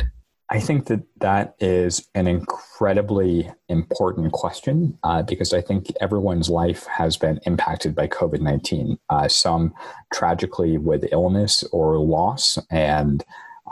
I 0.48 0.60
think 0.60 0.86
that 0.86 1.02
that 1.18 1.56
is 1.58 2.06
an 2.14 2.28
incredibly 2.28 3.50
important 3.68 4.32
question 4.32 4.96
uh, 5.02 5.22
because 5.22 5.52
I 5.52 5.60
think 5.60 5.88
everyone's 6.00 6.48
life 6.48 6.86
has 6.86 7.16
been 7.16 7.40
impacted 7.46 7.96
by 7.96 8.06
COVID 8.06 8.40
19, 8.40 8.96
uh, 9.08 9.26
some 9.26 9.74
tragically 10.12 10.78
with 10.78 11.08
illness 11.10 11.64
or 11.72 11.98
loss, 11.98 12.58
and, 12.70 13.24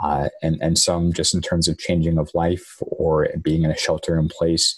uh, 0.03 0.27
and, 0.41 0.57
and 0.61 0.77
some 0.77 1.13
just 1.13 1.33
in 1.33 1.41
terms 1.41 1.69
of 1.69 1.77
changing 1.77 2.17
of 2.17 2.29
life 2.33 2.77
or 2.81 3.29
being 3.41 3.63
in 3.63 3.71
a 3.71 3.77
shelter 3.77 4.19
in 4.19 4.27
place. 4.27 4.77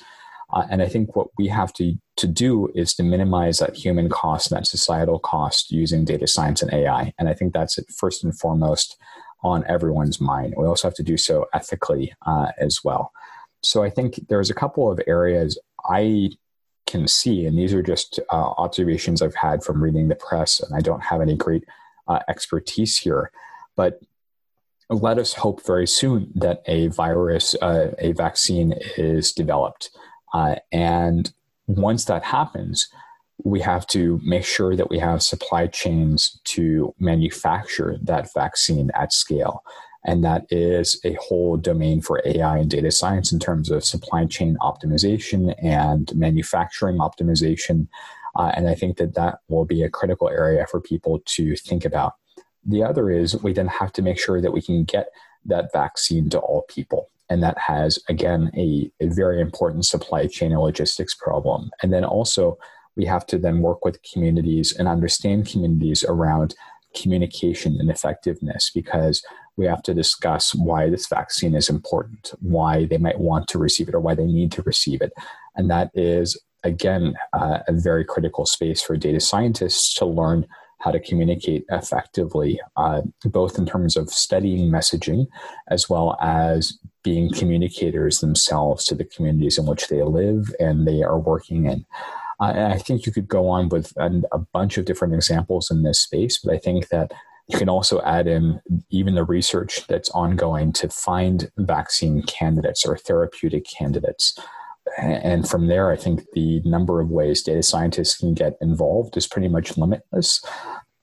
Uh, 0.53 0.65
and 0.69 0.81
I 0.81 0.87
think 0.87 1.15
what 1.15 1.27
we 1.37 1.47
have 1.47 1.73
to, 1.73 1.95
to 2.17 2.27
do 2.27 2.69
is 2.73 2.93
to 2.95 3.03
minimize 3.03 3.59
that 3.59 3.75
human 3.75 4.09
cost 4.09 4.51
and 4.51 4.57
that 4.57 4.67
societal 4.67 5.19
cost 5.19 5.71
using 5.71 6.05
data 6.05 6.27
science 6.27 6.61
and 6.61 6.73
AI. 6.73 7.13
And 7.19 7.27
I 7.27 7.33
think 7.33 7.53
that's 7.53 7.77
it 7.77 7.85
first 7.91 8.23
and 8.23 8.37
foremost 8.37 8.97
on 9.43 9.65
everyone's 9.67 10.21
mind. 10.21 10.53
We 10.57 10.65
also 10.65 10.87
have 10.87 10.95
to 10.95 11.03
do 11.03 11.17
so 11.17 11.47
ethically 11.53 12.13
uh, 12.25 12.51
as 12.59 12.83
well. 12.83 13.11
So 13.61 13.83
I 13.83 13.89
think 13.89 14.27
there's 14.29 14.49
a 14.49 14.55
couple 14.55 14.89
of 14.91 14.99
areas 15.07 15.59
I 15.89 16.31
can 16.85 17.07
see, 17.07 17.45
and 17.45 17.57
these 17.57 17.73
are 17.73 17.83
just 17.83 18.19
uh, 18.31 18.53
observations 18.57 19.21
I've 19.21 19.35
had 19.35 19.63
from 19.63 19.83
reading 19.83 20.07
the 20.07 20.15
press, 20.15 20.59
and 20.61 20.75
I 20.75 20.79
don't 20.79 21.03
have 21.03 21.21
any 21.21 21.35
great 21.35 21.65
uh, 22.07 22.19
expertise 22.29 22.97
here, 22.97 23.31
but 23.75 23.99
let 24.89 25.17
us 25.17 25.33
hope 25.33 25.65
very 25.65 25.87
soon 25.87 26.31
that 26.35 26.63
a 26.65 26.87
virus, 26.87 27.55
uh, 27.61 27.93
a 27.99 28.13
vaccine 28.13 28.73
is 28.97 29.33
developed. 29.33 29.89
Uh, 30.33 30.55
and 30.71 31.31
once 31.67 32.05
that 32.05 32.23
happens, 32.23 32.87
we 33.43 33.59
have 33.61 33.85
to 33.87 34.19
make 34.23 34.45
sure 34.45 34.75
that 34.75 34.89
we 34.89 34.99
have 34.99 35.21
supply 35.21 35.67
chains 35.67 36.39
to 36.43 36.93
manufacture 36.99 37.97
that 38.01 38.33
vaccine 38.33 38.89
at 38.95 39.13
scale. 39.13 39.63
And 40.05 40.23
that 40.23 40.45
is 40.49 40.99
a 41.03 41.17
whole 41.21 41.57
domain 41.57 42.01
for 42.01 42.21
AI 42.25 42.59
and 42.59 42.69
data 42.69 42.91
science 42.91 43.31
in 43.31 43.39
terms 43.39 43.69
of 43.69 43.83
supply 43.83 44.25
chain 44.25 44.57
optimization 44.61 45.53
and 45.61 46.15
manufacturing 46.15 46.97
optimization. 46.97 47.87
Uh, 48.35 48.51
and 48.55 48.69
I 48.69 48.75
think 48.75 48.97
that 48.97 49.15
that 49.15 49.39
will 49.49 49.65
be 49.65 49.83
a 49.83 49.89
critical 49.89 50.29
area 50.29 50.65
for 50.69 50.79
people 50.79 51.21
to 51.25 51.55
think 51.55 51.83
about. 51.83 52.13
The 52.65 52.83
other 52.83 53.11
is 53.11 53.41
we 53.43 53.53
then 53.53 53.67
have 53.67 53.91
to 53.93 54.01
make 54.01 54.19
sure 54.19 54.41
that 54.41 54.51
we 54.51 54.61
can 54.61 54.83
get 54.83 55.09
that 55.45 55.71
vaccine 55.73 56.29
to 56.29 56.39
all 56.39 56.63
people. 56.67 57.09
And 57.29 57.43
that 57.43 57.57
has, 57.57 57.99
again, 58.07 58.51
a, 58.55 58.91
a 59.01 59.07
very 59.07 59.41
important 59.41 59.85
supply 59.85 60.27
chain 60.27 60.51
and 60.51 60.61
logistics 60.61 61.13
problem. 61.13 61.69
And 61.81 61.91
then 61.91 62.05
also, 62.05 62.57
we 62.95 63.05
have 63.05 63.25
to 63.27 63.37
then 63.37 63.61
work 63.61 63.85
with 63.85 64.01
communities 64.01 64.73
and 64.75 64.87
understand 64.87 65.47
communities 65.47 66.03
around 66.03 66.55
communication 66.95 67.77
and 67.79 67.91
effectiveness 67.91 68.71
because 68.73 69.23
we 69.55 69.65
have 69.65 69.83
to 69.83 69.93
discuss 69.93 70.55
why 70.55 70.89
this 70.89 71.07
vaccine 71.07 71.55
is 71.55 71.69
important, 71.69 72.33
why 72.39 72.85
they 72.85 72.97
might 72.97 73.19
want 73.19 73.47
to 73.49 73.59
receive 73.59 73.87
it, 73.87 73.95
or 73.95 73.99
why 73.99 74.15
they 74.15 74.25
need 74.25 74.51
to 74.53 74.61
receive 74.63 75.01
it. 75.01 75.11
And 75.55 75.69
that 75.69 75.91
is, 75.93 76.39
again, 76.63 77.15
uh, 77.33 77.59
a 77.67 77.73
very 77.73 78.05
critical 78.05 78.45
space 78.45 78.81
for 78.81 78.95
data 78.97 79.19
scientists 79.19 79.93
to 79.95 80.05
learn 80.05 80.47
how 80.79 80.91
to 80.91 80.99
communicate 80.99 81.65
effectively, 81.69 82.59
uh, 82.77 83.01
both 83.25 83.57
in 83.57 83.65
terms 83.65 83.97
of 83.97 84.09
studying 84.09 84.71
messaging 84.71 85.25
as 85.69 85.89
well 85.89 86.15
as 86.21 86.77
being 87.07 87.31
communicators 87.31 88.19
themselves 88.19 88.83
to 88.83 88.93
the 88.93 89.05
communities 89.05 89.57
in 89.57 89.65
which 89.65 89.87
they 89.87 90.03
live 90.03 90.53
and 90.59 90.85
they 90.85 91.03
are 91.03 91.17
working 91.17 91.65
in. 91.65 91.85
And 92.41 92.73
I 92.73 92.77
think 92.77 93.05
you 93.05 93.13
could 93.13 93.29
go 93.29 93.47
on 93.47 93.69
with 93.69 93.93
a 93.97 94.39
bunch 94.51 94.77
of 94.77 94.83
different 94.83 95.13
examples 95.13 95.71
in 95.71 95.83
this 95.83 96.01
space, 96.01 96.37
but 96.43 96.53
I 96.53 96.57
think 96.57 96.89
that 96.89 97.13
you 97.47 97.57
can 97.57 97.69
also 97.69 98.01
add 98.01 98.27
in 98.27 98.59
even 98.89 99.15
the 99.15 99.23
research 99.23 99.87
that's 99.87 100.09
ongoing 100.09 100.73
to 100.73 100.89
find 100.89 101.49
vaccine 101.57 102.23
candidates 102.23 102.85
or 102.85 102.97
therapeutic 102.97 103.65
candidates. 103.65 104.37
And 104.97 105.47
from 105.47 105.67
there, 105.67 105.89
I 105.89 105.95
think 105.95 106.25
the 106.33 106.61
number 106.65 106.99
of 106.99 107.09
ways 107.09 107.41
data 107.41 107.63
scientists 107.63 108.17
can 108.17 108.33
get 108.33 108.57
involved 108.59 109.15
is 109.15 109.27
pretty 109.27 109.47
much 109.47 109.77
limitless. 109.77 110.43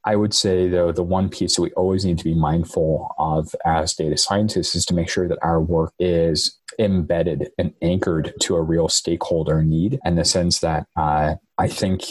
I 0.06 0.16
would 0.16 0.34
say, 0.34 0.68
though, 0.68 0.92
the 0.92 1.02
one 1.02 1.30
piece 1.30 1.56
that 1.56 1.62
we 1.62 1.72
always 1.72 2.04
need 2.04 2.18
to 2.18 2.24
be 2.24 2.34
mindful 2.34 3.14
of 3.18 3.54
as 3.64 3.94
data 3.94 4.18
scientists 4.18 4.74
is 4.74 4.84
to 4.86 4.94
make 4.94 5.08
sure 5.08 5.28
that 5.28 5.38
our 5.40 5.60
work 5.60 5.94
is 5.98 6.58
embedded 6.78 7.50
and 7.56 7.72
anchored 7.80 8.34
to 8.40 8.56
a 8.56 8.62
real 8.62 8.88
stakeholder 8.88 9.62
need 9.62 9.98
in 10.04 10.16
the 10.16 10.24
sense 10.24 10.60
that 10.60 10.86
uh, 10.96 11.36
I 11.56 11.68
think 11.68 12.02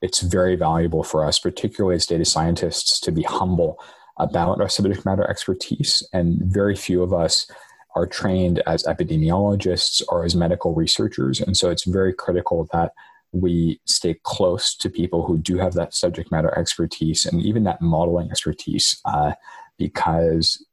it's 0.00 0.20
very 0.20 0.54
valuable 0.54 1.02
for 1.02 1.24
us, 1.24 1.40
particularly 1.40 1.96
as 1.96 2.06
data 2.06 2.24
scientists, 2.24 3.00
to 3.00 3.10
be 3.10 3.22
humble 3.22 3.78
about 4.18 4.60
our 4.60 4.68
subject 4.68 5.04
matter 5.04 5.28
expertise. 5.28 6.06
And 6.12 6.40
very 6.42 6.76
few 6.76 7.02
of 7.02 7.12
us 7.12 7.50
are 7.96 8.06
trained 8.06 8.62
as 8.66 8.84
epidemiologists 8.84 10.02
or 10.08 10.24
as 10.24 10.36
medical 10.36 10.74
researchers. 10.74 11.40
And 11.40 11.56
so 11.56 11.70
it's 11.70 11.84
very 11.84 12.12
critical 12.12 12.68
that 12.72 12.92
we 13.32 13.80
stay 13.86 14.18
close 14.24 14.74
to 14.76 14.90
people 14.90 15.24
who 15.24 15.38
do 15.38 15.58
have 15.58 15.74
that 15.74 15.94
subject 15.94 16.30
matter 16.30 16.56
expertise 16.58 17.26
and 17.26 17.40
even 17.42 17.64
that 17.64 17.80
modeling 17.80 18.30
expertise 18.30 19.00
uh, 19.04 19.32
because 19.78 20.64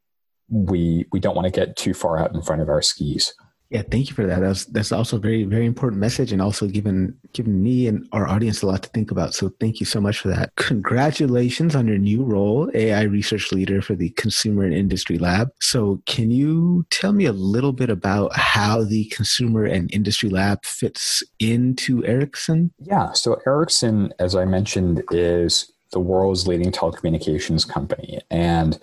we 0.49 1.05
we 1.11 1.19
don't 1.19 1.35
want 1.35 1.45
to 1.45 1.51
get 1.51 1.75
too 1.75 1.93
far 1.93 2.17
out 2.17 2.33
in 2.33 2.41
front 2.41 2.61
of 2.61 2.69
our 2.69 2.81
skis. 2.81 3.33
Yeah, 3.69 3.81
thank 3.81 4.09
you 4.09 4.15
for 4.15 4.25
that. 4.25 4.39
That's 4.39 4.65
that's 4.65 4.91
also 4.93 5.17
a 5.17 5.19
very 5.19 5.43
very 5.43 5.65
important 5.65 5.99
message, 5.99 6.31
and 6.31 6.41
also 6.41 6.67
given 6.67 7.17
given 7.33 7.61
me 7.61 7.87
and 7.87 8.07
our 8.13 8.27
audience 8.27 8.61
a 8.61 8.67
lot 8.67 8.83
to 8.83 8.89
think 8.89 9.11
about. 9.11 9.33
So 9.33 9.51
thank 9.59 9.79
you 9.79 9.85
so 9.85 9.99
much 9.99 10.19
for 10.19 10.29
that. 10.29 10.55
Congratulations 10.55 11.75
on 11.75 11.85
your 11.87 11.97
new 11.97 12.23
role, 12.23 12.71
AI 12.73 13.03
research 13.03 13.51
leader 13.51 13.81
for 13.81 13.95
the 13.95 14.09
Consumer 14.11 14.63
and 14.63 14.73
Industry 14.73 15.17
Lab. 15.17 15.49
So 15.59 16.01
can 16.05 16.31
you 16.31 16.85
tell 16.91 17.11
me 17.11 17.25
a 17.25 17.33
little 17.33 17.73
bit 17.73 17.89
about 17.89 18.35
how 18.35 18.83
the 18.83 19.05
Consumer 19.05 19.65
and 19.65 19.93
Industry 19.93 20.29
Lab 20.29 20.63
fits 20.63 21.21
into 21.39 22.05
Ericsson? 22.05 22.71
Yeah, 22.79 23.11
so 23.11 23.41
Ericsson, 23.45 24.13
as 24.19 24.33
I 24.35 24.45
mentioned, 24.45 25.03
is 25.11 25.71
the 25.91 25.99
world's 25.99 26.47
leading 26.47 26.71
telecommunications 26.71 27.67
company, 27.67 28.19
and 28.31 28.79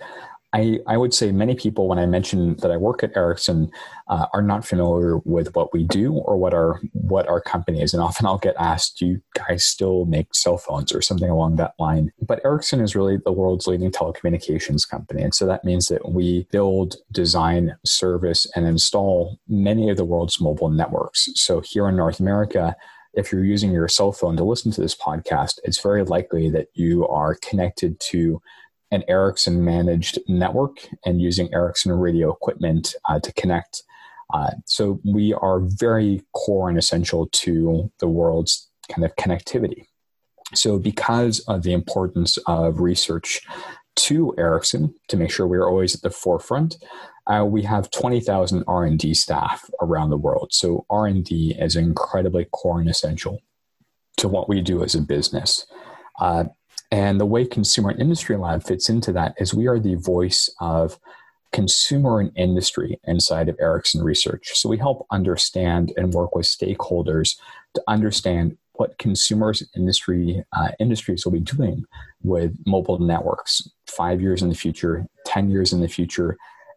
I, 0.55 0.79
I 0.87 0.95
would 0.95 1.13
say 1.13 1.33
many 1.33 1.53
people, 1.53 1.89
when 1.89 1.99
I 1.99 2.05
mention 2.05 2.55
that 2.57 2.71
I 2.71 2.77
work 2.77 3.03
at 3.03 3.15
Ericsson, 3.17 3.69
uh, 4.07 4.27
are 4.33 4.41
not 4.41 4.65
familiar 4.65 5.17
with 5.25 5.53
what 5.53 5.73
we 5.73 5.83
do 5.83 6.13
or 6.13 6.37
what 6.37 6.53
our 6.53 6.79
what 6.93 7.27
our 7.27 7.41
company 7.41 7.81
is. 7.81 7.93
And 7.93 8.01
often 8.01 8.25
I'll 8.25 8.37
get 8.37 8.55
asked, 8.57 8.97
"Do 8.97 9.05
you 9.05 9.21
guys 9.33 9.65
still 9.65 10.05
make 10.05 10.33
cell 10.33 10.57
phones 10.57 10.95
or 10.95 11.01
something 11.01 11.29
along 11.29 11.57
that 11.57 11.73
line?" 11.77 12.13
But 12.21 12.39
Ericsson 12.45 12.79
is 12.79 12.95
really 12.95 13.17
the 13.17 13.33
world's 13.33 13.67
leading 13.67 13.91
telecommunications 13.91 14.87
company, 14.89 15.23
and 15.23 15.35
so 15.35 15.45
that 15.45 15.65
means 15.65 15.87
that 15.87 16.09
we 16.09 16.47
build, 16.51 16.95
design, 17.11 17.75
service, 17.85 18.47
and 18.55 18.65
install 18.65 19.37
many 19.49 19.89
of 19.89 19.97
the 19.97 20.05
world's 20.05 20.39
mobile 20.39 20.69
networks. 20.69 21.27
So 21.35 21.59
here 21.59 21.89
in 21.89 21.97
North 21.97 22.21
America, 22.21 22.77
if 23.13 23.31
you're 23.31 23.43
using 23.43 23.71
your 23.71 23.89
cell 23.89 24.13
phone 24.13 24.37
to 24.37 24.45
listen 24.45 24.71
to 24.71 24.81
this 24.81 24.95
podcast, 24.95 25.59
it's 25.65 25.81
very 25.81 26.05
likely 26.05 26.49
that 26.51 26.67
you 26.75 27.05
are 27.07 27.35
connected 27.35 27.99
to 28.11 28.41
an 28.91 29.03
Ericsson 29.07 29.63
managed 29.63 30.19
network 30.27 30.77
and 31.05 31.21
using 31.21 31.53
Ericsson 31.53 31.91
radio 31.91 32.31
equipment 32.31 32.95
uh, 33.09 33.19
to 33.19 33.33
connect. 33.33 33.83
Uh, 34.33 34.51
so 34.65 34.99
we 35.03 35.33
are 35.33 35.59
very 35.59 36.21
core 36.33 36.69
and 36.69 36.77
essential 36.77 37.27
to 37.31 37.91
the 37.99 38.07
world's 38.07 38.69
kind 38.91 39.05
of 39.05 39.15
connectivity. 39.15 39.87
So 40.53 40.77
because 40.77 41.39
of 41.41 41.63
the 41.63 41.73
importance 41.73 42.37
of 42.47 42.79
research 42.79 43.41
to 43.95 44.33
Ericsson 44.37 44.93
to 45.07 45.17
make 45.17 45.31
sure 45.31 45.47
we're 45.47 45.67
always 45.67 45.95
at 45.95 46.01
the 46.01 46.09
forefront, 46.09 46.77
uh, 47.27 47.43
we 47.45 47.63
have 47.63 47.89
20,000 47.89 48.63
R&D 48.67 49.13
staff 49.15 49.67
around 49.81 50.11
the 50.11 50.17
world. 50.17 50.49
So 50.51 50.85
R&D 50.89 51.55
is 51.57 51.75
incredibly 51.75 52.45
core 52.45 52.79
and 52.79 52.89
essential 52.89 53.41
to 54.17 54.27
what 54.27 54.47
we 54.47 54.61
do 54.61 54.83
as 54.83 54.95
a 54.95 55.01
business. 55.01 55.65
Uh, 56.19 56.45
and 56.91 57.19
the 57.19 57.25
way 57.25 57.45
Consumer 57.45 57.91
and 57.91 57.99
Industry 57.99 58.37
Lab 58.37 58.63
fits 58.63 58.89
into 58.89 59.11
that 59.13 59.35
is 59.39 59.53
we 59.53 59.67
are 59.67 59.79
the 59.79 59.95
voice 59.95 60.49
of 60.59 60.99
consumer 61.51 62.19
and 62.19 62.31
industry 62.35 62.99
inside 63.05 63.47
of 63.47 63.55
Ericsson 63.59 64.03
Research. 64.03 64.51
So 64.55 64.67
we 64.67 64.77
help 64.77 65.05
understand 65.11 65.93
and 65.95 66.13
work 66.13 66.35
with 66.35 66.45
stakeholders 66.45 67.37
to 67.75 67.83
understand 67.87 68.57
what 68.73 68.97
consumers 68.97 69.61
and 69.61 69.69
industry 69.75 70.43
uh, 70.51 70.71
industries 70.79 71.23
will 71.23 71.31
be 71.31 71.39
doing 71.39 71.85
with 72.23 72.53
mobile 72.65 72.99
networks 72.99 73.61
five 73.87 74.21
years 74.21 74.41
in 74.41 74.49
the 74.49 74.55
future, 74.55 75.05
ten 75.25 75.49
years 75.49 75.71
in 75.71 75.79
the 75.79 75.87
future, 75.87 76.35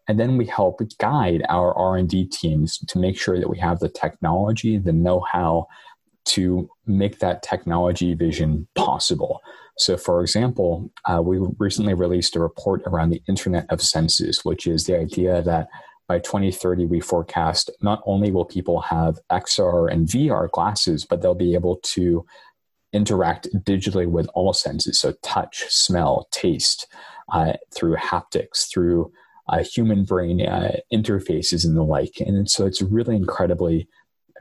and 0.09 0.19
then 0.19 0.37
we 0.37 0.45
help 0.47 0.81
guide 0.97 1.43
our 1.49 1.71
R&D 1.77 2.25
teams 2.25 2.79
to 2.87 2.97
make 2.97 3.15
sure 3.15 3.39
that 3.39 3.49
we 3.49 3.59
have 3.59 3.79
the 3.79 3.89
technology, 3.89 4.79
the 4.79 4.91
know-how 4.91 5.67
to 6.25 6.67
make 6.87 7.19
that 7.19 7.43
technology 7.43 8.15
vision 8.15 8.67
possible. 8.73 9.39
So, 9.79 9.95
for 9.95 10.21
example, 10.21 10.91
uh, 11.05 11.21
we 11.23 11.39
recently 11.57 11.93
released 11.93 12.35
a 12.35 12.41
report 12.41 12.81
around 12.85 13.11
the 13.11 13.23
Internet 13.29 13.65
of 13.69 13.81
Senses, 13.81 14.43
which 14.43 14.67
is 14.67 14.85
the 14.85 14.99
idea 14.99 15.41
that 15.43 15.69
by 16.07 16.19
2030, 16.19 16.85
we 16.85 16.99
forecast 16.99 17.69
not 17.81 18.01
only 18.05 18.29
will 18.31 18.45
people 18.45 18.81
have 18.81 19.19
XR 19.31 19.91
and 19.91 20.07
VR 20.07 20.51
glasses, 20.51 21.05
but 21.05 21.21
they'll 21.21 21.33
be 21.33 21.53
able 21.53 21.77
to 21.77 22.25
interact 22.91 23.47
digitally 23.63 24.07
with 24.07 24.27
all 24.33 24.51
senses. 24.51 24.99
So, 24.99 25.13
touch, 25.23 25.63
smell, 25.69 26.27
taste, 26.31 26.87
uh, 27.31 27.53
through 27.73 27.95
haptics, 27.95 28.69
through 28.69 29.13
uh, 29.47 29.63
human 29.63 30.03
brain 30.03 30.45
uh, 30.45 30.77
interfaces 30.91 31.63
and 31.65 31.77
the 31.77 31.83
like. 31.83 32.19
And 32.19 32.49
so, 32.49 32.65
it's 32.65 32.81
really 32.81 33.15
incredibly, 33.15 33.87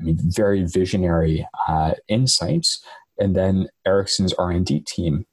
I 0.01 0.03
mean, 0.03 0.19
very 0.21 0.65
visionary 0.65 1.47
uh, 1.69 1.93
insights 2.09 2.83
and 3.19 3.35
then 3.35 3.69
Ericsson's 3.87 4.33
R&D 4.35 4.81
team 4.81 5.27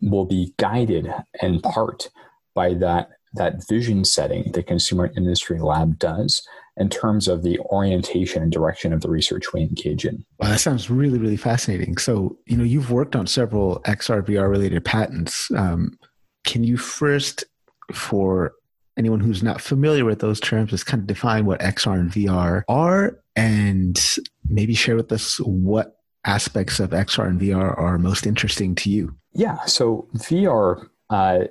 will 0.00 0.24
be 0.24 0.54
guided 0.58 1.12
in 1.40 1.60
part 1.60 2.10
by 2.54 2.74
that 2.74 3.10
that 3.34 3.66
vision 3.66 4.04
setting 4.04 4.52
the 4.52 4.62
consumer 4.62 5.10
industry 5.16 5.58
lab 5.58 5.98
does 5.98 6.46
in 6.76 6.88
terms 6.88 7.28
of 7.28 7.42
the 7.42 7.58
orientation 7.60 8.42
and 8.42 8.52
direction 8.52 8.92
of 8.92 9.00
the 9.00 9.08
research 9.08 9.52
we 9.52 9.62
engage 9.62 10.04
in. 10.04 10.24
Wow, 10.38 10.50
that 10.50 10.60
sounds 10.60 10.90
really, 10.90 11.18
really 11.18 11.36
fascinating. 11.36 11.96
So, 11.96 12.36
you 12.46 12.56
know, 12.56 12.64
you've 12.64 12.90
worked 12.90 13.16
on 13.16 13.26
several 13.26 13.80
XR 13.86 14.22
VR 14.22 14.50
related 14.50 14.84
patents. 14.84 15.50
Um, 15.52 15.98
can 16.44 16.64
you 16.64 16.76
first, 16.76 17.44
for 17.92 18.52
anyone 18.96 19.20
who's 19.20 19.42
not 19.42 19.60
familiar 19.60 20.04
with 20.04 20.20
those 20.20 20.40
terms, 20.40 20.70
just 20.70 20.86
kind 20.86 21.00
of 21.00 21.06
define 21.06 21.46
what 21.46 21.60
XR 21.60 21.98
and 22.00 22.10
VR 22.10 22.62
are 22.68 23.18
and 23.36 24.18
maybe 24.48 24.74
share 24.74 24.96
with 24.96 25.10
us 25.12 25.38
what 25.38 25.96
aspects 26.24 26.80
of 26.80 26.90
XR 26.90 27.26
and 27.26 27.40
VR 27.40 27.76
are 27.78 27.98
most 27.98 28.26
interesting 28.26 28.74
to 28.76 28.90
you? 28.90 29.14
Yeah, 29.32 29.64
so 29.64 30.08
VR 30.16 30.88
uh, 31.10 31.44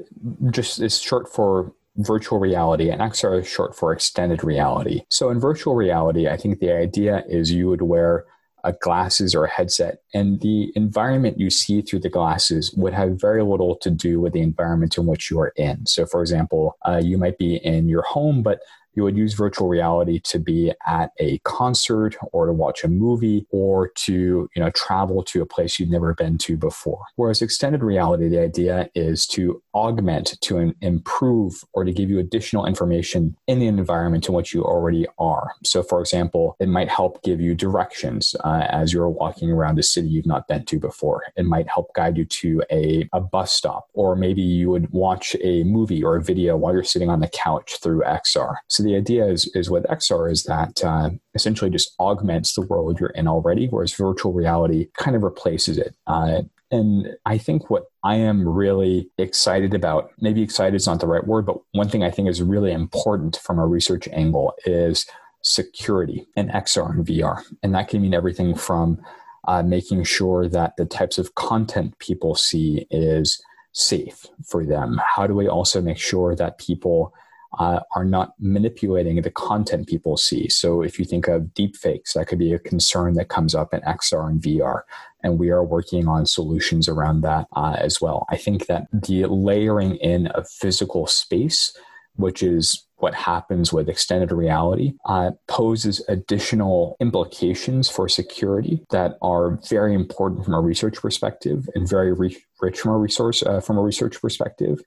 just 0.51 0.79
is 0.79 0.99
short 0.99 1.31
for 1.31 1.73
virtual 1.97 2.39
reality, 2.39 2.89
and 2.89 3.01
XR 3.01 3.41
is 3.41 3.47
short 3.47 3.75
for 3.75 3.91
extended 3.91 4.43
reality. 4.43 5.01
So 5.09 5.29
in 5.29 5.39
virtual 5.39 5.75
reality, 5.75 6.27
I 6.27 6.37
think 6.37 6.59
the 6.59 6.71
idea 6.71 7.23
is 7.27 7.51
you 7.51 7.67
would 7.69 7.81
wear 7.81 8.25
a 8.63 8.73
glasses 8.73 9.33
or 9.33 9.45
a 9.45 9.49
headset, 9.49 9.99
and 10.13 10.39
the 10.41 10.71
environment 10.75 11.39
you 11.39 11.49
see 11.49 11.81
through 11.81 11.99
the 11.99 12.09
glasses 12.09 12.71
would 12.77 12.93
have 12.93 13.19
very 13.19 13.43
little 13.43 13.75
to 13.77 13.89
do 13.89 14.19
with 14.19 14.33
the 14.33 14.41
environment 14.41 14.97
in 14.97 15.07
which 15.07 15.31
you 15.31 15.39
are 15.39 15.53
in. 15.55 15.85
So, 15.87 16.05
for 16.05 16.21
example, 16.21 16.77
uh, 16.87 17.01
you 17.03 17.17
might 17.17 17.39
be 17.39 17.55
in 17.55 17.89
your 17.89 18.03
home, 18.03 18.43
but 18.43 18.59
you 18.93 19.03
would 19.03 19.17
use 19.17 19.33
virtual 19.33 19.67
reality 19.67 20.19
to 20.19 20.39
be 20.39 20.73
at 20.85 21.11
a 21.19 21.39
concert 21.39 22.15
or 22.31 22.45
to 22.45 22.53
watch 22.53 22.83
a 22.83 22.87
movie 22.87 23.45
or 23.49 23.89
to 23.95 24.49
you 24.55 24.61
know 24.61 24.69
travel 24.71 25.23
to 25.23 25.41
a 25.41 25.45
place 25.45 25.79
you've 25.79 25.89
never 25.89 26.13
been 26.13 26.37
to 26.39 26.57
before. 26.57 27.03
Whereas 27.15 27.41
extended 27.41 27.83
reality 27.83 28.27
the 28.27 28.39
idea 28.39 28.89
is 28.95 29.25
to 29.27 29.61
augment 29.73 30.39
to 30.41 30.73
improve 30.81 31.63
or 31.73 31.83
to 31.83 31.91
give 31.91 32.09
you 32.09 32.19
additional 32.19 32.65
information 32.65 33.35
in 33.47 33.59
the 33.59 33.67
environment 33.67 34.27
in 34.27 34.33
which 34.33 34.53
you 34.53 34.63
already 34.63 35.05
are. 35.17 35.51
So 35.63 35.83
for 35.83 35.99
example 35.99 36.55
it 36.59 36.67
might 36.67 36.89
help 36.89 37.21
give 37.23 37.41
you 37.41 37.55
directions 37.55 38.35
uh, 38.43 38.67
as 38.69 38.93
you're 38.93 39.09
walking 39.09 39.51
around 39.51 39.79
a 39.79 39.83
city 39.83 40.07
you've 40.07 40.25
not 40.25 40.47
been 40.47 40.65
to 40.65 40.79
before. 40.79 41.23
It 41.35 41.45
might 41.45 41.69
help 41.69 41.93
guide 41.93 42.17
you 42.17 42.25
to 42.25 42.63
a, 42.71 43.07
a 43.13 43.21
bus 43.21 43.51
stop 43.53 43.87
or 43.93 44.15
maybe 44.15 44.41
you 44.41 44.69
would 44.69 44.91
watch 44.91 45.35
a 45.41 45.63
movie 45.63 46.03
or 46.03 46.15
a 46.15 46.23
video 46.23 46.57
while 46.57 46.73
you're 46.73 46.83
sitting 46.83 47.09
on 47.09 47.19
the 47.19 47.29
couch 47.29 47.77
through 47.81 48.01
xr 48.01 48.55
so 48.67 48.83
the 48.83 48.95
idea 48.95 49.25
is, 49.27 49.49
is 49.55 49.69
with 49.69 49.83
XR 49.85 50.31
is 50.31 50.43
that 50.43 50.83
uh, 50.83 51.09
essentially 51.33 51.69
just 51.69 51.93
augments 51.99 52.53
the 52.53 52.61
world 52.61 52.99
you're 52.99 53.09
in 53.09 53.27
already, 53.27 53.67
whereas 53.67 53.93
virtual 53.93 54.33
reality 54.33 54.87
kind 54.97 55.15
of 55.15 55.23
replaces 55.23 55.77
it. 55.77 55.95
Uh, 56.07 56.43
and 56.71 57.15
I 57.25 57.37
think 57.37 57.69
what 57.69 57.85
I 58.03 58.15
am 58.15 58.47
really 58.47 59.09
excited 59.17 59.73
about, 59.73 60.11
maybe 60.19 60.41
excited 60.41 60.75
is 60.75 60.87
not 60.87 61.01
the 61.01 61.07
right 61.07 61.25
word, 61.25 61.45
but 61.45 61.57
one 61.73 61.89
thing 61.89 62.03
I 62.03 62.09
think 62.09 62.29
is 62.29 62.41
really 62.41 62.71
important 62.71 63.37
from 63.43 63.59
a 63.59 63.67
research 63.67 64.07
angle 64.13 64.53
is 64.65 65.05
security 65.43 66.27
in 66.35 66.47
XR 66.49 66.91
and 66.91 67.05
VR. 67.05 67.43
And 67.61 67.75
that 67.75 67.89
can 67.89 68.01
mean 68.01 68.13
everything 68.13 68.55
from 68.55 69.01
uh, 69.47 69.63
making 69.63 70.03
sure 70.05 70.47
that 70.47 70.77
the 70.77 70.85
types 70.85 71.17
of 71.17 71.35
content 71.35 71.97
people 71.99 72.35
see 72.35 72.87
is 72.89 73.43
safe 73.73 74.25
for 74.45 74.65
them. 74.65 75.01
How 75.05 75.27
do 75.27 75.33
we 75.33 75.47
also 75.47 75.81
make 75.81 75.97
sure 75.97 76.35
that 76.35 76.57
people 76.57 77.13
uh, 77.59 77.81
are 77.95 78.05
not 78.05 78.33
manipulating 78.39 79.21
the 79.21 79.31
content 79.31 79.87
people 79.87 80.15
see. 80.15 80.47
So 80.47 80.81
if 80.81 80.97
you 80.97 81.05
think 81.05 81.27
of 81.27 81.53
deepfakes, 81.53 82.13
that 82.13 82.27
could 82.27 82.39
be 82.39 82.53
a 82.53 82.59
concern 82.59 83.15
that 83.15 83.29
comes 83.29 83.53
up 83.53 83.73
in 83.73 83.81
XR 83.81 84.29
and 84.29 84.41
VR. 84.41 84.81
And 85.23 85.39
we 85.39 85.49
are 85.49 85.63
working 85.63 86.07
on 86.07 86.25
solutions 86.25 86.87
around 86.87 87.21
that 87.21 87.47
uh, 87.55 87.75
as 87.77 88.01
well. 88.01 88.25
I 88.29 88.37
think 88.37 88.67
that 88.67 88.87
the 88.91 89.25
layering 89.25 89.95
in 89.97 90.27
of 90.27 90.49
physical 90.49 91.07
space, 91.07 91.75
which 92.15 92.43
is 92.43 92.85
what 93.01 93.15
happens 93.15 93.73
with 93.73 93.89
extended 93.89 94.31
reality 94.31 94.93
uh, 95.05 95.31
poses 95.47 96.03
additional 96.07 96.95
implications 96.99 97.89
for 97.89 98.07
security 98.07 98.83
that 98.91 99.17
are 99.21 99.59
very 99.69 99.93
important 99.93 100.45
from 100.45 100.53
a 100.53 100.61
research 100.61 101.01
perspective 101.01 101.67
and 101.73 101.89
very 101.89 102.13
re- 102.13 102.37
rich 102.61 102.79
from 102.79 102.91
a 102.91 102.97
resource 102.97 103.43
uh, 103.43 103.59
from 103.59 103.77
a 103.77 103.81
research 103.81 104.21
perspective 104.21 104.79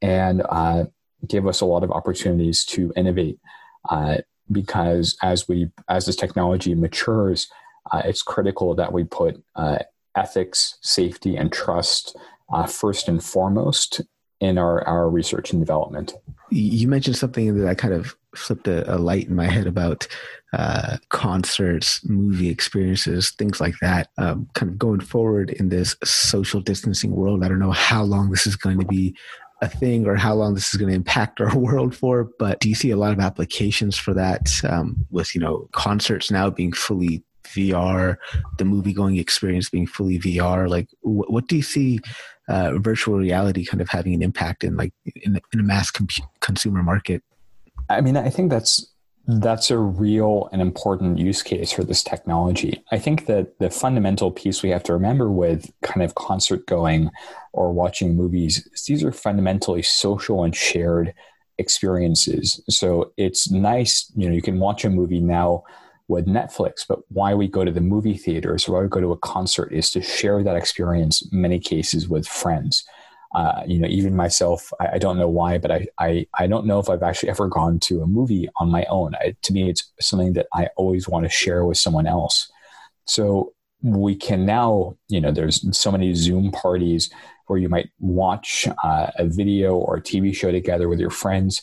and 0.00 0.42
uh, 0.48 0.84
give 1.26 1.46
us 1.46 1.60
a 1.60 1.66
lot 1.66 1.84
of 1.84 1.90
opportunities 1.90 2.64
to 2.64 2.92
innovate 2.96 3.38
uh, 3.90 4.16
because 4.50 5.16
as 5.22 5.46
we 5.48 5.68
as 5.88 6.06
this 6.06 6.16
technology 6.16 6.74
matures 6.74 7.48
uh, 7.92 8.02
it's 8.04 8.22
critical 8.22 8.74
that 8.74 8.92
we 8.92 9.04
put 9.04 9.42
uh, 9.56 9.78
ethics 10.16 10.78
safety 10.80 11.36
and 11.36 11.52
trust 11.52 12.16
uh, 12.52 12.66
first 12.66 13.08
and 13.08 13.22
foremost 13.22 14.00
in 14.40 14.58
our, 14.58 14.86
our 14.86 15.10
research 15.10 15.52
and 15.52 15.60
development. 15.60 16.14
You 16.50 16.88
mentioned 16.88 17.16
something 17.16 17.58
that 17.58 17.68
I 17.68 17.74
kind 17.74 17.92
of 17.92 18.16
flipped 18.34 18.68
a, 18.68 18.94
a 18.94 18.96
light 18.96 19.28
in 19.28 19.34
my 19.34 19.46
head 19.46 19.66
about 19.66 20.06
uh, 20.52 20.96
concerts, 21.10 22.00
movie 22.04 22.48
experiences, 22.48 23.30
things 23.32 23.60
like 23.60 23.74
that. 23.82 24.08
Um, 24.16 24.48
kind 24.54 24.72
of 24.72 24.78
going 24.78 25.00
forward 25.00 25.50
in 25.50 25.68
this 25.68 25.96
social 26.04 26.60
distancing 26.60 27.10
world, 27.10 27.44
I 27.44 27.48
don't 27.48 27.58
know 27.58 27.72
how 27.72 28.02
long 28.02 28.30
this 28.30 28.46
is 28.46 28.56
going 28.56 28.78
to 28.78 28.86
be 28.86 29.14
a 29.60 29.68
thing 29.68 30.06
or 30.06 30.14
how 30.14 30.34
long 30.34 30.54
this 30.54 30.72
is 30.72 30.78
going 30.78 30.88
to 30.88 30.94
impact 30.94 31.40
our 31.40 31.56
world 31.58 31.94
for 31.94 32.30
but 32.38 32.60
do 32.60 32.68
you 32.68 32.74
see 32.74 32.90
a 32.90 32.96
lot 32.96 33.12
of 33.12 33.18
applications 33.18 33.96
for 33.96 34.14
that 34.14 34.48
um, 34.68 35.04
with 35.10 35.34
you 35.34 35.40
know 35.40 35.68
concerts 35.72 36.30
now 36.30 36.48
being 36.48 36.72
fully 36.72 37.24
vr 37.48 38.16
the 38.58 38.64
movie 38.64 38.92
going 38.92 39.16
experience 39.16 39.68
being 39.70 39.86
fully 39.86 40.18
vr 40.18 40.68
like 40.68 40.88
wh- 41.00 41.30
what 41.30 41.46
do 41.48 41.56
you 41.56 41.62
see 41.62 42.00
uh, 42.48 42.78
virtual 42.78 43.18
reality 43.18 43.64
kind 43.64 43.80
of 43.80 43.88
having 43.88 44.14
an 44.14 44.22
impact 44.22 44.64
in 44.64 44.76
like 44.76 44.92
in, 45.16 45.38
in 45.52 45.60
a 45.60 45.62
mass 45.62 45.90
consumer 46.40 46.82
market 46.82 47.22
I 47.88 48.00
mean, 48.00 48.16
I 48.16 48.30
think 48.30 48.50
that's 48.50 48.86
that's 49.30 49.70
a 49.70 49.76
real 49.76 50.48
and 50.52 50.62
important 50.62 51.18
use 51.18 51.42
case 51.42 51.70
for 51.70 51.84
this 51.84 52.02
technology. 52.02 52.82
I 52.90 52.98
think 52.98 53.26
that 53.26 53.58
the 53.58 53.68
fundamental 53.68 54.30
piece 54.30 54.62
we 54.62 54.70
have 54.70 54.82
to 54.84 54.94
remember 54.94 55.30
with 55.30 55.70
kind 55.82 56.02
of 56.02 56.14
concert 56.14 56.66
going 56.66 57.10
or 57.52 57.70
watching 57.72 58.16
movies 58.16 58.66
these 58.86 59.04
are 59.04 59.12
fundamentally 59.12 59.82
social 59.82 60.44
and 60.44 60.56
shared 60.56 61.12
experiences. 61.58 62.62
So 62.70 63.12
it's 63.18 63.50
nice, 63.50 64.10
you 64.16 64.28
know, 64.28 64.34
you 64.34 64.40
can 64.40 64.60
watch 64.60 64.84
a 64.84 64.90
movie 64.90 65.20
now 65.20 65.64
with 66.08 66.26
Netflix, 66.26 66.84
but 66.88 67.00
why 67.08 67.34
we 67.34 67.46
go 67.46 67.64
to 67.64 67.70
the 67.70 67.80
movie 67.80 68.16
theaters 68.16 68.66
or 68.66 68.72
why 68.72 68.80
we 68.80 68.88
go 68.88 69.00
to 69.00 69.12
a 69.12 69.18
concert 69.18 69.72
is 69.72 69.90
to 69.90 70.02
share 70.02 70.42
that 70.42 70.56
experience, 70.56 71.22
many 71.32 71.58
cases, 71.58 72.08
with 72.08 72.26
friends 72.26 72.84
uh, 73.34 73.62
you 73.66 73.78
know, 73.78 73.88
even 73.88 74.16
myself, 74.16 74.72
I, 74.80 74.94
I, 74.94 74.98
don't 74.98 75.18
know 75.18 75.28
why, 75.28 75.58
but 75.58 75.70
I, 75.70 75.86
I, 75.98 76.26
I 76.38 76.46
don't 76.46 76.66
know 76.66 76.78
if 76.78 76.88
I've 76.88 77.02
actually 77.02 77.28
ever 77.28 77.46
gone 77.46 77.78
to 77.80 78.02
a 78.02 78.06
movie 78.06 78.48
on 78.56 78.70
my 78.70 78.84
own. 78.88 79.14
I, 79.16 79.36
to 79.42 79.52
me, 79.52 79.68
it's 79.68 79.92
something 80.00 80.32
that 80.32 80.46
I 80.54 80.68
always 80.76 81.08
want 81.08 81.24
to 81.24 81.30
share 81.30 81.64
with 81.64 81.76
someone 81.76 82.06
else. 82.06 82.50
So 83.04 83.52
we 83.82 84.16
can 84.16 84.46
now, 84.46 84.96
you 85.08 85.20
know, 85.20 85.30
there's 85.30 85.76
so 85.76 85.92
many 85.92 86.14
Zoom 86.14 86.50
parties 86.52 87.10
where 87.46 87.58
you 87.58 87.68
might 87.68 87.90
watch 87.98 88.66
uh, 88.82 89.08
a 89.16 89.26
video 89.26 89.76
or 89.76 89.96
a 89.96 90.02
TV 90.02 90.34
show 90.34 90.50
together 90.50 90.88
with 90.88 90.98
your 90.98 91.10
friends, 91.10 91.62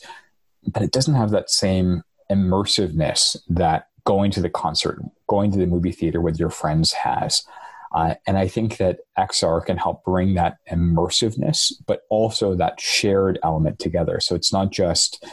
but 0.72 0.82
it 0.82 0.92
doesn't 0.92 1.14
have 1.14 1.30
that 1.30 1.50
same 1.50 2.02
immersiveness 2.30 3.36
that 3.48 3.88
going 4.06 4.30
to 4.30 4.40
the 4.40 4.48
concert, 4.48 5.02
going 5.28 5.50
to 5.50 5.58
the 5.58 5.66
movie 5.66 5.92
theater 5.92 6.20
with 6.22 6.40
your 6.40 6.48
friends 6.48 6.92
has. 6.92 7.42
Uh, 7.92 8.14
and 8.26 8.38
I 8.38 8.48
think 8.48 8.78
that 8.78 9.00
XR 9.18 9.64
can 9.66 9.76
help 9.76 10.04
bring 10.04 10.34
that 10.34 10.58
immersiveness, 10.70 11.72
but 11.86 12.02
also 12.08 12.54
that 12.54 12.80
shared 12.80 13.38
element 13.42 13.78
together. 13.78 14.20
So 14.20 14.34
it's 14.34 14.52
not 14.52 14.70
just, 14.70 15.24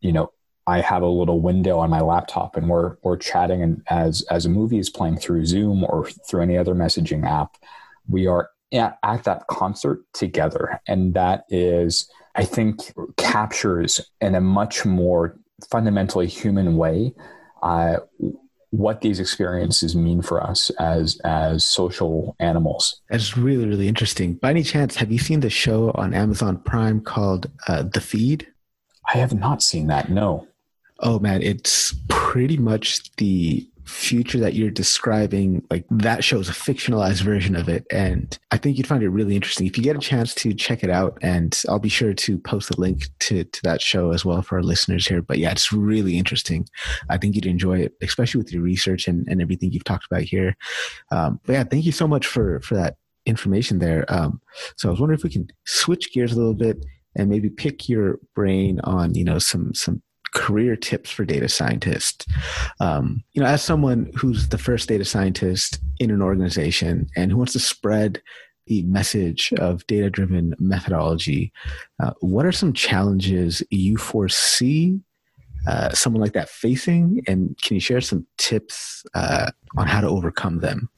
you 0.00 0.12
know, 0.12 0.32
I 0.66 0.80
have 0.80 1.02
a 1.02 1.08
little 1.08 1.40
window 1.40 1.78
on 1.78 1.90
my 1.90 2.00
laptop 2.00 2.56
and 2.56 2.68
we're 2.68 2.96
we're 3.02 3.16
chatting 3.16 3.62
and 3.62 3.82
as 3.88 4.22
as 4.30 4.46
a 4.46 4.48
movie 4.48 4.78
is 4.78 4.88
playing 4.88 5.16
through 5.16 5.44
Zoom 5.44 5.82
or 5.82 6.08
through 6.28 6.42
any 6.42 6.56
other 6.56 6.74
messaging 6.74 7.28
app, 7.28 7.56
we 8.08 8.28
are 8.28 8.50
at, 8.72 8.98
at 9.02 9.24
that 9.24 9.48
concert 9.48 10.02
together. 10.14 10.80
And 10.86 11.14
that 11.14 11.44
is, 11.48 12.08
I 12.36 12.44
think, 12.44 12.92
captures 13.16 14.00
in 14.20 14.36
a 14.36 14.40
much 14.40 14.84
more 14.84 15.36
fundamentally 15.68 16.28
human 16.28 16.76
way 16.76 17.12
uh, 17.62 17.98
what 18.70 19.02
these 19.02 19.20
experiences 19.20 19.94
mean 19.94 20.22
for 20.22 20.42
us 20.42 20.70
as 20.80 21.20
as 21.24 21.64
social 21.64 22.34
animals. 22.40 23.00
That's 23.10 23.36
really 23.36 23.66
really 23.66 23.88
interesting. 23.88 24.34
By 24.34 24.50
any 24.50 24.62
chance, 24.62 24.96
have 24.96 25.12
you 25.12 25.18
seen 25.18 25.40
the 25.40 25.50
show 25.50 25.90
on 25.94 26.14
Amazon 26.14 26.58
Prime 26.58 27.00
called 27.00 27.50
uh, 27.68 27.82
The 27.82 28.00
Feed? 28.00 28.46
I 29.12 29.18
have 29.18 29.34
not 29.34 29.62
seen 29.62 29.88
that. 29.88 30.10
No. 30.10 30.46
Oh 31.00 31.18
man, 31.18 31.42
it's 31.42 31.94
pretty 32.08 32.56
much 32.56 33.14
the 33.16 33.68
future 33.84 34.38
that 34.38 34.54
you're 34.54 34.70
describing, 34.70 35.64
like 35.70 35.84
that 35.90 36.24
shows 36.24 36.48
a 36.48 36.52
fictionalized 36.52 37.22
version 37.22 37.56
of 37.56 37.68
it. 37.68 37.86
And 37.90 38.38
I 38.50 38.56
think 38.56 38.76
you'd 38.76 38.86
find 38.86 39.02
it 39.02 39.08
really 39.08 39.34
interesting. 39.34 39.66
If 39.66 39.76
you 39.76 39.84
get 39.84 39.96
a 39.96 40.00
chance 40.00 40.34
to 40.36 40.54
check 40.54 40.84
it 40.84 40.90
out, 40.90 41.18
and 41.22 41.60
I'll 41.68 41.78
be 41.78 41.88
sure 41.88 42.14
to 42.14 42.38
post 42.38 42.70
a 42.70 42.80
link 42.80 43.08
to, 43.20 43.44
to 43.44 43.62
that 43.62 43.82
show 43.82 44.12
as 44.12 44.24
well 44.24 44.42
for 44.42 44.56
our 44.56 44.62
listeners 44.62 45.06
here. 45.06 45.22
But 45.22 45.38
yeah, 45.38 45.50
it's 45.50 45.72
really 45.72 46.16
interesting. 46.18 46.66
I 47.08 47.18
think 47.18 47.34
you'd 47.34 47.46
enjoy 47.46 47.80
it, 47.80 47.94
especially 48.02 48.38
with 48.38 48.52
your 48.52 48.62
research 48.62 49.08
and, 49.08 49.26
and 49.28 49.42
everything 49.42 49.72
you've 49.72 49.84
talked 49.84 50.06
about 50.06 50.22
here. 50.22 50.56
Um, 51.10 51.40
but 51.44 51.52
yeah, 51.52 51.64
thank 51.64 51.84
you 51.84 51.92
so 51.92 52.06
much 52.06 52.26
for, 52.26 52.60
for 52.60 52.74
that 52.76 52.96
information 53.26 53.78
there. 53.78 54.04
Um, 54.08 54.40
so 54.76 54.88
I 54.88 54.90
was 54.90 55.00
wondering 55.00 55.18
if 55.18 55.24
we 55.24 55.30
can 55.30 55.48
switch 55.64 56.12
gears 56.12 56.32
a 56.32 56.36
little 56.36 56.54
bit 56.54 56.84
and 57.14 57.28
maybe 57.28 57.50
pick 57.50 57.88
your 57.88 58.18
brain 58.34 58.80
on, 58.84 59.14
you 59.14 59.24
know, 59.24 59.38
some, 59.38 59.74
some 59.74 60.02
career 60.32 60.76
tips 60.76 61.10
for 61.10 61.24
data 61.24 61.48
scientists. 61.48 62.26
Um, 62.80 63.22
you 63.32 63.42
know, 63.42 63.48
as 63.48 63.62
someone 63.62 64.10
who's 64.16 64.48
the 64.48 64.58
first 64.58 64.88
data 64.88 65.04
scientist 65.04 65.78
in 65.98 66.10
an 66.10 66.22
organization 66.22 67.08
and 67.16 67.30
who 67.30 67.36
wants 67.36 67.52
to 67.52 67.60
spread 67.60 68.22
the 68.66 68.82
message 68.82 69.52
of 69.58 69.86
data 69.86 70.10
driven 70.10 70.54
methodology, 70.58 71.52
uh, 72.02 72.12
what 72.20 72.46
are 72.46 72.52
some 72.52 72.72
challenges 72.72 73.62
you 73.70 73.96
foresee 73.96 75.00
uh, 75.66 75.90
someone 75.90 76.20
like 76.20 76.32
that 76.32 76.48
facing? 76.48 77.22
And 77.26 77.56
can 77.62 77.74
you 77.74 77.80
share 77.80 78.00
some 78.00 78.26
tips 78.38 79.04
uh, 79.14 79.50
on 79.76 79.86
how 79.86 80.00
to 80.00 80.08
overcome 80.08 80.58
them? 80.58 80.88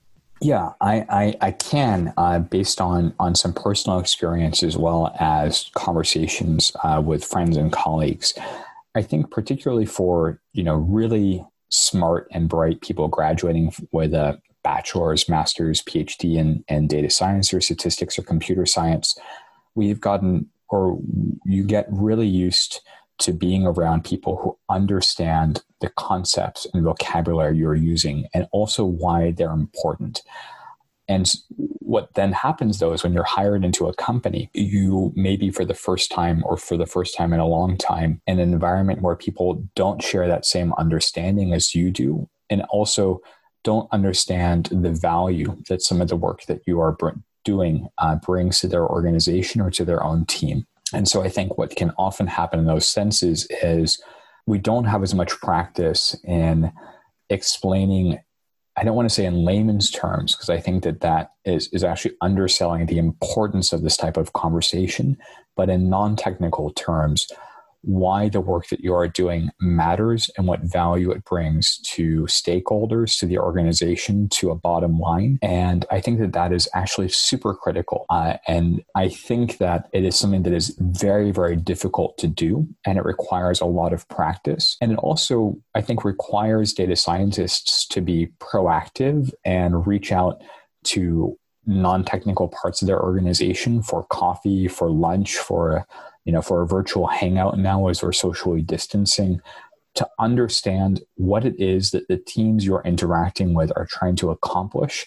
Yeah, 0.41 0.73
I, 0.81 1.07
I, 1.09 1.35
I 1.41 1.51
can, 1.53 2.13
uh, 2.17 2.39
based 2.41 2.81
on, 2.81 3.15
on 3.19 3.35
some 3.35 3.53
personal 3.53 3.99
experience 3.99 4.63
as 4.63 4.77
well 4.77 5.15
as 5.19 5.71
conversations 5.75 6.73
uh, 6.83 7.03
with 7.05 7.25
friends 7.25 7.57
and 7.57 7.73
colleagues. 7.73 8.35
I 8.95 9.03
think 9.03 9.31
particularly 9.31 9.87
for 9.87 10.41
you 10.53 10.63
know 10.63 10.77
really 10.77 11.45
smart 11.71 12.29
and 12.31 12.49
bright 12.49 12.81
people 12.81 13.09
graduating 13.09 13.73
with 13.93 14.15
a 14.15 14.41
bachelor's, 14.63 15.29
master's, 15.29 15.83
PhD 15.83 16.37
in, 16.37 16.65
in 16.69 16.87
data 16.87 17.11
science 17.11 17.53
or 17.53 17.61
statistics 17.61 18.19
or 18.19 18.23
computer 18.23 18.65
science, 18.65 19.17
we've 19.75 20.01
gotten 20.01 20.49
or 20.71 20.99
you 21.45 21.65
get 21.65 21.87
really 21.91 22.27
used 22.27 22.81
to 23.19 23.33
being 23.33 23.67
around 23.67 24.05
people 24.05 24.37
who 24.37 24.59
understand 24.69 25.63
the 25.81 25.89
concepts 25.91 26.67
and 26.73 26.83
vocabulary 26.83 27.57
you're 27.57 27.75
using 27.75 28.27
and 28.35 28.49
also 28.51 28.85
why 28.85 29.31
they're 29.31 29.53
important. 29.53 30.23
And 31.09 31.31
what 31.51 32.15
then 32.15 32.33
happens 32.33 32.79
though 32.79 32.93
is 32.93 33.03
when 33.03 33.13
you're 33.13 33.25
hired 33.25 33.65
into 33.65 33.87
a 33.87 33.95
company, 33.95 34.51
you 34.55 35.13
maybe 35.15 35.51
for 35.51 35.65
the 35.65 35.75
first 35.75 36.11
time 36.11 36.43
or 36.47 36.57
for 36.57 36.77
the 36.77 36.87
first 36.87 37.17
time 37.17 37.33
in 37.33 37.41
a 37.41 37.47
long 37.47 37.77
time 37.77 38.21
in 38.27 38.41
an 38.41 38.53
environment 38.53 39.03
where 39.03 39.17
people 39.17 39.63
don't 39.75 40.03
share 40.03 40.27
that 40.27 40.47
same 40.47 40.73
understanding 40.75 41.53
as 41.53 41.75
you 41.75 41.91
do, 41.91 42.29
and 42.49 42.63
also 42.71 43.21
don't 43.65 43.89
understand 43.93 44.69
the 44.73 44.93
value 44.93 45.57
that 45.69 45.83
some 45.83 46.01
of 46.01 46.09
the 46.09 46.17
work 46.17 46.45
that 46.47 46.63
you 46.67 46.81
are 46.81 46.97
doing 47.45 47.89
uh, 47.99 48.17
brings 48.17 48.61
to 48.61 48.69
their 48.69 48.87
organization 48.87 49.61
or 49.61 49.71
to 49.71 49.85
their 49.85 50.03
own 50.03 50.25
team. 50.27 50.67
And 50.93 51.09
so 51.09 51.23
I 51.23 51.29
think 51.29 51.59
what 51.59 51.77
can 51.77 51.93
often 51.99 52.27
happen 52.27 52.61
in 52.61 52.67
those 52.67 52.89
senses 52.89 53.47
is 53.63 54.03
we 54.47 54.59
don't 54.59 54.85
have 54.85 55.03
as 55.03 55.15
much 55.15 55.33
practice 55.41 56.15
in 56.25 56.73
explaining 57.31 58.21
I 58.77 58.83
don't 58.83 58.97
want 58.97 59.09
to 59.09 59.15
say 59.15 59.25
in 59.25 59.45
layman's 59.45 59.91
terms 59.91 60.35
because 60.35 60.51
I 60.51 60.59
think 60.59 60.83
that 60.83 61.01
that 61.01 61.33
is, 61.45 61.69
is 61.69 61.85
actually 61.85 62.17
underselling 62.21 62.87
the 62.87 62.99
importance 62.99 63.73
of 63.73 63.83
this 63.83 63.97
type 63.97 64.17
of 64.17 64.33
conversation, 64.33 65.17
but 65.57 65.71
in 65.71 65.89
non 65.89 66.17
technical 66.17 66.71
terms, 66.73 67.27
why 67.85 68.29
the 68.29 68.41
work 68.41 68.69
that 68.69 68.81
you 68.81 68.95
are 68.95 69.09
doing 69.09 69.51
matters 69.61 70.31
and 70.37 70.47
what 70.47 70.61
value 70.61 71.11
it 71.11 71.25
brings 71.25 71.79
to 71.79 72.23
stakeholders, 72.23 73.19
to 73.19 73.27
the 73.27 73.39
organization, 73.39 74.29
to 74.29 74.51
a 74.51 74.55
bottom 74.55 74.99
line. 74.99 75.39
And 75.43 75.85
I 75.91 76.01
think 76.01 76.21
that 76.21 76.33
that 76.33 76.53
is 76.53 76.69
actually 76.75 77.09
super 77.09 77.55
critical. 77.55 78.07
Uh, 78.11 78.37
and 78.47 78.83
I 78.95 79.09
think 79.09 79.59
that 79.59 79.89
it 79.93 80.05
is 80.05 80.17
something 80.17 80.43
that 80.45 80.53
is 80.53 80.77
very, 80.79 81.31
very 81.31 81.57
difficult 81.57 82.19
to 82.19 82.29
do. 82.29 82.67
And 82.87 82.99
it 82.99 83.05
requires 83.05 83.61
a 83.61 83.67
lot 83.67 83.93
of 83.93 84.09
practice. 84.09 84.77
And 84.81 84.93
it 84.93 84.99
also, 84.99 85.57
I 85.75 85.81
think, 85.81 86.05
requires 86.05 86.73
data 86.73 86.97
scientists 86.97 87.87
to 87.89 88.01
be 88.01 88.29
proactive 88.41 89.33
and 89.45 89.87
reach 89.87 90.13
out 90.13 90.43
to 90.85 91.39
non-technical 91.67 92.49
parts 92.49 92.83
of 92.83 92.89
their 92.89 93.03
organization 93.03 93.83
for 93.83 94.05
coffee 94.05 94.69
for 94.69 94.91
lunch 94.91 95.37
for 95.37 95.87
you 96.25 96.33
know, 96.33 96.43
for 96.43 96.63
a 96.63 96.67
virtual 96.67 97.07
hangout 97.07 97.59
now 97.59 97.89
as 97.89 98.03
we're 98.03 98.13
socially 98.13 98.63
distancing, 98.63 99.41
to 99.95 100.09
understand 100.19 101.03
what 101.15 101.45
it 101.45 101.59
is 101.61 101.93
that 101.93 102.09
the 102.09 102.17
teams 102.17 102.65
you're 102.65 102.83
interacting 102.85 103.55
with 103.55 103.73
are 103.77 103.87
trying 103.87 104.17
to 104.17 104.31
accomplish 104.31 105.07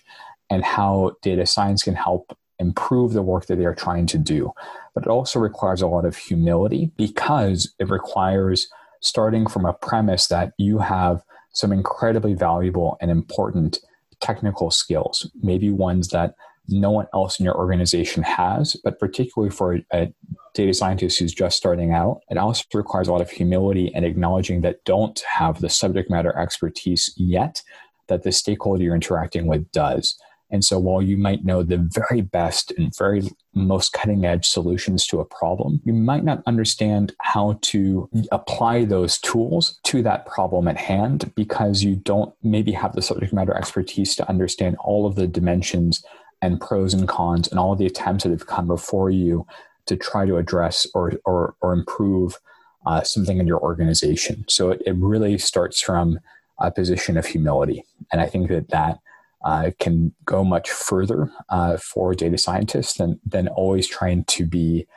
and 0.50 0.64
how 0.64 1.12
data 1.22 1.46
science 1.46 1.84
can 1.84 1.96
help 1.96 2.38
improve 2.60 3.14
the 3.14 3.22
work 3.22 3.46
that 3.48 3.58
they 3.58 3.66
are 3.66 3.76
trying 3.76 4.06
to 4.08 4.18
do. 4.18 4.52
But 4.94 5.04
it 5.04 5.10
also 5.10 5.40
requires 5.40 5.82
a 5.82 5.88
lot 5.88 6.06
of 6.06 6.16
humility 6.16 6.92
because 6.98 7.74
it 7.80 7.90
requires 7.90 8.68
starting 9.02 9.46
from 9.48 9.66
a 9.66 9.74
premise 9.74 10.28
that 10.28 10.54
you 10.58 10.80
have 10.80 11.22
some 11.52 11.72
incredibly 11.72 12.34
valuable 12.34 12.98
and 13.02 13.12
important 13.12 13.80
technical 14.20 14.72
skills, 14.72 15.30
maybe 15.42 15.70
ones 15.70 16.10
that 16.10 16.34
no 16.68 16.92
one 16.92 17.08
else 17.14 17.40
in 17.40 17.46
your 17.46 17.58
organization 17.58 18.24
has, 18.24 18.76
but 18.84 19.00
particularly 19.00 19.52
for 19.54 19.80
a 19.94 20.14
data 20.54 20.74
scientist 20.74 21.20
who's 21.20 21.34
just 21.34 21.58
starting 21.58 21.94
out. 21.94 22.22
It 22.30 22.38
also 22.38 22.64
requires 22.74 23.08
a 23.08 23.12
lot 23.12 23.22
of 23.22 23.30
humility 23.30 23.94
and 23.94 24.04
acknowledging 24.04 24.62
that 24.62 24.84
don't 24.86 25.20
have 25.22 25.62
the 25.62 25.70
subject 25.70 26.10
matter 26.10 26.38
expertise 26.38 27.14
yet 27.16 27.62
that 28.08 28.24
the 28.24 28.32
stakeholder 28.32 28.84
you're 28.84 28.96
interacting 28.96 29.48
with 29.48 29.72
does. 29.72 30.18
And 30.50 30.64
so 30.64 30.80
while 30.80 31.02
you 31.02 31.18
might 31.18 31.44
know 31.44 31.62
the 31.62 31.90
very 31.92 32.22
best 32.22 32.72
and 32.78 32.96
very 32.98 33.30
most 33.54 33.92
cutting 33.92 34.26
edge 34.26 34.48
solutions 34.48 35.06
to 35.08 35.20
a 35.20 35.26
problem, 35.26 35.82
you 35.84 35.94
might 35.94 36.24
not 36.24 36.42
understand 36.48 37.14
how 37.22 37.60
to 37.64 38.10
apply 38.32 38.86
those 38.86 39.20
tools 39.20 39.80
to 39.84 40.02
that 40.04 40.26
problem 40.26 40.68
at 40.70 40.78
hand 40.78 41.34
because 41.36 41.84
you 41.84 41.98
don't 41.98 42.34
maybe 42.44 42.72
have 42.72 42.94
the 42.94 43.02
subject 43.02 43.34
matter 43.34 43.56
expertise 43.56 44.16
to 44.16 44.30
understand 44.30 44.78
all 44.80 45.06
of 45.06 45.16
the 45.16 45.28
dimensions 45.28 46.04
and 46.42 46.62
pros 46.62 46.94
and 46.94 47.08
cons 47.08 47.48
and 47.48 47.60
all 47.60 47.76
the 47.76 47.86
attempts 47.86 48.24
that 48.24 48.32
have 48.32 48.48
come 48.48 48.68
before 48.68 49.10
you 49.10 49.46
to 49.86 49.96
try 49.96 50.26
to 50.26 50.38
address 50.38 50.86
or, 50.94 51.14
or, 51.26 51.56
or 51.62 51.74
improve 51.74 52.38
uh, 52.86 53.02
something 53.04 53.40
in 53.40 53.48
your 53.48 53.60
organization. 53.60 54.46
So 54.48 54.70
it, 54.72 54.82
it 54.86 54.96
really 54.98 55.38
starts 55.38 55.82
from 55.82 56.20
a 56.60 56.72
position 56.72 57.18
of 57.18 57.26
humility. 57.26 57.84
And 58.12 58.22
I 58.22 58.28
think 58.28 58.50
that 58.50 58.70
that 58.70 59.00
uh, 59.44 59.72
can 59.80 60.14
go 60.26 60.44
much 60.44 60.70
further 60.70 61.32
uh, 61.50 61.78
for 61.78 62.14
data 62.14 62.38
scientists 62.38 62.96
than, 62.96 63.20
than 63.26 63.48
always 63.50 63.88
trying 63.88 64.24
to 64.26 64.46
be 64.46 64.88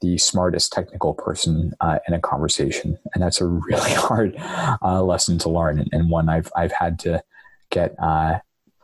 the 0.00 0.16
smartest 0.16 0.72
technical 0.72 1.12
person 1.12 1.72
uh, 1.80 1.98
in 2.08 2.14
a 2.14 2.20
conversation. 2.20 2.98
And 3.14 3.22
that's 3.22 3.40
a 3.40 3.46
really 3.46 3.92
hard 3.92 4.34
uh, 4.82 5.02
lesson 5.02 5.38
to 5.38 5.50
learn 5.50 5.78
and, 5.78 5.88
and, 5.92 6.10
one 6.10 6.28
I've, 6.28 6.50
I've 6.56 6.72
had 6.72 6.98
to 7.00 7.22
get 7.70 7.94
uh, 8.02 8.38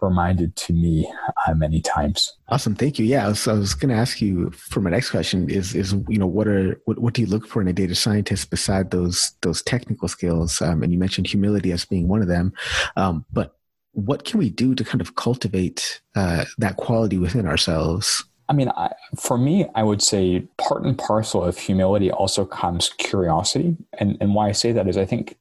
reminded 0.06 0.56
to 0.56 0.72
me 0.72 1.10
uh, 1.46 1.54
many 1.54 1.80
times. 1.80 2.32
Awesome, 2.48 2.74
thank 2.74 2.98
you. 2.98 3.04
Yeah, 3.04 3.32
so 3.32 3.54
I 3.54 3.58
was 3.58 3.74
going 3.74 3.94
to 3.94 4.00
ask 4.00 4.20
you 4.20 4.50
for 4.50 4.80
my 4.80 4.90
next 4.90 5.10
question 5.10 5.48
is 5.50 5.74
is 5.74 5.94
you 6.08 6.18
know 6.18 6.26
what 6.26 6.48
are 6.48 6.80
what, 6.84 6.98
what 6.98 7.14
do 7.14 7.22
you 7.22 7.28
look 7.28 7.46
for 7.46 7.60
in 7.60 7.68
a 7.68 7.72
data 7.72 7.94
scientist 7.94 8.50
beside 8.50 8.90
those 8.90 9.32
those 9.42 9.62
technical 9.62 10.08
skills? 10.08 10.60
Um, 10.60 10.82
and 10.82 10.92
you 10.92 10.98
mentioned 10.98 11.26
humility 11.26 11.72
as 11.72 11.84
being 11.84 12.08
one 12.08 12.22
of 12.22 12.28
them, 12.28 12.52
um, 12.96 13.24
but 13.32 13.56
what 13.92 14.24
can 14.24 14.38
we 14.38 14.50
do 14.50 14.74
to 14.74 14.84
kind 14.84 15.00
of 15.00 15.16
cultivate 15.16 16.02
uh, 16.14 16.44
that 16.58 16.76
quality 16.76 17.16
within 17.16 17.46
ourselves? 17.46 18.24
I 18.48 18.52
mean, 18.52 18.70
I, 18.76 18.92
for 19.18 19.38
me, 19.38 19.66
I 19.74 19.82
would 19.82 20.02
say 20.02 20.46
part 20.58 20.84
and 20.84 20.96
parcel 20.96 21.42
of 21.42 21.58
humility 21.58 22.10
also 22.10 22.44
comes 22.44 22.90
curiosity. 22.98 23.76
And, 23.98 24.16
and 24.20 24.34
why 24.34 24.48
I 24.48 24.52
say 24.52 24.72
that 24.72 24.86
is 24.86 24.96
I 24.96 25.04
think 25.04 25.36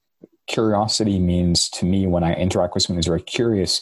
curiosity 0.48 1.20
means 1.20 1.70
to 1.70 1.86
me 1.86 2.08
when 2.08 2.24
I 2.24 2.34
interact 2.34 2.74
with 2.74 2.84
someone 2.84 3.00
who's 3.00 3.08
very 3.08 3.22
curious, 3.22 3.82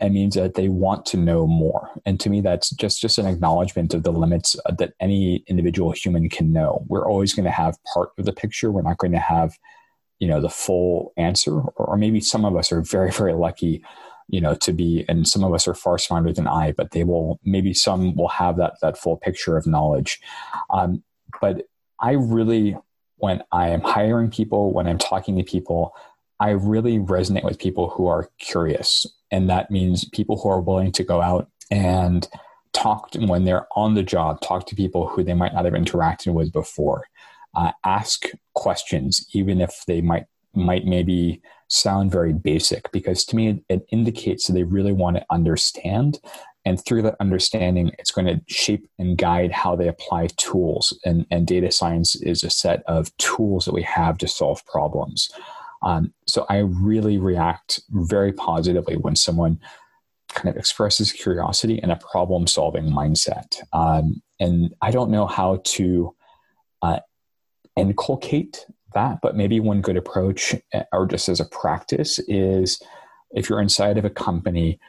it 0.00 0.10
means 0.10 0.34
that 0.34 0.54
they 0.54 0.68
want 0.68 1.06
to 1.06 1.16
know 1.16 1.46
more. 1.46 1.90
And 2.04 2.18
to 2.20 2.28
me, 2.28 2.40
that's 2.40 2.70
just, 2.70 3.00
just 3.00 3.18
an 3.18 3.26
acknowledgement 3.26 3.94
of 3.94 4.02
the 4.02 4.10
limits 4.10 4.56
that 4.78 4.94
any 4.98 5.44
individual 5.46 5.92
human 5.92 6.28
can 6.28 6.52
know. 6.52 6.84
We're 6.88 7.08
always 7.08 7.32
going 7.32 7.44
to 7.44 7.50
have 7.50 7.78
part 7.92 8.10
of 8.18 8.24
the 8.24 8.32
picture. 8.32 8.72
We're 8.72 8.82
not 8.82 8.98
going 8.98 9.12
to 9.12 9.18
have 9.18 9.56
you 10.18 10.28
know 10.28 10.40
the 10.40 10.48
full 10.48 11.12
answer 11.16 11.60
or, 11.60 11.96
maybe 11.96 12.20
some 12.20 12.44
of 12.44 12.56
us 12.56 12.72
are 12.72 12.80
very 12.80 13.10
very 13.10 13.34
lucky 13.34 13.84
you 14.28 14.40
know 14.40 14.54
to 14.54 14.72
be 14.72 15.04
and 15.08 15.28
some 15.28 15.44
of 15.44 15.52
us 15.52 15.68
are 15.68 15.74
far 15.74 15.98
smarter 15.98 16.32
than 16.32 16.46
i 16.46 16.72
but 16.72 16.90
they 16.92 17.04
will 17.04 17.38
maybe 17.44 17.74
some 17.74 18.14
will 18.16 18.28
have 18.28 18.56
that 18.56 18.74
that 18.80 18.96
full 18.96 19.16
picture 19.16 19.56
of 19.56 19.66
knowledge 19.66 20.20
um, 20.70 21.02
but 21.40 21.66
i 22.00 22.12
really 22.12 22.76
when 23.16 23.42
i 23.52 23.68
am 23.68 23.80
hiring 23.80 24.30
people 24.30 24.72
when 24.72 24.86
i'm 24.86 24.98
talking 24.98 25.36
to 25.36 25.44
people 25.44 25.94
i 26.40 26.50
really 26.50 26.98
resonate 26.98 27.44
with 27.44 27.58
people 27.58 27.90
who 27.90 28.06
are 28.06 28.30
curious 28.38 29.06
and 29.34 29.50
that 29.50 29.70
means 29.76 30.08
people 30.18 30.36
who 30.38 30.48
are 30.54 30.66
willing 30.68 30.92
to 30.92 31.04
go 31.12 31.18
out 31.30 31.44
and 31.70 32.20
talk 32.72 33.10
to, 33.10 33.18
when 33.26 33.44
they're 33.44 33.66
on 33.74 33.94
the 33.94 34.02
job 34.14 34.40
talk 34.40 34.62
to 34.66 34.74
people 34.82 35.02
who 35.08 35.24
they 35.24 35.34
might 35.34 35.54
not 35.54 35.64
have 35.64 35.74
interacted 35.82 36.32
with 36.32 36.52
before 36.52 37.00
uh, 37.58 37.72
ask 37.84 38.16
questions, 38.54 39.26
even 39.32 39.60
if 39.60 39.72
they 39.86 40.00
might 40.00 40.26
might 40.54 40.84
maybe 40.86 41.42
sound 41.68 42.12
very 42.12 42.32
basic, 42.32 42.82
because 42.92 43.24
to 43.26 43.36
me 43.36 43.44
it, 43.68 43.86
indicates 43.90 44.46
that 44.46 44.54
they 44.54 44.62
really 44.76 44.92
want 45.02 45.16
to 45.16 45.26
understand, 45.38 46.20
and 46.64 46.76
through 46.78 47.02
that 47.02 47.16
understanding, 47.20 47.90
it's 47.98 48.14
going 48.16 48.26
to 48.26 48.40
shape 48.46 48.84
and 49.00 49.18
guide 49.18 49.52
how 49.62 49.76
they 49.76 49.88
apply 49.88 50.28
tools. 50.36 50.96
And, 51.04 51.26
and 51.32 51.46
data 51.46 51.70
science 51.70 52.10
is 52.32 52.44
a 52.44 52.50
set 52.50 52.82
of 52.86 53.14
tools 53.18 53.64
that 53.64 53.74
we 53.74 53.82
have 53.82 54.16
to 54.18 54.28
solve 54.28 54.64
problems. 54.66 55.30
Um, 55.84 56.12
so 56.26 56.46
I 56.48 56.58
really 56.58 57.18
react 57.18 57.80
very 57.90 58.32
positively 58.32 58.96
when 58.96 59.16
someone 59.16 59.60
kind 60.28 60.48
of 60.48 60.56
expresses 60.56 61.12
curiosity 61.12 61.80
and 61.82 61.92
a 61.92 61.96
problem 61.96 62.46
solving 62.46 62.86
mindset. 62.86 63.60
Um, 63.72 64.22
and 64.40 64.74
I 64.82 64.90
don't 64.90 65.10
know 65.10 65.26
how 65.26 65.60
to 65.64 66.14
uh, 66.82 67.00
inculcate 67.76 68.66
that. 68.94 69.20
But 69.20 69.36
maybe 69.36 69.60
one 69.60 69.82
good 69.82 69.96
approach, 69.96 70.54
eh, 70.72 70.84
or 70.92 71.06
just 71.06 71.28
as 71.28 71.40
a 71.40 71.44
practice, 71.44 72.18
is 72.20 72.80
if 73.32 73.48
you're 73.48 73.60
inside 73.60 73.98
of 73.98 74.04
a 74.04 74.10
company, 74.10 74.80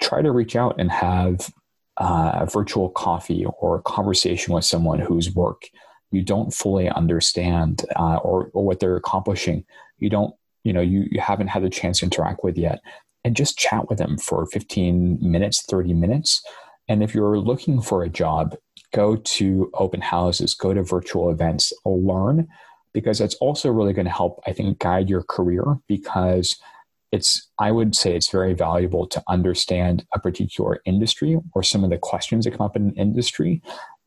try 0.00 0.22
to 0.22 0.32
reach 0.32 0.56
out 0.56 0.74
and 0.78 0.90
have 0.90 1.52
uh, 1.98 2.32
a 2.34 2.46
virtual 2.46 2.88
coffee 2.90 3.44
or 3.58 3.76
a 3.76 3.82
conversation 3.82 4.54
with 4.54 4.64
someone 4.64 4.98
whose 4.98 5.34
work 5.34 5.68
you 6.10 6.22
don't 6.22 6.52
fully 6.52 6.88
understand 6.88 7.84
uh, 7.96 8.16
or, 8.16 8.50
or 8.52 8.64
what 8.64 8.80
they're 8.80 8.96
accomplishing. 8.96 9.64
You 10.02 10.10
don't, 10.10 10.34
you 10.64 10.72
know, 10.72 10.80
you, 10.80 11.06
you 11.10 11.20
haven't 11.20 11.48
had 11.48 11.62
the 11.62 11.70
chance 11.70 12.00
to 12.00 12.06
interact 12.06 12.44
with 12.44 12.58
yet. 12.58 12.80
And 13.24 13.36
just 13.36 13.56
chat 13.56 13.88
with 13.88 13.98
them 13.98 14.18
for 14.18 14.46
15 14.46 15.18
minutes, 15.20 15.62
30 15.62 15.94
minutes. 15.94 16.42
And 16.88 17.02
if 17.02 17.14
you're 17.14 17.38
looking 17.38 17.80
for 17.80 18.02
a 18.02 18.08
job, 18.08 18.56
go 18.92 19.16
to 19.16 19.70
open 19.74 20.00
houses, 20.00 20.54
go 20.54 20.74
to 20.74 20.82
virtual 20.82 21.30
events, 21.30 21.72
learn, 21.84 22.48
because 22.92 23.18
that's 23.18 23.36
also 23.36 23.70
really 23.70 23.92
going 23.92 24.06
to 24.06 24.12
help, 24.12 24.42
I 24.46 24.52
think, 24.52 24.78
guide 24.78 25.08
your 25.08 25.22
career 25.22 25.78
because 25.86 26.56
it's, 27.12 27.50
I 27.58 27.70
would 27.70 27.94
say 27.94 28.16
it's 28.16 28.30
very 28.30 28.54
valuable 28.54 29.06
to 29.06 29.22
understand 29.28 30.04
a 30.14 30.18
particular 30.18 30.80
industry 30.84 31.38
or 31.54 31.62
some 31.62 31.84
of 31.84 31.90
the 31.90 31.98
questions 31.98 32.44
that 32.44 32.56
come 32.56 32.66
up 32.66 32.76
in 32.76 32.88
an 32.88 32.94
industry. 32.96 33.62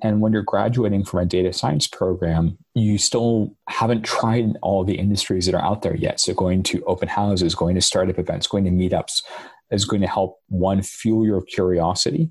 And 0.06 0.22
when 0.22 0.34
you're 0.34 0.43
graduating 0.43 1.03
from 1.03 1.22
a 1.22 1.26
data 1.26 1.51
science 1.51 1.88
program, 1.88 2.60
you 2.76 2.99
still 2.99 3.58
haven't 3.68 4.03
tried 4.03 4.56
all 4.62 4.84
the 4.84 4.99
industries 4.99 5.47
that 5.47 5.56
are 5.56 5.66
out 5.66 5.82
there 5.82 5.95
yet. 5.95 6.20
So 6.20 6.36
going 6.36 6.62
to 6.64 6.84
open 6.84 7.08
houses, 7.08 7.56
going 7.56 7.74
to 7.74 7.82
startup 7.82 8.20
events, 8.20 8.45
going 8.45 8.66
to 8.66 8.70
meetups 8.70 9.24
is 9.72 9.84
going 9.84 10.03
to 10.03 10.08
help 10.08 10.38
one 10.47 10.84
fuel 10.84 11.26
your 11.26 11.41
curiosity 11.41 12.30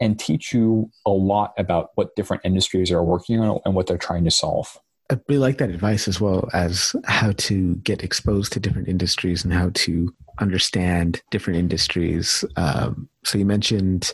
and 0.00 0.20
teach 0.20 0.52
you 0.52 0.90
a 1.06 1.10
lot 1.10 1.54
about 1.56 1.92
what 1.94 2.14
different 2.14 2.42
industries 2.44 2.90
are 2.90 3.02
working 3.02 3.40
on 3.40 3.58
and 3.64 3.74
what 3.74 3.86
they're 3.86 3.96
trying 3.96 4.24
to 4.24 4.30
solve. 4.30 4.76
I 5.10 5.18
really 5.26 5.40
like 5.40 5.56
that 5.58 5.70
advice 5.70 6.06
as 6.06 6.20
well 6.20 6.50
as 6.52 6.94
how 7.06 7.32
to 7.32 7.76
get 7.76 8.04
exposed 8.04 8.52
to 8.52 8.60
different 8.60 8.88
industries 8.88 9.44
and 9.44 9.52
how 9.54 9.70
to 9.72 10.14
understand 10.40 11.22
different 11.30 11.58
industries. 11.58 12.44
Um, 12.56 13.08
so 13.24 13.38
you 13.38 13.46
mentioned 13.46 14.12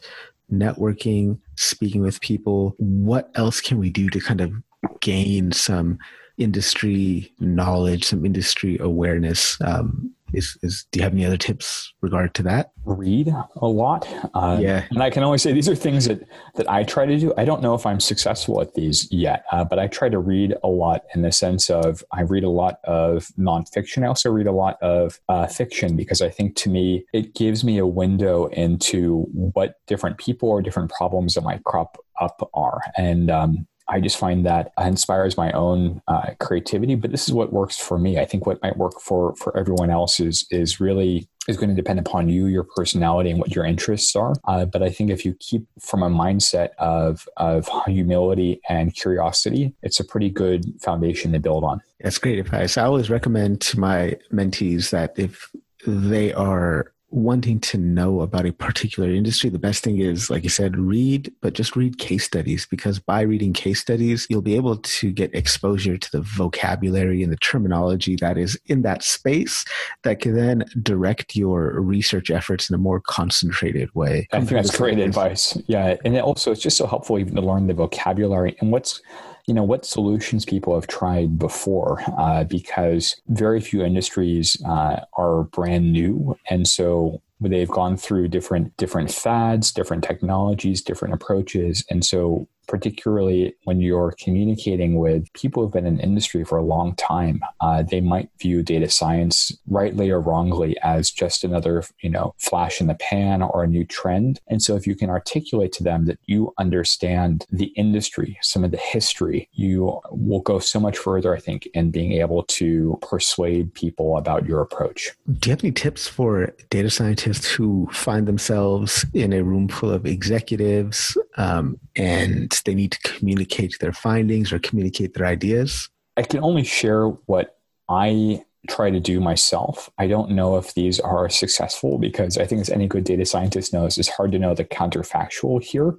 networking, 0.52 1.38
speaking 1.60 2.02
with 2.02 2.20
people. 2.20 2.74
What 2.78 3.30
else 3.34 3.60
can 3.60 3.78
we 3.78 3.90
do 3.90 4.08
to 4.10 4.20
kind 4.20 4.40
of 4.40 4.52
gain 5.00 5.52
some 5.52 5.98
industry 6.38 7.32
knowledge, 7.38 8.04
some 8.04 8.24
industry 8.24 8.78
awareness? 8.80 9.58
Um, 9.60 10.10
is, 10.32 10.56
is 10.62 10.86
do 10.90 10.98
you 10.98 11.02
have 11.02 11.12
any 11.12 11.24
other 11.24 11.36
tips 11.36 11.92
regard 12.00 12.34
to 12.34 12.42
that? 12.44 12.72
Read 12.84 13.34
a 13.56 13.66
lot. 13.66 14.08
Uh, 14.34 14.58
yeah. 14.60 14.84
and 14.90 15.02
i 15.02 15.10
can 15.10 15.22
only 15.22 15.38
say 15.38 15.52
these 15.52 15.68
are 15.68 15.74
things 15.74 16.06
that 16.06 16.20
that 16.54 16.70
i 16.70 16.82
try 16.82 17.06
to 17.06 17.18
do. 17.18 17.32
I 17.36 17.44
don't 17.44 17.62
know 17.62 17.74
if 17.74 17.86
i'm 17.86 18.00
successful 18.00 18.60
at 18.60 18.74
these 18.74 19.10
yet 19.12 19.44
uh, 19.52 19.64
but 19.64 19.78
i 19.78 19.86
try 19.86 20.08
to 20.08 20.18
read 20.18 20.54
a 20.62 20.68
lot 20.68 21.02
in 21.14 21.22
the 21.22 21.32
sense 21.32 21.70
of 21.70 22.02
i 22.12 22.22
read 22.22 22.44
a 22.44 22.48
lot 22.48 22.78
of 22.84 23.28
nonfiction. 23.38 24.04
I 24.04 24.06
also 24.06 24.30
read 24.30 24.46
a 24.46 24.52
lot 24.52 24.76
of 24.82 25.20
uh, 25.28 25.46
fiction 25.46 25.96
because 25.96 26.22
i 26.22 26.28
think 26.28 26.56
to 26.56 26.70
me 26.70 27.04
it 27.12 27.34
gives 27.34 27.64
me 27.64 27.78
a 27.78 27.86
window 27.86 28.46
into 28.46 29.22
what 29.32 29.74
different 29.86 30.18
people 30.18 30.48
or 30.48 30.62
different 30.62 30.90
problems 30.90 31.34
that 31.34 31.42
might 31.42 31.64
crop 31.64 31.98
up 32.20 32.48
are. 32.54 32.80
And 32.96 33.30
um, 33.30 33.66
I 33.90 34.00
just 34.00 34.18
find 34.18 34.46
that 34.46 34.72
inspires 34.80 35.36
my 35.36 35.50
own 35.52 36.00
uh, 36.08 36.30
creativity. 36.38 36.94
But 36.94 37.10
this 37.10 37.26
is 37.26 37.34
what 37.34 37.52
works 37.52 37.76
for 37.76 37.98
me. 37.98 38.18
I 38.18 38.24
think 38.24 38.46
what 38.46 38.62
might 38.62 38.76
work 38.76 39.00
for 39.00 39.34
for 39.36 39.56
everyone 39.56 39.90
else 39.90 40.20
is 40.20 40.46
is 40.50 40.80
really 40.80 41.28
is 41.48 41.56
going 41.56 41.70
to 41.70 41.74
depend 41.74 41.98
upon 41.98 42.28
you, 42.28 42.46
your 42.46 42.64
personality, 42.64 43.30
and 43.30 43.40
what 43.40 43.54
your 43.54 43.64
interests 43.64 44.14
are. 44.14 44.34
Uh, 44.44 44.64
but 44.64 44.82
I 44.82 44.90
think 44.90 45.10
if 45.10 45.24
you 45.24 45.34
keep 45.40 45.66
from 45.80 46.02
a 46.02 46.10
mindset 46.10 46.70
of 46.78 47.28
of 47.36 47.68
humility 47.86 48.60
and 48.68 48.94
curiosity, 48.94 49.74
it's 49.82 50.00
a 50.00 50.04
pretty 50.04 50.30
good 50.30 50.64
foundation 50.80 51.32
to 51.32 51.40
build 51.40 51.64
on. 51.64 51.80
That's 52.00 52.18
great 52.18 52.38
advice. 52.38 52.78
I 52.78 52.84
always 52.84 53.10
recommend 53.10 53.60
to 53.62 53.80
my 53.80 54.16
mentees 54.32 54.90
that 54.90 55.18
if 55.18 55.50
they 55.86 56.32
are 56.32 56.92
wanting 57.10 57.60
to 57.60 57.78
know 57.78 58.20
about 58.20 58.46
a 58.46 58.52
particular 58.52 59.10
industry, 59.10 59.50
the 59.50 59.58
best 59.58 59.82
thing 59.82 59.98
is, 59.98 60.30
like 60.30 60.44
you 60.44 60.48
said, 60.48 60.78
read, 60.78 61.32
but 61.40 61.54
just 61.54 61.76
read 61.76 61.98
case 61.98 62.24
studies 62.24 62.66
because 62.66 62.98
by 62.98 63.20
reading 63.20 63.52
case 63.52 63.80
studies, 63.80 64.26
you'll 64.30 64.42
be 64.42 64.56
able 64.56 64.76
to 64.76 65.10
get 65.12 65.34
exposure 65.34 65.98
to 65.98 66.10
the 66.12 66.20
vocabulary 66.20 67.22
and 67.22 67.32
the 67.32 67.36
terminology 67.36 68.16
that 68.16 68.38
is 68.38 68.58
in 68.66 68.82
that 68.82 69.02
space 69.02 69.64
that 70.02 70.20
can 70.20 70.34
then 70.34 70.64
direct 70.82 71.34
your 71.34 71.80
research 71.80 72.30
efforts 72.30 72.70
in 72.70 72.74
a 72.74 72.78
more 72.78 73.00
concentrated 73.00 73.92
way. 73.94 74.28
I 74.32 74.38
think 74.38 74.50
that's 74.50 74.76
great 74.76 74.98
advice. 74.98 75.58
Yeah. 75.66 75.96
And 76.04 76.16
it 76.16 76.22
also, 76.22 76.52
it's 76.52 76.62
just 76.62 76.76
so 76.76 76.86
helpful 76.86 77.18
even 77.18 77.34
to 77.34 77.42
learn 77.42 77.66
the 77.66 77.74
vocabulary 77.74 78.56
and 78.60 78.70
what's, 78.70 79.02
you 79.50 79.54
know 79.54 79.64
what 79.64 79.84
solutions 79.84 80.44
people 80.44 80.76
have 80.76 80.86
tried 80.86 81.36
before 81.36 82.00
uh, 82.16 82.44
because 82.44 83.20
very 83.26 83.60
few 83.60 83.82
industries 83.82 84.56
uh, 84.64 85.00
are 85.14 85.42
brand 85.42 85.92
new. 85.92 86.36
And 86.48 86.68
so 86.68 87.20
they've 87.40 87.68
gone 87.68 87.96
through 87.96 88.28
different 88.28 88.76
different 88.76 89.10
fads 89.10 89.72
different 89.72 90.04
technologies 90.04 90.82
different 90.82 91.14
approaches. 91.14 91.84
And 91.90 92.04
so 92.04 92.46
particularly 92.70 93.52
when 93.64 93.80
you're 93.80 94.14
communicating 94.22 94.94
with 94.94 95.30
people 95.32 95.60
who've 95.60 95.72
been 95.72 95.86
in 95.86 95.98
industry 95.98 96.44
for 96.44 96.56
a 96.56 96.62
long 96.62 96.94
time, 96.94 97.42
uh, 97.60 97.82
they 97.82 98.00
might 98.00 98.30
view 98.38 98.62
data 98.62 98.88
science 98.88 99.50
rightly 99.66 100.08
or 100.08 100.20
wrongly 100.20 100.76
as 100.84 101.10
just 101.10 101.42
another, 101.42 101.82
you 102.00 102.08
know, 102.08 102.32
flash 102.38 102.80
in 102.80 102.86
the 102.86 102.94
pan 102.94 103.42
or 103.42 103.64
a 103.64 103.66
new 103.66 103.84
trend. 103.84 104.40
And 104.46 104.62
so 104.62 104.76
if 104.76 104.86
you 104.86 104.94
can 104.94 105.10
articulate 105.10 105.72
to 105.72 105.82
them 105.82 106.04
that 106.04 106.20
you 106.26 106.54
understand 106.58 107.44
the 107.50 107.72
industry, 107.74 108.38
some 108.40 108.62
of 108.62 108.70
the 108.70 108.76
history, 108.76 109.48
you 109.52 110.00
will 110.12 110.40
go 110.40 110.60
so 110.60 110.78
much 110.78 110.96
further, 110.96 111.34
I 111.34 111.40
think, 111.40 111.66
in 111.74 111.90
being 111.90 112.12
able 112.12 112.44
to 112.44 113.00
persuade 113.02 113.74
people 113.74 114.16
about 114.16 114.46
your 114.46 114.60
approach. 114.60 115.10
Do 115.40 115.50
you 115.50 115.56
have 115.56 115.64
any 115.64 115.72
tips 115.72 116.06
for 116.06 116.54
data 116.70 116.88
scientists 116.88 117.46
who 117.46 117.88
find 117.90 118.28
themselves 118.28 119.04
in 119.12 119.32
a 119.32 119.42
room 119.42 119.66
full 119.66 119.90
of 119.90 120.06
executives 120.06 121.18
um, 121.36 121.78
and 121.96 122.60
they 122.64 122.74
need 122.74 122.92
to 122.92 123.00
communicate 123.00 123.78
their 123.80 123.92
findings 123.92 124.52
or 124.52 124.58
communicate 124.58 125.14
their 125.14 125.26
ideas? 125.26 125.88
I 126.16 126.22
can 126.22 126.42
only 126.42 126.64
share 126.64 127.06
what 127.06 127.58
I 127.88 128.44
try 128.68 128.90
to 128.90 129.00
do 129.00 129.20
myself. 129.20 129.90
I 129.98 130.06
don't 130.06 130.30
know 130.32 130.56
if 130.56 130.74
these 130.74 131.00
are 131.00 131.28
successful 131.28 131.98
because 131.98 132.36
I 132.36 132.46
think, 132.46 132.60
as 132.60 132.70
any 132.70 132.86
good 132.86 133.04
data 133.04 133.24
scientist 133.24 133.72
knows, 133.72 133.96
it's 133.98 134.08
hard 134.08 134.32
to 134.32 134.38
know 134.38 134.54
the 134.54 134.64
counterfactual 134.64 135.62
here. 135.62 135.96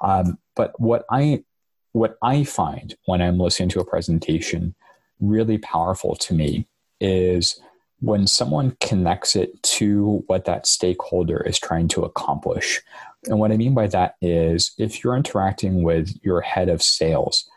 Um, 0.00 0.38
but 0.56 0.78
what 0.80 1.04
I 1.10 1.44
what 1.92 2.16
I 2.22 2.44
find 2.44 2.96
when 3.06 3.20
I'm 3.20 3.38
listening 3.38 3.70
to 3.70 3.80
a 3.80 3.84
presentation 3.84 4.74
really 5.20 5.58
powerful 5.58 6.14
to 6.16 6.34
me 6.34 6.66
is 7.00 7.60
when 8.00 8.26
someone 8.26 8.76
connects 8.80 9.34
it 9.34 9.60
to 9.62 10.22
what 10.26 10.44
that 10.44 10.66
stakeholder 10.66 11.40
is 11.40 11.58
trying 11.58 11.88
to 11.88 12.04
accomplish. 12.04 12.80
And 13.26 13.38
what 13.40 13.50
I 13.50 13.56
mean 13.56 13.74
by 13.74 13.88
that 13.88 14.14
is 14.22 14.72
if 14.78 15.02
you're 15.02 15.16
interacting 15.16 15.82
with 15.82 16.16
your 16.22 16.40
head 16.40 16.68
of 16.68 16.82
sales, 16.82 17.48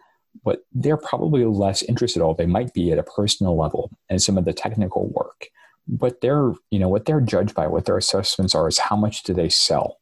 but 0.43 0.63
they're 0.73 0.97
probably 0.97 1.45
less 1.45 1.83
interested, 1.83 2.21
although 2.21 2.41
they 2.41 2.47
might 2.47 2.73
be 2.73 2.91
at 2.91 2.97
a 2.97 3.03
personal 3.03 3.55
level 3.55 3.91
and 4.09 4.21
some 4.21 4.37
of 4.37 4.45
the 4.45 4.53
technical 4.53 5.09
work. 5.09 5.47
But 5.87 6.21
they're, 6.21 6.53
you 6.71 6.79
know, 6.79 6.89
what 6.89 7.05
they're 7.05 7.21
judged 7.21 7.53
by, 7.53 7.67
what 7.67 7.85
their 7.85 7.97
assessments 7.97 8.55
are, 8.55 8.67
is 8.67 8.79
how 8.79 8.95
much 8.95 9.23
do 9.23 9.33
they 9.33 9.49
sell. 9.49 9.97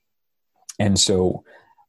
And 0.77 0.97
so 0.99 1.43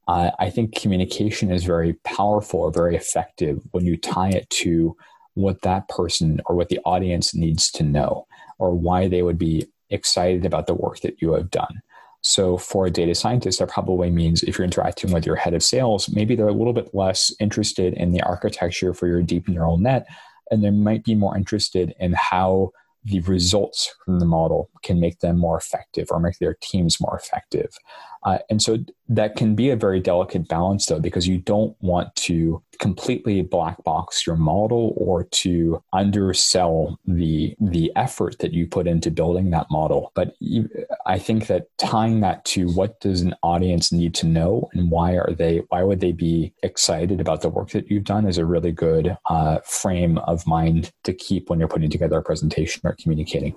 uh, 0.07 0.31
I 0.39 0.49
think 0.49 0.75
communication 0.75 1.51
is 1.51 1.63
very 1.63 1.93
powerful 2.03 2.61
or 2.61 2.71
very 2.71 2.95
effective 2.95 3.61
when 3.71 3.85
you 3.85 3.95
tie 3.95 4.31
it 4.31 4.49
to 4.49 4.97
what 5.35 5.61
that 5.61 5.87
person 5.87 6.41
or 6.47 6.55
what 6.55 6.69
the 6.69 6.79
audience 6.83 7.33
needs 7.33 7.71
to 7.71 7.83
know 7.83 8.25
or 8.61 8.71
why 8.75 9.07
they 9.07 9.23
would 9.23 9.39
be 9.39 9.67
excited 9.89 10.45
about 10.45 10.67
the 10.67 10.73
work 10.73 10.99
that 11.01 11.21
you 11.21 11.33
have 11.33 11.49
done. 11.49 11.81
So 12.21 12.57
for 12.57 12.85
a 12.85 12.91
data 12.91 13.15
scientist, 13.15 13.57
that 13.59 13.69
probably 13.69 14.11
means 14.11 14.43
if 14.43 14.57
you're 14.57 14.65
interacting 14.65 15.11
with 15.11 15.25
your 15.25 15.35
head 15.35 15.55
of 15.55 15.63
sales, 15.63 16.07
maybe 16.09 16.35
they're 16.35 16.47
a 16.47 16.53
little 16.53 16.71
bit 16.71 16.93
less 16.93 17.33
interested 17.39 17.95
in 17.95 18.11
the 18.11 18.21
architecture 18.21 18.93
for 18.93 19.07
your 19.07 19.23
deep 19.23 19.47
neural 19.47 19.79
net, 19.79 20.07
and 20.51 20.63
they 20.63 20.69
might 20.69 21.03
be 21.03 21.15
more 21.15 21.35
interested 21.35 21.95
in 21.99 22.13
how 22.13 22.69
the 23.03 23.21
results 23.21 23.95
from 24.05 24.19
the 24.19 24.25
model 24.25 24.69
can 24.83 24.99
make 24.99 25.19
them 25.19 25.39
more 25.39 25.57
effective 25.57 26.09
or 26.11 26.19
make 26.19 26.37
their 26.37 26.55
teams 26.61 27.01
more 27.01 27.17
effective. 27.17 27.75
Uh, 28.23 28.39
and 28.49 28.61
so 28.61 28.77
that 29.09 29.35
can 29.35 29.55
be 29.55 29.69
a 29.69 29.75
very 29.75 29.99
delicate 29.99 30.47
balance, 30.47 30.85
though, 30.85 30.99
because 30.99 31.27
you 31.27 31.37
don't 31.37 31.75
want 31.81 32.15
to 32.15 32.61
completely 32.79 33.41
black 33.41 33.83
box 33.83 34.25
your 34.25 34.35
model 34.35 34.93
or 34.97 35.23
to 35.25 35.83
undersell 35.93 36.99
the 37.05 37.55
the 37.59 37.91
effort 37.95 38.39
that 38.39 38.53
you 38.53 38.65
put 38.65 38.87
into 38.87 39.11
building 39.11 39.51
that 39.51 39.67
model. 39.69 40.11
But 40.15 40.35
you, 40.39 40.69
I 41.05 41.19
think 41.19 41.47
that 41.47 41.67
tying 41.77 42.21
that 42.21 42.43
to 42.45 42.71
what 42.71 42.99
does 42.99 43.21
an 43.21 43.35
audience 43.43 43.91
need 43.91 44.15
to 44.15 44.25
know 44.25 44.69
and 44.73 44.89
why 44.89 45.13
are 45.17 45.31
they 45.31 45.61
why 45.69 45.83
would 45.83 45.99
they 45.99 46.11
be 46.11 46.53
excited 46.63 47.21
about 47.21 47.41
the 47.41 47.49
work 47.49 47.69
that 47.71 47.91
you've 47.91 48.03
done 48.03 48.27
is 48.27 48.37
a 48.37 48.45
really 48.45 48.71
good 48.71 49.17
uh, 49.29 49.59
frame 49.59 50.17
of 50.19 50.47
mind 50.47 50.91
to 51.03 51.13
keep 51.13 51.49
when 51.49 51.59
you're 51.59 51.67
putting 51.67 51.89
together 51.89 52.17
a 52.17 52.23
presentation 52.23 52.81
or 52.83 52.95
communicating. 52.99 53.55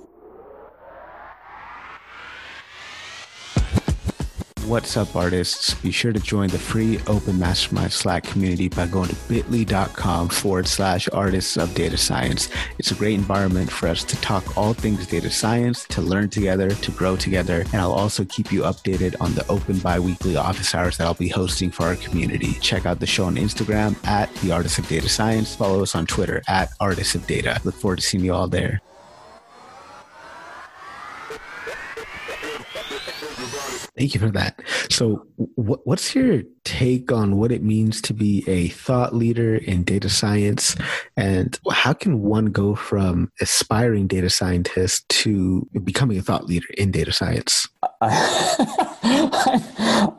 What's 4.66 4.96
up, 4.96 5.14
artists? 5.14 5.74
Be 5.74 5.90
sure 5.90 6.14
to 6.14 6.18
join 6.18 6.48
the 6.48 6.58
free 6.58 6.98
open 7.06 7.38
mastermind 7.38 7.92
Slack 7.92 8.24
community 8.24 8.70
by 8.70 8.86
going 8.86 9.10
to 9.10 9.16
bit.ly.com 9.28 10.30
forward 10.30 10.66
slash 10.66 11.06
artists 11.12 11.58
of 11.58 11.74
data 11.74 11.98
science. 11.98 12.48
It's 12.78 12.90
a 12.90 12.94
great 12.94 13.12
environment 13.12 13.70
for 13.70 13.88
us 13.88 14.02
to 14.04 14.16
talk 14.22 14.56
all 14.56 14.72
things 14.72 15.06
data 15.06 15.28
science, 15.28 15.84
to 15.88 16.00
learn 16.00 16.30
together, 16.30 16.70
to 16.70 16.90
grow 16.92 17.14
together. 17.14 17.60
And 17.72 17.74
I'll 17.74 17.92
also 17.92 18.24
keep 18.24 18.50
you 18.50 18.62
updated 18.62 19.16
on 19.20 19.34
the 19.34 19.46
open 19.48 19.80
bi 19.80 20.00
weekly 20.00 20.34
office 20.34 20.74
hours 20.74 20.96
that 20.96 21.06
I'll 21.06 21.12
be 21.12 21.28
hosting 21.28 21.70
for 21.70 21.82
our 21.82 21.96
community. 21.96 22.54
Check 22.54 22.86
out 22.86 23.00
the 23.00 23.06
show 23.06 23.24
on 23.24 23.36
Instagram 23.36 24.02
at 24.06 24.34
the 24.36 24.52
artists 24.52 24.78
of 24.78 24.88
data 24.88 25.10
science. 25.10 25.54
Follow 25.54 25.82
us 25.82 25.94
on 25.94 26.06
Twitter 26.06 26.42
at 26.48 26.70
artists 26.80 27.14
of 27.14 27.26
data. 27.26 27.60
Look 27.64 27.74
forward 27.74 27.96
to 27.96 28.02
seeing 28.02 28.24
you 28.24 28.32
all 28.32 28.48
there. 28.48 28.80
Thank 33.96 34.14
you 34.14 34.20
for 34.20 34.30
that. 34.30 34.60
So, 34.90 35.24
what's 35.36 36.16
your 36.16 36.42
take 36.64 37.12
on 37.12 37.36
what 37.36 37.52
it 37.52 37.62
means 37.62 38.02
to 38.02 38.12
be 38.12 38.42
a 38.48 38.68
thought 38.68 39.14
leader 39.14 39.54
in 39.54 39.84
data 39.84 40.08
science, 40.08 40.74
and 41.16 41.56
how 41.70 41.92
can 41.92 42.20
one 42.20 42.46
go 42.46 42.74
from 42.74 43.30
aspiring 43.40 44.08
data 44.08 44.30
scientist 44.30 45.08
to 45.10 45.68
becoming 45.84 46.18
a 46.18 46.22
thought 46.22 46.46
leader 46.46 46.66
in 46.76 46.90
data 46.90 47.12
science? 47.12 47.68
I 48.00 48.68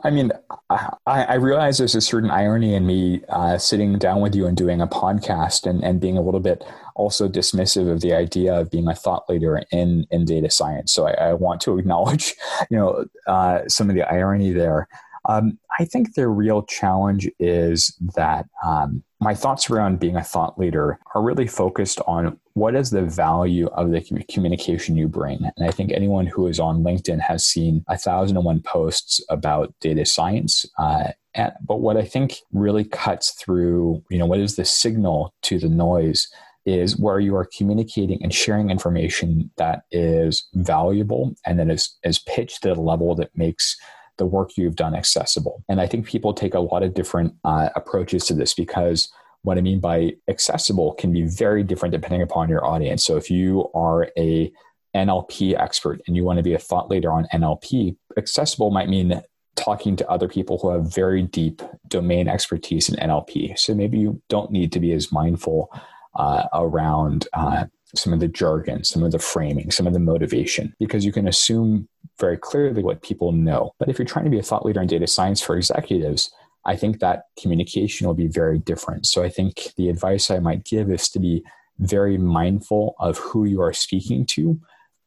mean, 0.10 0.32
I, 0.70 0.94
I, 1.06 1.34
realize 1.34 1.76
there's 1.78 1.94
a 1.94 2.00
certain 2.00 2.30
irony 2.30 2.74
in 2.74 2.86
me 2.86 3.22
uh, 3.28 3.58
sitting 3.58 3.98
down 3.98 4.20
with 4.20 4.34
you 4.34 4.46
and 4.46 4.56
doing 4.56 4.80
a 4.80 4.86
podcast 4.86 5.66
and, 5.66 5.84
and 5.84 6.00
being 6.00 6.16
a 6.16 6.22
little 6.22 6.40
bit 6.40 6.64
also 6.96 7.28
dismissive 7.28 7.90
of 7.90 8.00
the 8.00 8.12
idea 8.12 8.58
of 8.58 8.70
being 8.70 8.88
a 8.88 8.94
thought 8.94 9.28
leader 9.28 9.62
in, 9.70 10.06
in 10.10 10.24
data 10.24 10.50
science. 10.50 10.92
So 10.92 11.06
I, 11.06 11.12
I 11.12 11.32
want 11.34 11.60
to 11.62 11.78
acknowledge, 11.78 12.34
you 12.70 12.76
know, 12.76 13.04
uh, 13.26 13.60
some 13.68 13.88
of 13.88 13.94
the 13.96 14.02
irony 14.02 14.52
there. 14.52 14.88
Um, 15.28 15.58
I 15.78 15.84
think 15.84 16.14
the 16.14 16.28
real 16.28 16.62
challenge 16.62 17.28
is 17.40 17.96
that 18.14 18.46
um, 18.64 19.02
my 19.20 19.34
thoughts 19.34 19.70
around 19.70 19.98
being 19.98 20.16
a 20.16 20.22
thought 20.22 20.58
leader 20.58 20.98
are 21.14 21.22
really 21.22 21.46
focused 21.46 22.00
on 22.06 22.38
what 22.52 22.74
is 22.74 22.90
the 22.90 23.02
value 23.02 23.66
of 23.68 23.90
the 23.90 24.00
communication 24.30 24.96
you 24.96 25.08
bring. 25.08 25.38
And 25.56 25.68
I 25.68 25.72
think 25.72 25.90
anyone 25.90 26.26
who 26.26 26.46
is 26.46 26.60
on 26.60 26.84
LinkedIn 26.84 27.20
has 27.20 27.44
seen 27.44 27.84
a 27.88 27.98
thousand 27.98 28.36
and 28.36 28.46
one 28.46 28.60
posts 28.60 29.20
about 29.28 29.74
data 29.80 30.06
science. 30.06 30.64
Uh, 30.78 31.08
and, 31.34 31.52
but 31.66 31.80
what 31.80 31.96
I 31.96 32.04
think 32.04 32.36
really 32.52 32.84
cuts 32.84 33.32
through, 33.32 34.02
you 34.10 34.18
know, 34.18 34.26
what 34.26 34.40
is 34.40 34.56
the 34.56 34.64
signal 34.64 35.34
to 35.42 35.58
the 35.58 35.68
noise 35.68 36.28
is 36.66 36.98
where 36.98 37.20
you 37.20 37.34
are 37.36 37.48
communicating 37.56 38.22
and 38.22 38.34
sharing 38.34 38.70
information 38.70 39.50
that 39.56 39.84
is 39.92 40.48
valuable 40.54 41.34
and 41.46 41.58
that 41.60 41.70
is, 41.70 41.96
is 42.02 42.18
pitched 42.18 42.66
at 42.66 42.76
a 42.76 42.80
level 42.80 43.14
that 43.14 43.30
makes 43.36 43.76
the 44.18 44.26
work 44.26 44.56
you've 44.56 44.76
done 44.76 44.94
accessible. 44.94 45.62
And 45.68 45.80
I 45.80 45.86
think 45.86 46.06
people 46.06 46.34
take 46.34 46.54
a 46.54 46.60
lot 46.60 46.82
of 46.82 46.92
different 46.92 47.34
uh, 47.44 47.68
approaches 47.76 48.26
to 48.26 48.34
this 48.34 48.52
because 48.52 49.08
what 49.42 49.58
I 49.58 49.60
mean 49.60 49.78
by 49.78 50.14
accessible 50.28 50.94
can 50.94 51.12
be 51.12 51.22
very 51.22 51.62
different 51.62 51.92
depending 51.92 52.22
upon 52.22 52.48
your 52.48 52.66
audience. 52.66 53.04
So 53.04 53.16
if 53.16 53.30
you 53.30 53.70
are 53.72 54.10
a 54.18 54.52
NLP 54.94 55.58
expert 55.58 56.00
and 56.06 56.16
you 56.16 56.24
want 56.24 56.38
to 56.38 56.42
be 56.42 56.54
a 56.54 56.58
thought 56.58 56.90
leader 56.90 57.12
on 57.12 57.28
NLP, 57.32 57.96
accessible 58.16 58.72
might 58.72 58.88
mean 58.88 59.22
talking 59.54 59.94
to 59.96 60.10
other 60.10 60.28
people 60.28 60.58
who 60.58 60.70
have 60.70 60.92
very 60.92 61.22
deep 61.22 61.62
domain 61.86 62.28
expertise 62.28 62.88
in 62.88 62.96
NLP. 62.96 63.56
So 63.58 63.74
maybe 63.74 63.98
you 63.98 64.20
don't 64.28 64.50
need 64.50 64.72
to 64.72 64.80
be 64.80 64.92
as 64.92 65.12
mindful 65.12 65.70
uh, 66.16 66.44
around 66.54 67.28
uh, 67.32 67.64
some 67.94 68.12
of 68.12 68.20
the 68.20 68.28
jargon, 68.28 68.84
some 68.84 69.02
of 69.02 69.12
the 69.12 69.18
framing, 69.18 69.70
some 69.70 69.86
of 69.86 69.92
the 69.92 69.98
motivation, 69.98 70.74
because 70.78 71.04
you 71.04 71.12
can 71.12 71.28
assume 71.28 71.88
very 72.18 72.36
clearly 72.36 72.82
what 72.82 73.02
people 73.02 73.32
know. 73.32 73.72
But 73.78 73.88
if 73.88 73.98
you're 73.98 74.06
trying 74.06 74.24
to 74.24 74.30
be 74.30 74.38
a 74.38 74.42
thought 74.42 74.64
leader 74.64 74.80
in 74.80 74.88
data 74.88 75.06
science 75.06 75.40
for 75.40 75.56
executives, 75.56 76.32
I 76.64 76.76
think 76.76 76.98
that 76.98 77.24
communication 77.40 78.06
will 78.06 78.14
be 78.14 78.26
very 78.26 78.58
different. 78.58 79.06
So 79.06 79.22
I 79.22 79.28
think 79.28 79.72
the 79.76 79.88
advice 79.88 80.30
I 80.30 80.40
might 80.40 80.64
give 80.64 80.90
is 80.90 81.08
to 81.10 81.20
be 81.20 81.44
very 81.78 82.18
mindful 82.18 82.96
of 82.98 83.18
who 83.18 83.44
you 83.44 83.60
are 83.60 83.72
speaking 83.72 84.26
to 84.26 84.58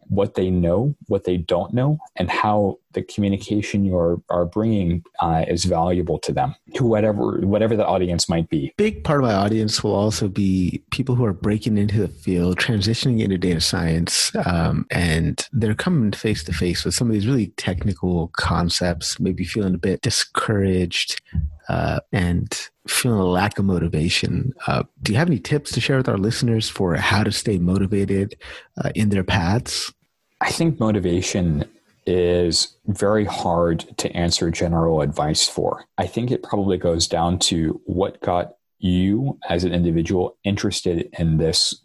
what 0.09 0.35
they 0.35 0.49
know, 0.49 0.95
what 1.07 1.23
they 1.23 1.37
don't 1.37 1.73
know, 1.73 1.97
and 2.15 2.29
how 2.29 2.77
the 2.93 3.03
communication 3.03 3.85
you 3.85 3.95
are, 3.97 4.45
bringing 4.45 5.03
uh, 5.21 5.45
is 5.47 5.65
valuable 5.65 6.17
to 6.17 6.31
them, 6.31 6.55
to 6.73 6.83
whatever 6.83 7.39
whatever 7.41 7.75
the 7.75 7.85
audience 7.85 8.27
might 8.27 8.49
be. 8.49 8.73
Big 8.77 9.03
part 9.03 9.19
of 9.19 9.29
my 9.29 9.33
audience 9.33 9.83
will 9.83 9.93
also 9.93 10.27
be 10.27 10.83
people 10.89 11.13
who 11.13 11.25
are 11.25 11.33
breaking 11.33 11.77
into 11.77 11.99
the 11.99 12.07
field, 12.07 12.57
transitioning 12.57 13.21
into 13.21 13.37
data 13.37 13.61
science, 13.61 14.31
um, 14.45 14.87
and 14.89 15.47
they're 15.53 15.75
coming 15.75 16.11
face 16.11 16.43
to 16.43 16.53
face 16.53 16.83
with 16.83 16.95
some 16.95 17.07
of 17.07 17.13
these 17.13 17.27
really 17.27 17.47
technical 17.57 18.29
concepts, 18.29 19.19
maybe 19.19 19.43
feeling 19.43 19.75
a 19.75 19.79
bit 19.79 20.01
discouraged 20.01 21.21
uh, 21.69 21.99
and 22.11 22.69
feeling 22.87 23.19
a 23.19 23.25
lack 23.25 23.59
of 23.59 23.65
motivation. 23.65 24.53
Uh, 24.65 24.83
do 25.03 25.11
you 25.11 25.17
have 25.17 25.27
any 25.29 25.39
tips 25.39 25.71
to 25.71 25.79
share 25.79 25.97
with 25.97 26.09
our 26.09 26.17
listeners 26.17 26.67
for 26.67 26.95
how 26.95 27.23
to 27.23 27.31
stay 27.31 27.59
motivated 27.59 28.35
uh, 28.83 28.89
in 28.95 29.09
their 29.09 29.23
paths? 29.23 29.93
I 30.41 30.51
think 30.51 30.79
motivation 30.79 31.65
is 32.05 32.75
very 32.87 33.25
hard 33.25 33.85
to 33.97 34.11
answer 34.15 34.49
general 34.49 35.01
advice 35.01 35.47
for. 35.47 35.85
I 35.97 36.07
think 36.07 36.31
it 36.31 36.43
probably 36.43 36.77
goes 36.77 37.07
down 37.07 37.39
to 37.39 37.81
what 37.85 38.21
got 38.21 38.53
you 38.79 39.37
as 39.49 39.63
an 39.63 39.73
individual 39.73 40.37
interested 40.43 41.09
in 41.19 41.37
this 41.37 41.75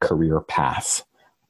career 0.00 0.40
path. 0.40 1.04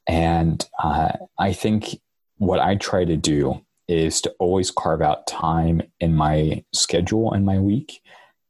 And 0.07 0.65
uh, 0.83 1.13
I 1.39 1.53
think 1.53 2.01
what 2.37 2.61
I 2.61 2.77
try 2.77 3.05
to 3.05 3.17
do 3.17 3.65
is 3.89 4.21
to 4.21 4.35
always 4.39 4.71
carve 4.71 5.03
out 5.03 5.27
time 5.27 5.83
in 5.99 6.15
my 6.15 6.65
schedule 6.73 7.33
and 7.33 7.45
my 7.45 7.59
week 7.59 8.01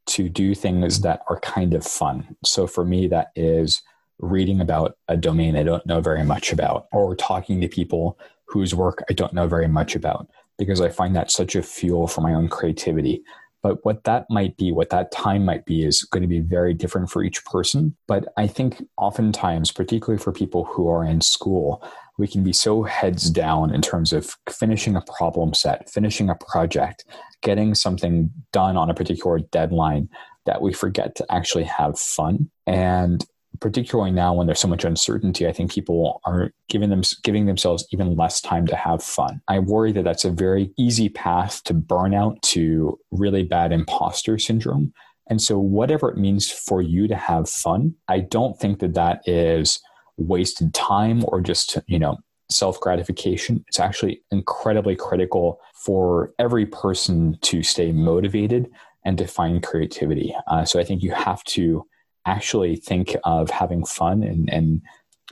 to 0.06 0.28
do 0.28 0.54
things 0.54 1.00
that 1.00 1.22
are 1.28 1.40
kind 1.40 1.72
of 1.72 1.86
fun. 1.86 2.36
So 2.44 2.66
for 2.66 2.84
me, 2.84 3.06
that 3.08 3.28
is 3.36 3.82
reading 4.20 4.60
about 4.60 4.96
a 5.08 5.16
domain 5.16 5.56
I 5.56 5.62
don't 5.62 5.84
know 5.86 6.00
very 6.00 6.24
much 6.24 6.52
about 6.52 6.86
or 6.92 7.16
talking 7.16 7.60
to 7.60 7.68
people 7.68 8.18
whose 8.46 8.74
work 8.74 9.02
I 9.08 9.12
don't 9.12 9.32
know 9.32 9.46
very 9.46 9.68
much 9.68 9.94
about 9.94 10.28
because 10.58 10.80
I 10.80 10.90
find 10.90 11.16
that 11.16 11.30
such 11.30 11.54
a 11.54 11.62
fuel 11.62 12.06
for 12.06 12.20
my 12.20 12.34
own 12.34 12.48
creativity. 12.48 13.22
But 13.62 13.84
what 13.84 14.04
that 14.04 14.26
might 14.30 14.56
be, 14.56 14.72
what 14.72 14.90
that 14.90 15.12
time 15.12 15.44
might 15.44 15.66
be, 15.66 15.84
is 15.84 16.02
going 16.02 16.22
to 16.22 16.28
be 16.28 16.40
very 16.40 16.72
different 16.72 17.10
for 17.10 17.22
each 17.22 17.44
person. 17.44 17.94
But 18.08 18.26
I 18.36 18.46
think 18.46 18.82
oftentimes, 18.96 19.70
particularly 19.70 20.22
for 20.22 20.32
people 20.32 20.64
who 20.64 20.88
are 20.88 21.04
in 21.04 21.20
school, 21.20 21.82
we 22.16 22.26
can 22.26 22.42
be 22.42 22.52
so 22.52 22.82
heads 22.84 23.30
down 23.30 23.74
in 23.74 23.82
terms 23.82 24.12
of 24.12 24.36
finishing 24.48 24.96
a 24.96 25.02
problem 25.02 25.52
set, 25.52 25.90
finishing 25.90 26.30
a 26.30 26.36
project, 26.36 27.04
getting 27.42 27.74
something 27.74 28.30
done 28.52 28.76
on 28.76 28.90
a 28.90 28.94
particular 28.94 29.38
deadline 29.38 30.08
that 30.46 30.62
we 30.62 30.72
forget 30.72 31.14
to 31.16 31.26
actually 31.30 31.64
have 31.64 31.98
fun. 31.98 32.50
And 32.66 33.24
particularly 33.61 34.11
now 34.11 34.34
when 34.34 34.46
there's 34.46 34.61
so 34.61 34.68
much 34.68 34.84
uncertainty, 34.84 35.46
I 35.46 35.52
think 35.52 35.70
people 35.70 36.20
are 36.24 36.52
giving 36.68 36.90
them 36.90 37.02
giving 37.22 37.46
themselves 37.46 37.86
even 37.92 38.16
less 38.16 38.40
time 38.40 38.66
to 38.66 38.76
have 38.76 39.02
fun. 39.02 39.40
I 39.48 39.58
worry 39.58 39.92
that 39.92 40.04
that's 40.04 40.24
a 40.24 40.30
very 40.30 40.72
easy 40.76 41.08
path 41.08 41.62
to 41.64 41.74
burnout, 41.74 42.40
to 42.42 42.98
really 43.11 43.44
bad 43.44 43.72
imposter 43.72 44.38
syndrome. 44.38 44.92
And 45.28 45.40
so, 45.40 45.58
whatever 45.58 46.11
it 46.11 46.16
means 46.16 46.50
for 46.50 46.82
you 46.82 47.06
to 47.06 47.16
have 47.16 47.48
fun, 47.48 47.94
I 48.08 48.20
don't 48.20 48.58
think 48.58 48.80
that 48.80 48.94
that 48.94 49.22
is 49.26 49.80
wasted 50.16 50.74
time 50.74 51.24
or 51.28 51.40
just 51.40 51.78
you 51.86 51.98
know 51.98 52.18
self 52.50 52.80
gratification. 52.80 53.64
It's 53.68 53.80
actually 53.80 54.22
incredibly 54.30 54.96
critical 54.96 55.61
for 55.74 56.32
every 56.38 56.66
person 56.66 57.38
to 57.42 57.62
stay 57.62 57.92
motivated 57.92 58.70
and 59.04 59.16
to 59.18 59.26
find 59.26 59.62
creativity. 59.62 60.34
Uh, 60.46 60.64
so 60.64 60.78
I 60.78 60.84
think 60.84 61.02
you 61.02 61.12
have 61.12 61.42
to 61.44 61.86
actually 62.26 62.76
think 62.76 63.16
of 63.24 63.50
having 63.50 63.84
fun 63.84 64.22
and, 64.22 64.48
and 64.52 64.82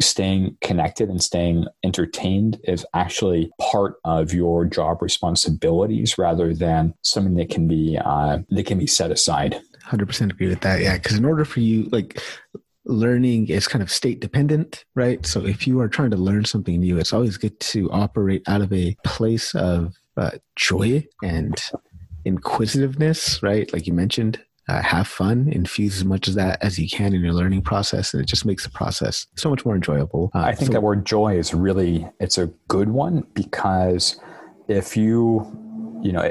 staying 0.01 0.57
connected 0.61 1.09
and 1.09 1.23
staying 1.23 1.67
entertained 1.83 2.61
is 2.65 2.87
actually 2.95 3.51
part 3.61 3.97
of 4.05 4.33
your 4.33 4.65
job 4.65 5.03
responsibilities 5.03 6.19
rather 6.19 6.55
than 6.55 6.95
something 7.03 7.35
that 7.35 7.51
can 7.51 7.67
be 7.67 7.99
uh, 8.03 8.39
that 8.51 8.67
can 8.67 8.79
be 8.79 8.87
set 8.87 9.11
aside. 9.11 9.61
100% 9.87 10.31
agree 10.31 10.49
with 10.49 10.61
that. 10.61 10.81
Yeah 10.81 10.97
because 10.97 11.17
in 11.17 11.25
order 11.25 11.45
for 11.45 11.61
you 11.61 11.85
like 11.91 12.21
learning 12.85 13.49
is 13.49 13.69
kind 13.69 13.83
of 13.83 13.91
state 13.91 14.21
dependent 14.21 14.85
right? 14.95 15.25
So 15.27 15.45
if 15.45 15.67
you 15.67 15.81
are 15.81 15.89
trying 15.89 16.11
to 16.11 16.17
learn 16.17 16.45
something 16.45 16.81
new 16.81 16.99
it's 16.99 17.13
always 17.13 17.37
good 17.37 17.59
to 17.61 17.91
operate 17.91 18.43
out 18.47 18.61
of 18.61 18.73
a 18.73 18.97
place 19.05 19.55
of 19.55 19.97
uh, 20.17 20.33
joy 20.57 21.07
and 21.23 21.61
inquisitiveness 22.25 23.43
right? 23.43 23.73
Like 23.73 23.87
you 23.87 23.93
mentioned 23.93 24.41
uh, 24.69 24.83
have 24.83 25.09
fun, 25.09 25.49
infuse 25.51 25.97
as 25.97 26.05
much 26.05 26.29
of 26.29 26.35
that 26.35 26.63
as 26.63 26.79
you 26.79 26.89
can 26.89 27.15
in 27.15 27.23
your 27.23 27.33
learning 27.33 27.63
process, 27.63 28.13
and 28.13 28.23
it 28.23 28.27
just 28.27 28.45
makes 28.45 28.65
the 28.65 28.71
process 28.71 29.27
so 29.37 29.49
much 29.49 29.65
more 29.65 29.75
enjoyable. 29.75 30.31
Uh, 30.35 30.41
I 30.41 30.55
think 30.55 30.69
so, 30.69 30.73
that 30.75 30.83
word 30.83 31.07
joy 31.07 31.39
is 31.39 31.55
really 31.55 32.09
it's 32.21 32.39
a 32.39 32.47
good 32.69 32.91
one 32.91 33.27
because 33.35 34.21
if 34.69 34.97
you 34.97 35.51
you 36.03 36.13
know 36.13 36.23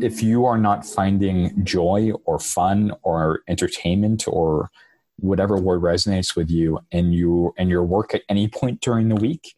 if 0.00 0.22
you 0.22 0.44
are 0.44 0.58
not 0.58 0.86
finding 0.86 1.64
joy 1.64 2.12
or 2.24 2.38
fun 2.38 2.92
or 3.02 3.40
entertainment 3.48 4.24
or 4.28 4.70
whatever 5.18 5.56
word 5.56 5.80
resonates 5.80 6.36
with 6.36 6.50
you 6.50 6.78
and 6.92 7.14
you 7.14 7.52
and 7.58 7.68
your 7.68 7.82
work 7.82 8.14
at 8.14 8.22
any 8.28 8.46
point 8.46 8.80
during 8.80 9.08
the 9.08 9.16
week 9.16 9.54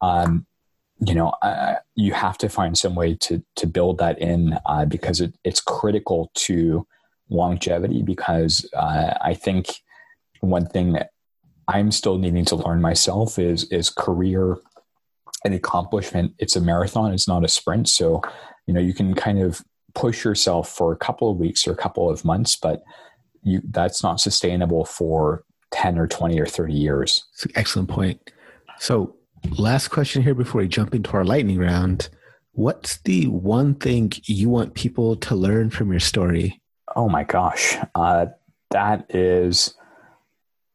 um, 0.00 0.46
you 1.00 1.14
know 1.14 1.28
uh, 1.42 1.76
you 1.94 2.12
have 2.12 2.38
to 2.38 2.48
find 2.48 2.76
some 2.76 2.94
way 2.94 3.14
to 3.14 3.42
to 3.56 3.66
build 3.66 3.98
that 3.98 4.18
in 4.20 4.58
uh, 4.66 4.84
because 4.84 5.20
it, 5.20 5.34
it's 5.44 5.60
critical 5.60 6.30
to 6.34 6.86
longevity 7.30 8.02
because 8.02 8.68
uh, 8.74 9.14
I 9.20 9.34
think 9.34 9.68
one 10.40 10.66
thing 10.66 10.92
that 10.92 11.10
I'm 11.66 11.90
still 11.90 12.18
needing 12.18 12.44
to 12.46 12.56
learn 12.56 12.80
myself 12.80 13.38
is 13.38 13.64
is 13.64 13.90
career 13.90 14.56
and 15.44 15.54
accomplishment. 15.54 16.34
It's 16.38 16.56
a 16.56 16.60
marathon. 16.60 17.12
It's 17.12 17.28
not 17.28 17.44
a 17.44 17.48
sprint. 17.48 17.88
So, 17.88 18.22
you 18.66 18.74
know, 18.74 18.80
you 18.80 18.94
can 18.94 19.14
kind 19.14 19.40
of 19.40 19.62
push 19.94 20.24
yourself 20.24 20.68
for 20.68 20.92
a 20.92 20.96
couple 20.96 21.30
of 21.30 21.38
weeks 21.38 21.66
or 21.66 21.72
a 21.72 21.76
couple 21.76 22.10
of 22.10 22.24
months, 22.24 22.56
but 22.56 22.82
you 23.42 23.60
that's 23.70 24.02
not 24.02 24.20
sustainable 24.20 24.84
for 24.84 25.44
10 25.70 25.98
or 25.98 26.06
20 26.06 26.40
or 26.40 26.46
30 26.46 26.72
years. 26.72 27.24
excellent 27.54 27.88
point. 27.88 28.30
So, 28.78 29.16
last 29.58 29.88
question 29.88 30.22
here 30.22 30.34
before 30.34 30.62
we 30.62 30.68
jump 30.68 30.94
into 30.94 31.12
our 31.12 31.24
lightning 31.24 31.58
round. 31.58 32.08
What's 32.52 32.98
the 33.02 33.26
one 33.28 33.74
thing 33.74 34.12
you 34.24 34.48
want 34.48 34.74
people 34.74 35.14
to 35.16 35.36
learn 35.36 35.70
from 35.70 35.90
your 35.92 36.00
story 36.00 36.60
Oh 36.98 37.08
my 37.08 37.22
gosh. 37.22 37.76
Uh, 37.94 38.26
that 38.72 39.06
is 39.08 39.72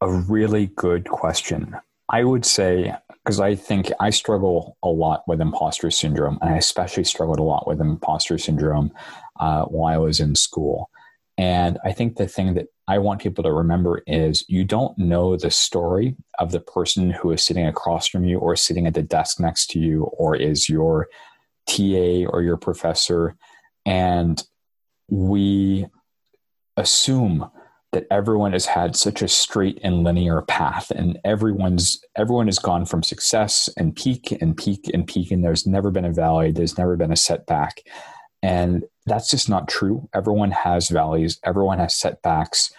a 0.00 0.10
really 0.10 0.68
good 0.68 1.06
question. 1.06 1.76
I 2.08 2.24
would 2.24 2.46
say, 2.46 2.94
because 3.10 3.40
I 3.40 3.54
think 3.54 3.92
I 4.00 4.08
struggle 4.08 4.78
a 4.82 4.88
lot 4.88 5.24
with 5.26 5.42
imposter 5.42 5.90
syndrome, 5.90 6.38
and 6.40 6.54
I 6.54 6.56
especially 6.56 7.04
struggled 7.04 7.40
a 7.40 7.42
lot 7.42 7.68
with 7.68 7.78
imposter 7.78 8.38
syndrome 8.38 8.90
uh, 9.38 9.64
while 9.64 9.92
I 9.92 9.98
was 9.98 10.18
in 10.18 10.34
school. 10.34 10.88
And 11.36 11.78
I 11.84 11.92
think 11.92 12.16
the 12.16 12.26
thing 12.26 12.54
that 12.54 12.68
I 12.88 13.00
want 13.00 13.20
people 13.20 13.44
to 13.44 13.52
remember 13.52 14.02
is 14.06 14.46
you 14.48 14.64
don't 14.64 14.96
know 14.96 15.36
the 15.36 15.50
story 15.50 16.16
of 16.38 16.52
the 16.52 16.60
person 16.60 17.10
who 17.10 17.32
is 17.32 17.42
sitting 17.42 17.66
across 17.66 18.08
from 18.08 18.24
you 18.24 18.38
or 18.38 18.56
sitting 18.56 18.86
at 18.86 18.94
the 18.94 19.02
desk 19.02 19.40
next 19.40 19.66
to 19.72 19.78
you 19.78 20.04
or 20.04 20.34
is 20.34 20.70
your 20.70 21.06
TA 21.66 22.24
or 22.30 22.40
your 22.40 22.56
professor. 22.56 23.36
And 23.84 24.42
we 25.10 25.86
assume 26.76 27.50
that 27.94 28.06
everyone 28.10 28.52
has 28.52 28.66
had 28.66 28.96
such 28.96 29.22
a 29.22 29.28
straight 29.28 29.78
and 29.84 30.02
linear 30.02 30.42
path 30.42 30.90
and 30.90 31.16
everyone's 31.24 32.00
everyone 32.16 32.46
has 32.46 32.58
gone 32.58 32.84
from 32.84 33.04
success 33.04 33.68
and 33.76 33.94
peak 33.94 34.36
and 34.40 34.56
peak 34.56 34.90
and 34.92 35.06
peak 35.06 35.30
and 35.30 35.44
there's 35.44 35.64
never 35.64 35.92
been 35.92 36.04
a 36.04 36.12
valley 36.12 36.50
there's 36.50 36.76
never 36.76 36.96
been 36.96 37.12
a 37.12 37.16
setback. 37.16 37.82
And 38.42 38.84
that's 39.06 39.30
just 39.30 39.48
not 39.48 39.68
true. 39.68 40.08
Everyone 40.12 40.50
has 40.50 40.88
valleys 40.88 41.38
everyone 41.44 41.78
has 41.78 41.94
setbacks. 41.94 42.72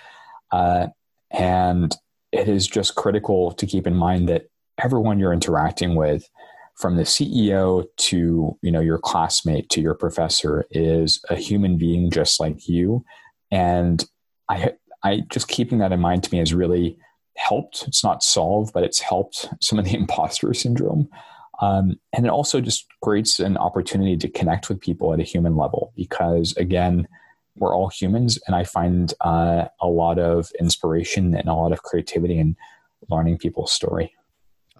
Uh, 0.51 0.87
and 1.31 1.95
it 2.33 2.49
is 2.49 2.67
just 2.67 2.95
critical 2.95 3.53
to 3.53 3.65
keep 3.65 3.87
in 3.87 3.95
mind 3.95 4.27
that 4.27 4.49
everyone 4.83 5.17
you're 5.17 5.33
interacting 5.33 5.95
with 5.95 6.29
from 6.75 6.97
the 6.97 7.03
ceo 7.03 7.85
to 7.95 8.57
you 8.61 8.71
know 8.71 8.81
your 8.81 8.97
classmate 8.97 9.69
to 9.69 9.79
your 9.79 9.93
professor 9.93 10.65
is 10.71 11.23
a 11.29 11.35
human 11.35 11.77
being 11.77 12.11
just 12.11 12.37
like 12.39 12.67
you 12.67 13.03
and 13.51 14.03
I, 14.49 14.73
I 15.03 15.21
just 15.29 15.47
keeping 15.47 15.79
that 15.79 15.91
in 15.91 15.99
mind 15.99 16.23
to 16.23 16.31
me 16.31 16.39
has 16.39 16.53
really 16.53 16.97
helped. 17.37 17.83
It's 17.87 18.03
not 18.03 18.23
solved, 18.23 18.73
but 18.73 18.83
it's 18.83 18.99
helped 18.99 19.49
some 19.61 19.79
of 19.79 19.85
the 19.85 19.95
imposter 19.95 20.53
syndrome. 20.53 21.09
Um, 21.61 21.95
and 22.13 22.25
it 22.25 22.29
also 22.29 22.59
just 22.59 22.85
creates 23.01 23.39
an 23.39 23.57
opportunity 23.57 24.17
to 24.17 24.27
connect 24.27 24.67
with 24.67 24.81
people 24.81 25.13
at 25.13 25.19
a 25.19 25.23
human 25.23 25.55
level 25.55 25.93
because, 25.95 26.53
again, 26.57 27.07
we're 27.57 27.75
all 27.75 27.87
humans, 27.87 28.37
and 28.47 28.55
I 28.55 28.65
find 28.65 29.13
uh, 29.21 29.65
a 29.79 29.87
lot 29.87 30.19
of 30.19 30.51
inspiration 30.59 31.33
and 31.33 31.47
a 31.47 31.53
lot 31.53 31.71
of 31.71 31.83
creativity 31.83 32.37
in 32.37 32.57
learning 33.09 33.37
people's 33.37 33.71
story. 33.71 34.13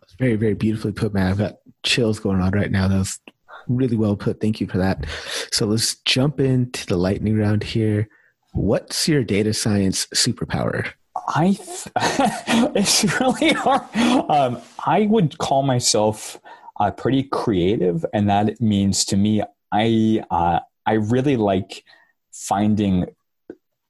It's 0.01 0.15
very, 0.15 0.35
very 0.35 0.55
beautifully 0.55 0.91
put, 0.91 1.13
man. 1.13 1.27
I've 1.27 1.37
got 1.37 1.55
chills 1.83 2.19
going 2.19 2.41
on 2.41 2.51
right 2.51 2.71
now. 2.71 2.89
That 2.89 2.97
was 2.97 3.19
really 3.67 3.95
well 3.95 4.17
put. 4.17 4.41
Thank 4.41 4.59
you 4.59 4.67
for 4.67 4.77
that. 4.77 5.05
So 5.51 5.65
let's 5.65 5.95
jump 5.99 6.39
into 6.39 6.85
the 6.85 6.97
lightning 6.97 7.37
round 7.37 7.63
here. 7.63 8.09
What's 8.55 9.09
your 9.09 9.21
data 9.25 9.53
science 9.53 10.07
superpower? 10.15 10.89
I 11.27 11.57
th- 11.57 11.87
it's 12.73 13.03
really 13.19 13.51
hard. 13.51 13.83
Um, 14.29 14.61
I 14.85 15.07
would 15.07 15.37
call 15.39 15.61
myself 15.61 16.39
uh, 16.79 16.91
pretty 16.91 17.23
creative, 17.23 18.05
and 18.13 18.29
that 18.29 18.61
means 18.61 19.03
to 19.05 19.17
me, 19.17 19.43
I 19.73 20.23
uh, 20.31 20.61
I 20.85 20.93
really 20.93 21.35
like 21.35 21.83
finding 22.31 23.07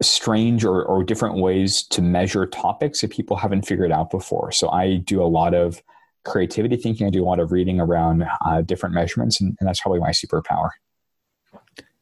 strange 0.02 0.66
or, 0.66 0.84
or 0.84 1.04
different 1.04 1.38
ways 1.38 1.84
to 1.84 2.02
measure 2.02 2.48
topics 2.48 3.02
that 3.02 3.12
people 3.12 3.38
haven't 3.38 3.68
figured 3.68 3.92
out 3.92 4.10
before. 4.10 4.52
So 4.52 4.70
I 4.70 4.98
do 4.98 5.22
a 5.22 5.26
lot 5.30 5.54
of 5.54 5.80
creativity 6.26 6.76
thinking. 6.76 7.06
I 7.06 7.12
do 7.12 7.24
a 7.24 7.28
lot 7.28 7.40
of 7.40 7.52
reading 7.52 7.80
around 7.80 8.26
uh, 8.42 8.62
different 8.62 8.96
measurements, 8.96 9.40
and, 9.40 9.56
and 9.60 9.70
that's 9.70 9.80
probably 9.80 10.00
my 10.00 10.10
superpower. 10.10 10.72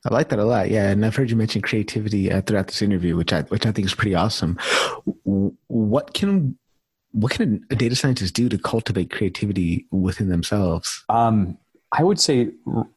I 0.05 0.13
like 0.13 0.29
that 0.29 0.39
a 0.39 0.45
lot. 0.45 0.69
Yeah, 0.69 0.89
and 0.89 1.05
I've 1.05 1.15
heard 1.15 1.29
you 1.29 1.35
mention 1.35 1.61
creativity 1.61 2.31
uh, 2.31 2.41
throughout 2.41 2.67
this 2.67 2.81
interview, 2.81 3.15
which 3.15 3.31
I 3.31 3.43
which 3.43 3.65
I 3.65 3.71
think 3.71 3.85
is 3.85 3.95
pretty 3.95 4.15
awesome. 4.15 4.57
What 5.23 6.13
can 6.13 6.57
what 7.11 7.31
can 7.31 7.65
a 7.69 7.75
data 7.75 7.95
scientist 7.95 8.33
do 8.33 8.49
to 8.49 8.57
cultivate 8.57 9.11
creativity 9.11 9.87
within 9.91 10.29
themselves? 10.29 11.03
Um, 11.09 11.57
I 11.91 12.03
would 12.03 12.19
say 12.19 12.49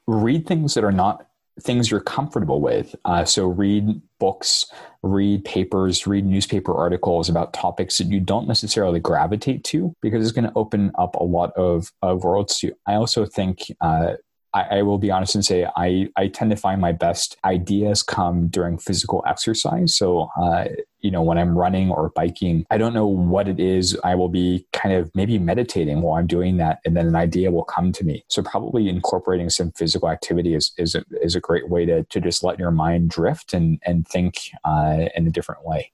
read 0.07 0.46
things 0.46 0.74
that 0.74 0.84
are 0.84 0.92
not 0.92 1.26
things 1.61 1.90
you're 1.90 2.00
comfortable 2.00 2.61
with. 2.61 2.94
Uh, 3.04 3.24
so 3.24 3.46
read 3.46 4.00
books, 4.18 4.66
read 5.02 5.44
papers, 5.44 6.07
read 6.07 6.26
newspaper 6.26 6.74
articles 6.74 7.28
about 7.28 7.52
topics 7.52 7.98
that 7.98 8.09
you 8.09 8.20
don't 8.20 8.46
necessarily 8.46 9.00
gravitate 9.00 9.64
to 9.64 9.94
because 10.02 10.22
it's 10.22 10.32
going 10.32 10.46
to 10.46 10.52
open 10.57 10.92
up 10.98 11.14
a 11.16 11.24
lot 11.24 11.52
of, 11.57 11.92
of 12.02 12.24
worlds 12.24 12.59
to 12.59 12.68
you. 12.68 12.76
I 12.86 12.94
also 12.94 13.24
think 13.24 13.61
uh, 13.80 14.14
I, 14.57 14.78
I, 14.78 14.82
will 14.82 14.96
be 14.96 15.11
honest 15.11 15.34
and 15.34 15.44
say 15.44 15.66
I, 15.76 16.09
I 16.16 16.28
tend 16.28 16.50
to 16.50 16.57
find 16.57 16.80
my 16.80 16.92
best 16.92 17.36
ideas 17.44 18.02
come 18.02 18.48
during 18.48 18.78
physical 18.78 19.22
exercise. 19.28 19.94
So, 19.94 20.30
uh, 20.40 20.68
you 21.00 21.11
know, 21.11 21.20
when 21.20 21.36
I'm 21.36 21.57
running 21.57 21.90
or 21.90 22.11
biking, 22.14 22.64
I 22.70 22.78
don't 22.78 22.94
know 22.94 23.07
what 23.07 23.48
it 23.48 23.61
is. 23.61 23.98
I 24.02 24.14
will 24.14 24.30
be 24.30 24.66
kind 24.72 24.94
of 24.94 25.11
maybe 25.14 25.38
meditating 25.38 26.00
while 26.00 26.18
I'm 26.18 26.26
doing 26.26 26.57
that, 26.57 26.78
and 26.86 26.96
then 26.96 27.07
an 27.07 27.14
idea 27.14 27.50
will 27.50 27.64
come 27.64 27.92
to 27.92 28.04
me. 28.04 28.24
So, 28.28 28.42
probably 28.42 28.88
incorporating 28.88 29.50
some 29.50 29.72
physical 29.72 30.09
activity 30.09 30.54
is 30.54 30.72
is 30.78 30.94
a, 30.94 31.04
is 31.22 31.36
a 31.36 31.40
great 31.40 31.68
way 31.68 31.84
to 31.84 32.02
to 32.04 32.20
just 32.20 32.42
let 32.42 32.59
your 32.59 32.70
mind 32.70 33.11
drift 33.11 33.52
and 33.52 33.78
and 33.84 34.09
think 34.09 34.50
uh, 34.64 35.04
in 35.14 35.26
a 35.26 35.30
different 35.30 35.64
way. 35.64 35.92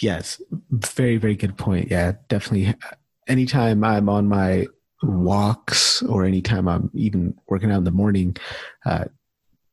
Yes, 0.00 0.40
very 0.70 1.18
very 1.18 1.36
good 1.36 1.56
point. 1.58 1.90
Yeah, 1.90 2.12
definitely. 2.28 2.74
Anytime 3.28 3.84
I'm 3.84 4.08
on 4.08 4.26
my 4.26 4.66
walks 5.02 6.02
or 6.02 6.24
anytime 6.24 6.68
I'm 6.68 6.90
even 6.94 7.34
working 7.48 7.70
out 7.70 7.78
in 7.78 7.84
the 7.84 7.90
morning, 7.90 8.36
uh, 8.84 9.04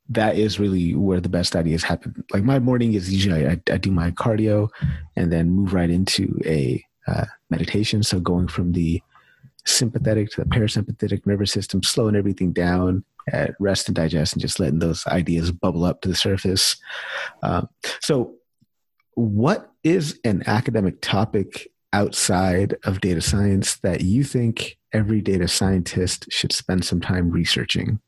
that 0.10 0.38
is 0.38 0.60
really 0.60 0.94
where 0.94 1.20
the 1.20 1.30
best 1.30 1.56
ideas 1.56 1.84
happen. 1.84 2.24
Like 2.32 2.44
my 2.44 2.60
morning 2.60 2.94
is 2.94 3.12
usually 3.12 3.48
I, 3.48 3.60
I 3.72 3.78
do 3.78 3.92
my 3.92 4.12
cardio 4.12 4.70
and 5.16 5.32
then 5.32 5.50
move 5.50 5.74
right 5.74 5.90
into 5.90 6.40
a 6.46 6.84
uh, 7.08 7.26
meditation. 7.50 8.04
So 8.04 8.20
going 8.20 8.48
from 8.48 8.74
the 8.74 9.02
sympathetic 9.66 10.30
to 10.32 10.44
the 10.44 10.50
parasympathetic 10.50 11.26
nervous 11.26 11.52
system, 11.52 11.82
slowing 11.82 12.16
everything 12.16 12.54
down 12.54 13.04
at 13.32 13.56
rest 13.60 13.88
and 13.88 13.96
digest 13.96 14.34
and 14.34 14.42
just 14.42 14.60
letting 14.60 14.80
those 14.80 15.06
ideas 15.08 15.52
bubble 15.52 15.86
up 15.86 16.02
to 16.02 16.10
the 16.10 16.16
surface. 16.16 16.78
Um, 17.42 17.68
so 18.02 18.36
what 19.16 19.72
is 19.84 20.20
an 20.24 20.44
academic 20.46 21.02
topic 21.02 21.72
outside 21.96 22.76
of 22.84 23.00
data 23.00 23.22
science 23.22 23.78
that 23.78 24.02
you 24.02 24.22
think 24.26 24.78
every 24.92 25.22
data 25.22 25.48
scientist 25.48 26.26
should 26.30 26.52
spend 26.52 26.84
some 26.84 27.00
time 27.00 27.32
researching? 27.32 28.02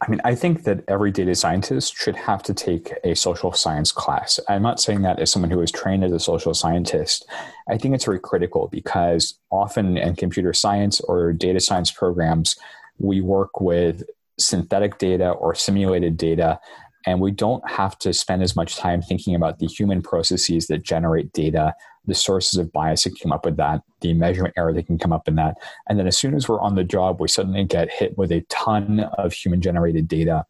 I 0.00 0.10
mean, 0.10 0.20
I 0.24 0.34
think 0.34 0.64
that 0.64 0.82
every 0.88 1.10
data 1.10 1.34
scientist 1.34 1.94
should 1.94 2.16
have 2.16 2.42
to 2.44 2.54
take 2.54 2.94
a 3.04 3.14
social 3.14 3.52
science 3.52 3.92
class. 3.92 4.40
I'm 4.48 4.62
not 4.62 4.80
saying 4.80 5.02
that 5.02 5.18
as 5.18 5.30
someone 5.30 5.50
who 5.50 5.60
is 5.60 5.70
trained 5.70 6.04
as 6.04 6.12
a 6.12 6.18
social 6.18 6.54
scientist. 6.54 7.26
I 7.68 7.76
think 7.76 7.94
it's 7.94 8.06
very 8.06 8.18
critical 8.18 8.68
because 8.72 9.38
often 9.50 9.98
in 9.98 10.16
computer 10.16 10.54
science 10.54 11.00
or 11.02 11.34
data 11.34 11.60
science 11.60 11.90
programs, 11.90 12.56
we 12.98 13.20
work 13.20 13.60
with 13.60 14.04
synthetic 14.38 14.96
data 14.98 15.30
or 15.30 15.54
simulated 15.54 16.16
data 16.16 16.58
and 17.06 17.20
we 17.20 17.30
don't 17.30 17.68
have 17.68 17.98
to 17.98 18.12
spend 18.12 18.42
as 18.42 18.56
much 18.56 18.76
time 18.76 19.02
thinking 19.02 19.34
about 19.34 19.58
the 19.58 19.66
human 19.66 20.02
processes 20.02 20.66
that 20.68 20.82
generate 20.82 21.32
data, 21.32 21.74
the 22.06 22.14
sources 22.14 22.58
of 22.58 22.72
bias 22.72 23.04
that 23.04 23.18
come 23.20 23.32
up 23.32 23.44
with 23.44 23.56
that, 23.56 23.82
the 24.00 24.14
measurement 24.14 24.54
error 24.56 24.72
that 24.72 24.86
can 24.86 24.98
come 24.98 25.12
up 25.12 25.28
in 25.28 25.36
that. 25.36 25.56
And 25.88 25.98
then 25.98 26.06
as 26.06 26.18
soon 26.18 26.34
as 26.34 26.48
we're 26.48 26.60
on 26.60 26.74
the 26.74 26.84
job, 26.84 27.20
we 27.20 27.28
suddenly 27.28 27.64
get 27.64 27.90
hit 27.90 28.16
with 28.16 28.32
a 28.32 28.40
ton 28.48 29.00
of 29.18 29.32
human 29.32 29.60
generated 29.60 30.08
data. 30.08 30.44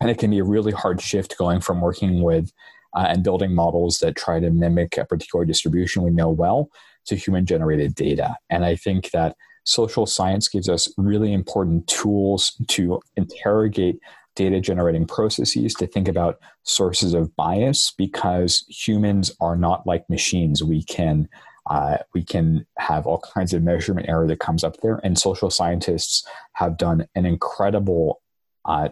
And 0.00 0.10
it 0.10 0.18
can 0.18 0.30
be 0.30 0.38
a 0.38 0.44
really 0.44 0.72
hard 0.72 1.00
shift 1.00 1.36
going 1.38 1.60
from 1.60 1.80
working 1.80 2.22
with 2.22 2.52
uh, 2.94 3.06
and 3.08 3.24
building 3.24 3.54
models 3.54 3.98
that 3.98 4.16
try 4.16 4.40
to 4.40 4.50
mimic 4.50 4.98
a 4.98 5.04
particular 5.04 5.44
distribution 5.44 6.02
we 6.02 6.10
know 6.10 6.28
well 6.28 6.70
to 7.06 7.16
human 7.16 7.46
generated 7.46 7.94
data. 7.94 8.36
And 8.50 8.64
I 8.64 8.76
think 8.76 9.10
that 9.10 9.36
social 9.64 10.06
science 10.06 10.48
gives 10.48 10.68
us 10.68 10.92
really 10.96 11.32
important 11.32 11.86
tools 11.86 12.60
to 12.68 13.00
interrogate 13.16 13.98
data 14.34 14.60
generating 14.60 15.06
processes 15.06 15.74
to 15.74 15.86
think 15.86 16.08
about 16.08 16.40
sources 16.62 17.14
of 17.14 17.34
bias 17.36 17.92
because 17.96 18.64
humans 18.68 19.30
are 19.40 19.56
not 19.56 19.86
like 19.86 20.08
machines. 20.08 20.62
We 20.62 20.82
can 20.82 21.28
uh, 21.66 21.98
we 22.12 22.24
can 22.24 22.66
have 22.76 23.06
all 23.06 23.20
kinds 23.20 23.52
of 23.52 23.62
measurement 23.62 24.08
error 24.08 24.26
that 24.26 24.40
comes 24.40 24.64
up 24.64 24.80
there, 24.80 25.00
and 25.04 25.16
social 25.18 25.48
scientists 25.48 26.26
have 26.54 26.76
done 26.76 27.06
an 27.14 27.24
incredible 27.24 28.20
uh, 28.64 28.88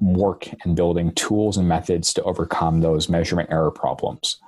work 0.00 0.48
in 0.64 0.74
building 0.74 1.12
tools 1.12 1.56
and 1.56 1.68
methods 1.68 2.12
to 2.14 2.22
overcome 2.24 2.80
those 2.80 3.08
measurement 3.08 3.50
error 3.52 3.70
problems. 3.70 4.38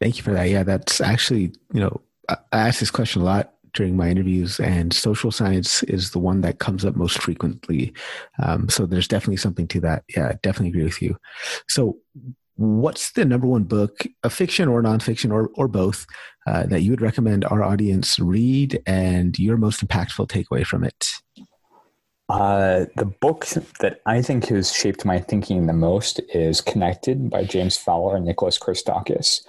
Thank 0.00 0.16
you 0.16 0.24
for 0.24 0.32
that. 0.32 0.50
Yeah, 0.50 0.64
that's 0.64 1.00
actually 1.00 1.52
you 1.72 1.80
know 1.80 2.00
I 2.28 2.36
ask 2.52 2.80
this 2.80 2.90
question 2.90 3.22
a 3.22 3.24
lot 3.24 3.53
during 3.74 3.96
my 3.96 4.08
interviews, 4.08 4.58
and 4.60 4.92
social 4.92 5.30
science 5.30 5.82
is 5.84 6.10
the 6.10 6.18
one 6.18 6.40
that 6.42 6.58
comes 6.58 6.84
up 6.84 6.96
most 6.96 7.18
frequently. 7.18 7.92
Um, 8.42 8.68
so 8.68 8.86
there's 8.86 9.08
definitely 9.08 9.36
something 9.36 9.68
to 9.68 9.80
that. 9.80 10.04
Yeah, 10.16 10.28
I 10.28 10.38
definitely 10.42 10.68
agree 10.68 10.84
with 10.84 11.02
you. 11.02 11.16
So, 11.68 11.98
what's 12.56 13.12
the 13.12 13.24
number 13.24 13.46
one 13.48 13.64
book, 13.64 14.04
a 14.22 14.30
fiction 14.30 14.68
or 14.68 14.82
nonfiction 14.82 15.32
or 15.32 15.50
or 15.54 15.68
both, 15.68 16.06
uh, 16.46 16.64
that 16.66 16.82
you 16.82 16.90
would 16.90 17.02
recommend 17.02 17.44
our 17.44 17.62
audience 17.62 18.18
read, 18.18 18.80
and 18.86 19.38
your 19.38 19.56
most 19.56 19.86
impactful 19.86 20.28
takeaway 20.28 20.64
from 20.64 20.84
it? 20.84 21.10
Uh, 22.28 22.86
the 22.96 23.04
book 23.04 23.44
that 23.80 24.00
I 24.06 24.22
think 24.22 24.46
has 24.46 24.72
shaped 24.72 25.04
my 25.04 25.18
thinking 25.18 25.66
the 25.66 25.74
most 25.74 26.20
is 26.32 26.62
Connected 26.62 27.28
by 27.28 27.44
James 27.44 27.76
Fowler 27.76 28.16
and 28.16 28.24
Nicholas 28.24 28.58
Christakis. 28.58 29.40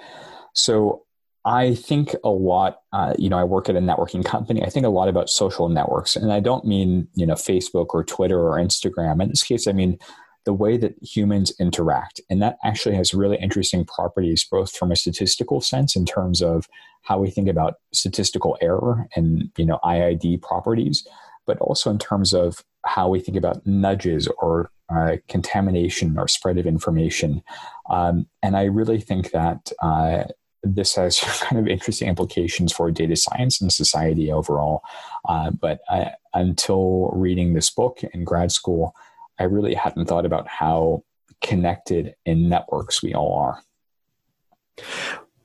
So 0.53 1.04
I 1.45 1.75
think 1.75 2.15
a 2.23 2.29
lot, 2.29 2.79
uh, 2.91 3.13
you 3.19 3.29
know, 3.29 3.37
I 3.37 3.43
work 3.43 3.69
at 3.69 3.75
a 3.75 3.79
networking 3.79 4.25
company. 4.25 4.63
I 4.63 4.69
think 4.69 4.85
a 4.85 4.89
lot 4.89 5.07
about 5.07 5.29
social 5.29 5.69
networks. 5.69 6.15
And 6.15 6.33
I 6.33 6.39
don't 6.39 6.65
mean, 6.65 7.07
you 7.13 7.25
know, 7.25 7.35
Facebook 7.35 7.87
or 7.89 8.03
Twitter 8.03 8.39
or 8.39 8.57
Instagram. 8.57 9.21
In 9.21 9.29
this 9.29 9.43
case, 9.43 9.67
I 9.67 9.71
mean 9.71 9.99
the 10.45 10.53
way 10.53 10.77
that 10.77 10.95
humans 11.01 11.53
interact. 11.59 12.21
And 12.29 12.41
that 12.41 12.57
actually 12.63 12.95
has 12.95 13.13
really 13.13 13.37
interesting 13.37 13.83
properties, 13.85 14.45
both 14.49 14.75
from 14.75 14.91
a 14.91 14.95
statistical 14.95 15.59
sense 15.61 15.95
in 15.95 16.05
terms 16.05 16.41
of 16.41 16.67
how 17.01 17.19
we 17.19 17.29
think 17.29 17.47
about 17.47 17.75
statistical 17.93 18.57
error 18.61 19.07
and, 19.15 19.49
you 19.57 19.65
know, 19.65 19.79
IID 19.83 20.41
properties, 20.41 21.07
but 21.45 21.57
also 21.59 21.89
in 21.91 21.99
terms 21.99 22.33
of 22.33 22.63
how 22.85 23.09
we 23.09 23.19
think 23.19 23.37
about 23.37 23.65
nudges 23.65 24.27
or 24.39 24.71
uh, 24.89 25.17
contamination 25.27 26.17
or 26.17 26.27
spread 26.27 26.57
of 26.57 26.67
information. 26.67 27.41
Um, 27.89 28.27
and 28.43 28.55
I 28.55 28.65
really 28.65 29.01
think 29.01 29.31
that 29.31 29.71
uh, 29.81 30.25
this 30.65 30.95
has 30.95 31.19
kind 31.41 31.59
of 31.59 31.67
interesting 31.67 32.07
implications 32.07 32.73
for 32.73 32.91
data 32.91 33.15
science 33.15 33.61
and 33.61 33.71
society 33.71 34.31
overall. 34.31 34.81
Uh, 35.27 35.51
but 35.51 35.79
I, 35.89 36.11
until 36.33 37.09
reading 37.13 37.53
this 37.53 37.69
book 37.69 38.01
in 38.13 38.23
grad 38.23 38.51
school, 38.51 38.95
I 39.39 39.43
really 39.43 39.73
hadn't 39.73 40.05
thought 40.05 40.25
about 40.25 40.47
how 40.47 41.03
connected 41.43 42.15
in 42.25 42.49
networks 42.49 43.03
we 43.03 43.13
all 43.13 43.37
are. 43.37 43.61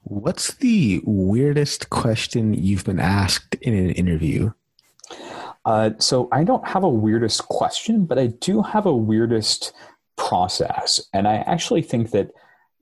What's 0.02 0.54
the 0.54 1.00
weirdest 1.04 1.90
question 1.90 2.54
you've 2.54 2.84
been 2.84 3.00
asked 3.00 3.54
in 3.56 3.74
an 3.74 3.90
interview? 3.90 4.52
Uh, 5.64 5.90
so 5.98 6.28
I 6.32 6.42
don't 6.42 6.66
have 6.66 6.84
a 6.84 6.88
weirdest 6.88 7.46
question, 7.48 8.06
but 8.06 8.18
I 8.18 8.28
do 8.28 8.62
have 8.62 8.86
a 8.86 8.96
weirdest 8.96 9.72
process. 10.16 11.00
And 11.12 11.28
I 11.28 11.36
actually 11.36 11.82
think 11.82 12.10
that 12.10 12.30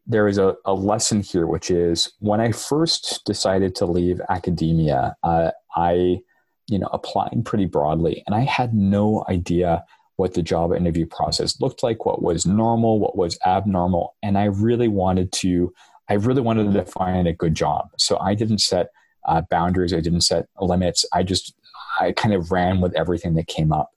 there 0.09 0.27
is 0.27 0.39
a, 0.39 0.57
a 0.65 0.73
lesson 0.73 1.21
here, 1.21 1.47
which 1.47 1.71
is 1.71 2.13
when 2.21 2.41
I 2.41 2.51
first 2.51 3.23
decided 3.27 3.75
to 3.77 3.87
leave 3.87 4.21
academia, 4.31 5.15
uh, 5.23 5.51
I, 5.77 6.21
you 6.67 6.79
know, 6.79 6.89
applied 6.93 7.45
pretty 7.45 7.67
broadly, 7.67 8.23
and 8.27 8.35
I 8.35 8.41
had 8.41 8.75
no 8.75 9.25
idea 9.29 9.85
what 10.17 10.35
the 10.35 10.43
job 10.43 10.73
interview 10.73 11.07
process 11.07 11.61
looked 11.61 11.83
like, 11.83 12.07
what 12.07 12.23
was 12.23 12.47
normal, 12.47 12.99
what 12.99 13.17
was 13.17 13.39
abnormal, 13.47 14.17
and 14.23 14.39
I 14.39 14.47
really 14.47 14.89
wanted 14.89 15.31
to, 15.33 15.73
I 16.09 16.15
really 16.15 16.43
wanted 16.43 16.73
to 16.73 16.85
find 16.87 17.29
a 17.29 17.35
good 17.35 17.55
job. 17.55 17.91
So 17.99 18.19
I 18.19 18.35
didn't 18.35 18.59
set 18.59 18.89
uh, 19.29 19.43
boundaries, 19.51 19.93
I 19.93 20.01
didn't 20.01 20.23
set 20.23 20.47
limits. 20.59 21.05
I 21.13 21.23
just, 21.23 21.55
I 22.01 22.13
kind 22.13 22.35
of 22.35 22.51
ran 22.51 22.81
with 22.81 22.97
everything 22.97 23.35
that 23.35 23.47
came 23.47 23.73
up. 23.73 23.91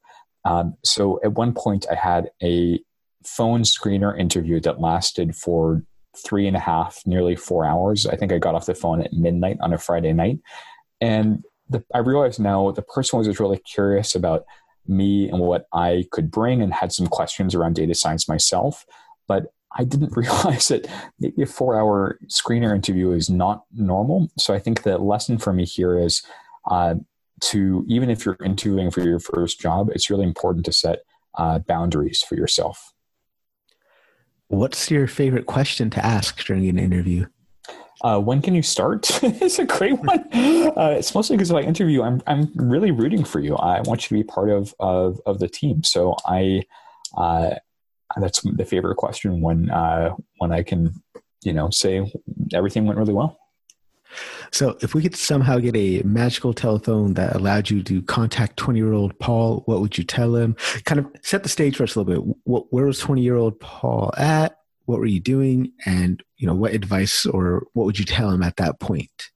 Um, 0.43 0.75
so 0.83 1.19
at 1.23 1.33
one 1.33 1.53
point, 1.53 1.85
I 1.89 1.95
had 1.95 2.31
a 2.43 2.79
phone 3.25 3.61
screener 3.61 4.17
interview 4.19 4.59
that 4.61 4.81
lasted 4.81 5.35
for 5.35 5.83
three 6.17 6.47
and 6.47 6.57
a 6.57 6.59
half, 6.59 7.01
nearly 7.05 7.35
four 7.35 7.65
hours. 7.65 8.05
I 8.05 8.15
think 8.15 8.31
I 8.31 8.37
got 8.37 8.55
off 8.55 8.65
the 8.65 8.75
phone 8.75 9.01
at 9.01 9.13
midnight 9.13 9.57
on 9.61 9.73
a 9.73 9.77
Friday 9.77 10.13
night. 10.13 10.39
And 10.99 11.43
the, 11.69 11.83
I 11.93 11.99
realized 11.99 12.39
now 12.39 12.71
the 12.71 12.81
person 12.81 13.17
was 13.17 13.27
just 13.27 13.39
really 13.39 13.59
curious 13.59 14.15
about 14.15 14.45
me 14.87 15.29
and 15.29 15.39
what 15.39 15.67
I 15.73 16.05
could 16.11 16.29
bring 16.29 16.61
and 16.61 16.73
had 16.73 16.91
some 16.91 17.07
questions 17.07 17.55
around 17.55 17.75
data 17.75 17.95
science 17.95 18.27
myself. 18.27 18.85
But 19.27 19.53
I 19.77 19.83
didn't 19.83 20.11
realize 20.15 20.67
that 20.67 20.87
maybe 21.19 21.43
a 21.43 21.45
four 21.45 21.79
hour 21.79 22.19
screener 22.27 22.75
interview 22.75 23.11
is 23.11 23.29
not 23.29 23.63
normal. 23.73 24.29
So 24.37 24.53
I 24.53 24.59
think 24.59 24.83
the 24.83 24.97
lesson 24.97 25.37
for 25.37 25.53
me 25.53 25.65
here 25.65 25.97
is 25.97 26.23
uh, 26.69 26.95
to, 27.41 27.85
even 27.87 28.09
if 28.09 28.25
you're 28.25 28.37
interviewing 28.43 28.91
for 28.91 29.01
your 29.01 29.19
first 29.19 29.59
job, 29.59 29.89
it's 29.91 30.09
really 30.09 30.25
important 30.25 30.65
to 30.65 30.73
set 30.73 30.99
uh, 31.37 31.59
boundaries 31.59 32.21
for 32.21 32.35
yourself. 32.35 32.93
What's 34.51 34.91
your 34.91 35.07
favorite 35.07 35.45
question 35.45 35.89
to 35.91 36.05
ask 36.05 36.43
during 36.43 36.67
an 36.67 36.77
interview? 36.77 37.25
Uh, 38.01 38.19
when 38.19 38.41
can 38.41 38.53
you 38.53 38.61
start? 38.61 39.09
it's 39.23 39.59
a 39.59 39.65
great 39.65 39.97
one. 39.97 40.27
Uh, 40.33 40.95
it's 40.97 41.15
mostly 41.15 41.37
because 41.37 41.51
if 41.51 41.55
I 41.55 41.61
interview, 41.61 42.03
I'm 42.03 42.21
I'm 42.27 42.51
really 42.55 42.91
rooting 42.91 43.23
for 43.23 43.39
you. 43.39 43.55
I 43.55 43.79
want 43.79 44.03
you 44.03 44.07
to 44.09 44.23
be 44.23 44.27
part 44.27 44.49
of 44.49 44.75
of, 44.77 45.21
of 45.25 45.39
the 45.39 45.47
team. 45.47 45.83
So 45.83 46.17
I, 46.25 46.63
uh, 47.15 47.55
that's 48.19 48.41
the 48.41 48.65
favorite 48.65 48.97
question 48.97 49.39
when 49.39 49.69
uh, 49.69 50.15
when 50.39 50.51
I 50.51 50.63
can, 50.63 51.01
you 51.43 51.53
know, 51.53 51.69
say 51.69 52.11
everything 52.53 52.85
went 52.85 52.99
really 52.99 53.13
well. 53.13 53.37
So, 54.51 54.77
if 54.81 54.93
we 54.93 55.01
could 55.01 55.15
somehow 55.15 55.59
get 55.59 55.75
a 55.75 56.01
magical 56.03 56.53
telephone 56.53 57.13
that 57.15 57.35
allowed 57.35 57.69
you 57.69 57.83
to 57.83 58.01
contact 58.03 58.57
20 58.57 58.79
year 58.79 58.93
old 58.93 59.17
Paul, 59.19 59.63
what 59.65 59.81
would 59.81 59.97
you 59.97 60.03
tell 60.03 60.35
him? 60.35 60.55
Kind 60.85 60.99
of 60.99 61.07
set 61.21 61.43
the 61.43 61.49
stage 61.49 61.77
for 61.77 61.83
us 61.83 61.95
a 61.95 61.99
little 61.99 62.25
bit. 62.25 62.37
What, 62.43 62.71
where 62.71 62.85
was 62.85 62.99
20 62.99 63.21
year 63.21 63.35
old 63.35 63.59
Paul 63.59 64.13
at? 64.17 64.57
What 64.85 64.99
were 64.99 65.05
you 65.05 65.19
doing? 65.19 65.71
And, 65.85 66.21
you 66.37 66.47
know, 66.47 66.55
what 66.55 66.73
advice 66.73 67.25
or 67.25 67.67
what 67.73 67.85
would 67.85 67.99
you 67.99 68.05
tell 68.05 68.29
him 68.29 68.43
at 68.43 68.57
that 68.57 68.79
point? 68.79 69.31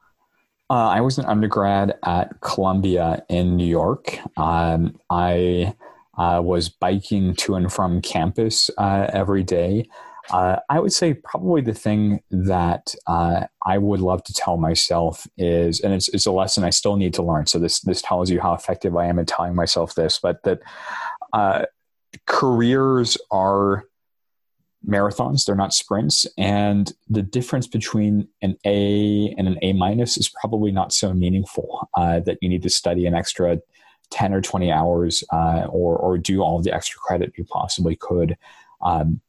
Uh, 0.70 0.90
I 0.90 1.02
was 1.02 1.20
an 1.20 1.26
undergrad 1.26 1.94
at 2.04 2.42
Columbia 2.42 3.24
in 3.30 3.56
New 3.56 3.68
York. 3.68 4.18
Um, 4.36 5.00
I 5.12 5.76
uh, 6.18 6.42
was 6.44 6.70
biking 6.70 7.36
to 7.36 7.56
and 7.56 7.72
from 7.72 8.02
campus 8.02 8.72
uh, 8.78 9.08
every 9.14 9.44
day. 9.44 9.86
Uh, 10.32 10.58
I 10.70 10.80
would 10.80 10.94
say 10.94 11.14
probably 11.14 11.62
the 11.62 11.74
thing 11.74 12.22
that 12.32 12.96
uh, 13.08 13.46
I 13.66 13.78
would 13.78 14.00
love 14.00 14.24
to 14.24 14.34
tell 14.34 14.58
myself 14.58 15.28
is, 15.38 15.80
and 15.82 15.94
it's, 15.94 16.08
it's 16.10 16.26
a 16.26 16.32
lesson 16.32 16.64
I 16.64 16.72
still 16.72 16.96
need 16.96 17.14
to 17.16 17.24
learn. 17.24 17.46
So 17.46 17.60
this 17.60 17.82
this 17.82 18.02
tells 18.02 18.30
you 18.30 18.42
how 18.42 18.54
effective 18.54 18.96
I 18.96 19.06
am 19.06 19.20
at 19.20 19.28
telling 19.28 19.56
myself 19.56 19.96
this, 19.96 20.20
but 20.20 20.44
that 20.44 20.62
uh, 21.34 21.66
careers 22.26 23.18
are 23.30 23.86
marathons; 24.88 25.46
they're 25.46 25.56
not 25.56 25.74
sprints, 25.74 26.26
and 26.38 26.92
the 27.08 27.22
difference 27.22 27.68
between 27.68 28.28
an 28.42 28.58
A 28.66 29.34
and 29.38 29.48
an 29.48 29.60
A 29.62 29.74
minus 29.74 30.18
is 30.18 30.30
probably 30.42 30.72
not 30.72 30.92
so 30.92 31.14
meaningful. 31.14 31.88
Uh, 31.94 32.20
that 32.22 32.40
you 32.42 32.50
need 32.50 32.64
to 32.64 32.70
study 32.70 33.06
an 33.06 33.14
extra. 33.14 33.60
10 34.12 34.36
or 34.36 34.40
20 34.40 34.72
hours 34.72 35.24
uh, 35.34 35.66
or, 35.68 35.98
or 35.98 36.16
do 36.20 36.42
all 36.42 36.62
the 36.62 36.72
extra 36.72 37.00
credit 37.00 37.34
you 37.38 37.44
possibly 37.44 37.96
could 37.96 38.38
um, 38.84 39.20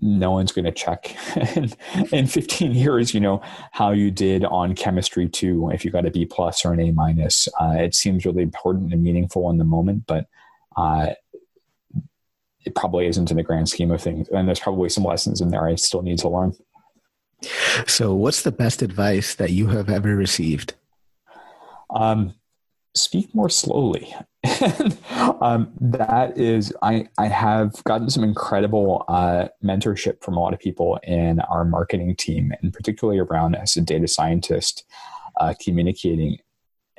no 0.00 0.30
one's 0.30 0.52
going 0.52 0.64
to 0.64 0.72
check 0.72 1.16
in, 1.56 1.72
in 2.12 2.26
15 2.26 2.72
years 2.72 3.14
you 3.14 3.20
know 3.20 3.40
how 3.72 3.90
you 3.90 4.10
did 4.10 4.44
on 4.44 4.74
chemistry 4.74 5.28
two 5.28 5.70
if 5.70 5.84
you 5.84 5.90
got 5.90 6.06
a 6.06 6.10
b 6.10 6.24
plus 6.24 6.64
or 6.64 6.72
an 6.72 6.80
a 6.80 6.92
minus. 6.92 7.48
Uh, 7.60 7.76
it 7.78 7.94
seems 7.94 8.24
really 8.24 8.42
important 8.42 8.92
and 8.92 9.02
meaningful 9.02 9.48
in 9.50 9.58
the 9.58 9.64
moment 9.64 10.04
but 10.06 10.26
uh, 10.76 11.10
it 12.64 12.74
probably 12.74 13.06
isn't 13.06 13.30
in 13.30 13.36
the 13.36 13.42
grand 13.42 13.68
scheme 13.68 13.90
of 13.90 14.02
things 14.02 14.28
and 14.28 14.46
there's 14.46 14.60
probably 14.60 14.88
some 14.88 15.04
lessons 15.04 15.40
in 15.40 15.50
there 15.50 15.66
i 15.66 15.74
still 15.74 16.02
need 16.02 16.18
to 16.18 16.28
learn. 16.28 16.52
So 17.86 18.14
what's 18.14 18.42
the 18.42 18.52
best 18.52 18.82
advice 18.82 19.34
that 19.34 19.50
you 19.50 19.68
have 19.68 19.90
ever 19.90 20.16
received? 20.16 20.74
Um, 21.90 22.34
speak 22.96 23.34
more 23.34 23.48
slowly. 23.48 24.14
and, 24.44 24.96
um, 25.40 25.72
that 25.80 26.38
is, 26.38 26.72
I, 26.82 27.08
I 27.18 27.26
have 27.26 27.82
gotten 27.84 28.10
some 28.10 28.24
incredible 28.24 29.04
uh, 29.08 29.48
mentorship 29.62 30.22
from 30.22 30.36
a 30.36 30.40
lot 30.40 30.54
of 30.54 30.60
people 30.60 30.98
in 31.02 31.40
our 31.40 31.64
marketing 31.64 32.16
team, 32.16 32.52
and 32.60 32.72
particularly 32.72 33.20
around 33.20 33.54
as 33.54 33.76
a 33.76 33.80
data 33.80 34.08
scientist, 34.08 34.84
uh, 35.40 35.54
communicating 35.60 36.38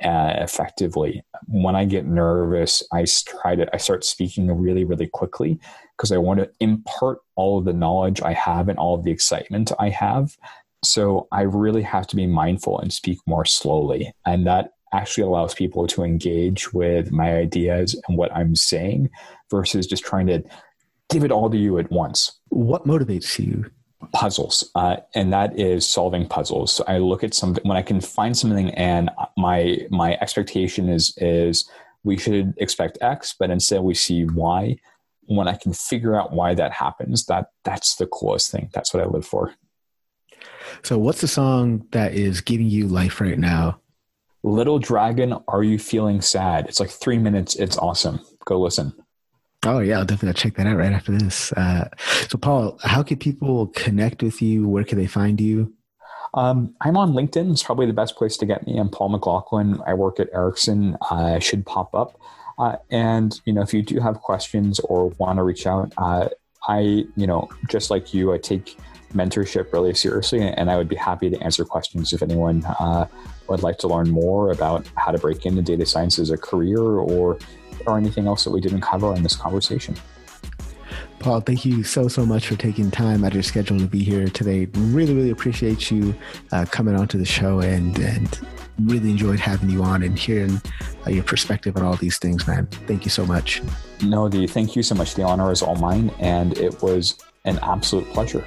uh, 0.02 0.34
effectively. 0.36 1.22
When 1.46 1.74
I 1.74 1.84
get 1.84 2.06
nervous, 2.06 2.82
I 2.92 3.04
try 3.26 3.56
to 3.56 3.68
I 3.74 3.78
start 3.78 4.04
speaking 4.04 4.50
really, 4.50 4.84
really 4.84 5.08
quickly 5.08 5.58
because 5.96 6.12
I 6.12 6.18
want 6.18 6.38
to 6.40 6.50
impart 6.60 7.18
all 7.34 7.58
of 7.58 7.64
the 7.64 7.72
knowledge 7.72 8.22
I 8.22 8.32
have 8.34 8.68
and 8.68 8.78
all 8.78 8.94
of 8.94 9.02
the 9.02 9.10
excitement 9.10 9.72
I 9.78 9.88
have. 9.88 10.36
So 10.84 11.26
I 11.32 11.42
really 11.42 11.82
have 11.82 12.06
to 12.08 12.16
be 12.16 12.28
mindful 12.28 12.78
and 12.78 12.92
speak 12.92 13.18
more 13.26 13.44
slowly, 13.44 14.12
and 14.24 14.46
that 14.46 14.74
actually 14.92 15.24
allows 15.24 15.54
people 15.54 15.86
to 15.88 16.02
engage 16.02 16.72
with 16.72 17.10
my 17.12 17.34
ideas 17.34 18.00
and 18.06 18.16
what 18.16 18.34
I'm 18.34 18.56
saying 18.56 19.10
versus 19.50 19.86
just 19.86 20.04
trying 20.04 20.26
to 20.28 20.42
give 21.10 21.24
it 21.24 21.32
all 21.32 21.50
to 21.50 21.56
you 21.56 21.78
at 21.78 21.90
once. 21.90 22.38
What 22.48 22.86
motivates 22.86 23.38
you? 23.38 23.70
Puzzles, 24.12 24.70
uh, 24.74 24.96
and 25.14 25.32
that 25.32 25.58
is 25.58 25.86
solving 25.86 26.26
puzzles. 26.26 26.72
So 26.72 26.84
I 26.86 26.98
look 26.98 27.24
at 27.24 27.34
something 27.34 27.64
when 27.64 27.76
I 27.76 27.82
can 27.82 28.00
find 28.00 28.36
something, 28.36 28.70
and 28.70 29.10
my 29.36 29.78
my 29.90 30.16
expectation 30.20 30.88
is 30.88 31.12
is 31.18 31.68
we 32.04 32.16
should 32.16 32.54
expect 32.58 32.98
X, 33.00 33.34
but 33.38 33.50
instead 33.50 33.82
we 33.82 33.94
see 33.94 34.24
Y. 34.24 34.76
When 35.26 35.48
I 35.48 35.56
can 35.56 35.72
figure 35.74 36.18
out 36.18 36.32
why 36.32 36.54
that 36.54 36.72
happens, 36.72 37.26
that 37.26 37.48
that's 37.64 37.96
the 37.96 38.06
coolest 38.06 38.50
thing. 38.52 38.70
That's 38.72 38.94
what 38.94 39.02
I 39.02 39.06
live 39.06 39.26
for. 39.26 39.52
So, 40.82 40.96
what's 40.96 41.20
the 41.20 41.28
song 41.28 41.86
that 41.90 42.14
is 42.14 42.40
giving 42.40 42.68
you 42.68 42.86
life 42.86 43.20
right 43.20 43.38
now? 43.38 43.80
Little 44.42 44.78
Dragon, 44.78 45.34
Are 45.48 45.62
You 45.62 45.78
Feeling 45.78 46.20
Sad? 46.20 46.66
It's 46.68 46.80
like 46.80 46.90
three 46.90 47.18
minutes. 47.18 47.56
It's 47.56 47.76
awesome. 47.76 48.20
Go 48.44 48.60
listen. 48.60 48.92
Oh 49.64 49.80
yeah, 49.80 49.98
I'll 49.98 50.04
definitely 50.04 50.40
check 50.40 50.54
that 50.54 50.66
out 50.66 50.76
right 50.76 50.92
after 50.92 51.12
this. 51.12 51.52
Uh, 51.52 51.88
so 52.28 52.38
Paul, 52.38 52.78
how 52.82 53.02
can 53.02 53.18
people 53.18 53.66
connect 53.68 54.22
with 54.22 54.40
you? 54.40 54.68
Where 54.68 54.84
can 54.84 54.98
they 54.98 55.08
find 55.08 55.40
you? 55.40 55.74
Um, 56.34 56.74
I'm 56.80 56.96
on 56.96 57.12
LinkedIn. 57.12 57.50
It's 57.50 57.62
probably 57.62 57.86
the 57.86 57.92
best 57.92 58.16
place 58.16 58.36
to 58.36 58.46
get 58.46 58.66
me. 58.66 58.78
I'm 58.78 58.88
Paul 58.88 59.10
McLachlan. 59.10 59.82
I 59.86 59.94
work 59.94 60.20
at 60.20 60.28
Ericsson. 60.32 60.96
I 61.10 61.34
uh, 61.34 61.38
should 61.40 61.66
pop 61.66 61.94
up. 61.94 62.18
Uh, 62.58 62.76
and 62.90 63.40
you 63.44 63.52
know, 63.52 63.62
if 63.62 63.72
you 63.72 63.82
do 63.82 63.98
have 64.00 64.20
questions 64.20 64.78
or 64.80 65.08
want 65.18 65.38
to 65.38 65.42
reach 65.42 65.66
out, 65.66 65.92
uh, 65.96 66.28
I, 66.68 67.06
you 67.16 67.26
know, 67.26 67.48
just 67.68 67.90
like 67.90 68.12
you, 68.12 68.32
I 68.32 68.38
take 68.38 68.76
mentorship 69.14 69.72
really 69.72 69.94
seriously, 69.94 70.42
and 70.42 70.70
I 70.70 70.76
would 70.76 70.88
be 70.88 70.96
happy 70.96 71.30
to 71.30 71.42
answer 71.42 71.64
questions 71.64 72.12
if 72.12 72.22
anyone 72.22 72.64
uh, 72.64 73.06
would 73.48 73.62
like 73.62 73.78
to 73.78 73.88
learn 73.88 74.10
more 74.10 74.52
about 74.52 74.86
how 74.96 75.12
to 75.12 75.18
break 75.18 75.46
into 75.46 75.62
data 75.62 75.86
science 75.86 76.18
as 76.18 76.30
a 76.30 76.36
career 76.36 76.80
or 76.80 77.38
or 77.86 77.96
anything 77.96 78.26
else 78.26 78.44
that 78.44 78.50
we 78.50 78.60
didn't 78.60 78.80
cover 78.80 79.14
in 79.14 79.22
this 79.22 79.36
conversation. 79.36 79.94
Paul, 81.20 81.40
thank 81.40 81.64
you 81.64 81.82
so, 81.82 82.06
so 82.06 82.24
much 82.24 82.46
for 82.46 82.56
taking 82.56 82.90
time 82.90 83.24
out 83.24 83.28
of 83.28 83.34
your 83.34 83.42
schedule 83.42 83.78
to 83.78 83.86
be 83.86 84.04
here 84.04 84.28
today. 84.28 84.68
Really, 84.74 85.14
really 85.14 85.30
appreciate 85.30 85.90
you 85.90 86.14
uh, 86.52 86.64
coming 86.70 86.94
onto 86.94 87.18
the 87.18 87.24
show 87.24 87.60
and, 87.60 87.98
and 87.98 88.40
really 88.84 89.10
enjoyed 89.10 89.40
having 89.40 89.68
you 89.68 89.82
on 89.82 90.02
and 90.04 90.16
hearing 90.16 90.60
uh, 91.06 91.10
your 91.10 91.24
perspective 91.24 91.76
on 91.76 91.82
all 91.82 91.96
these 91.96 92.18
things, 92.18 92.46
man. 92.46 92.66
Thank 92.86 93.04
you 93.04 93.10
so 93.10 93.26
much. 93.26 93.62
No, 94.02 94.28
the 94.28 94.46
thank 94.46 94.76
you 94.76 94.82
so 94.82 94.94
much. 94.94 95.14
The 95.14 95.24
honor 95.24 95.50
is 95.50 95.60
all 95.60 95.76
mine, 95.76 96.12
and 96.20 96.56
it 96.56 96.80
was 96.82 97.18
an 97.44 97.58
absolute 97.62 98.06
pleasure. 98.12 98.44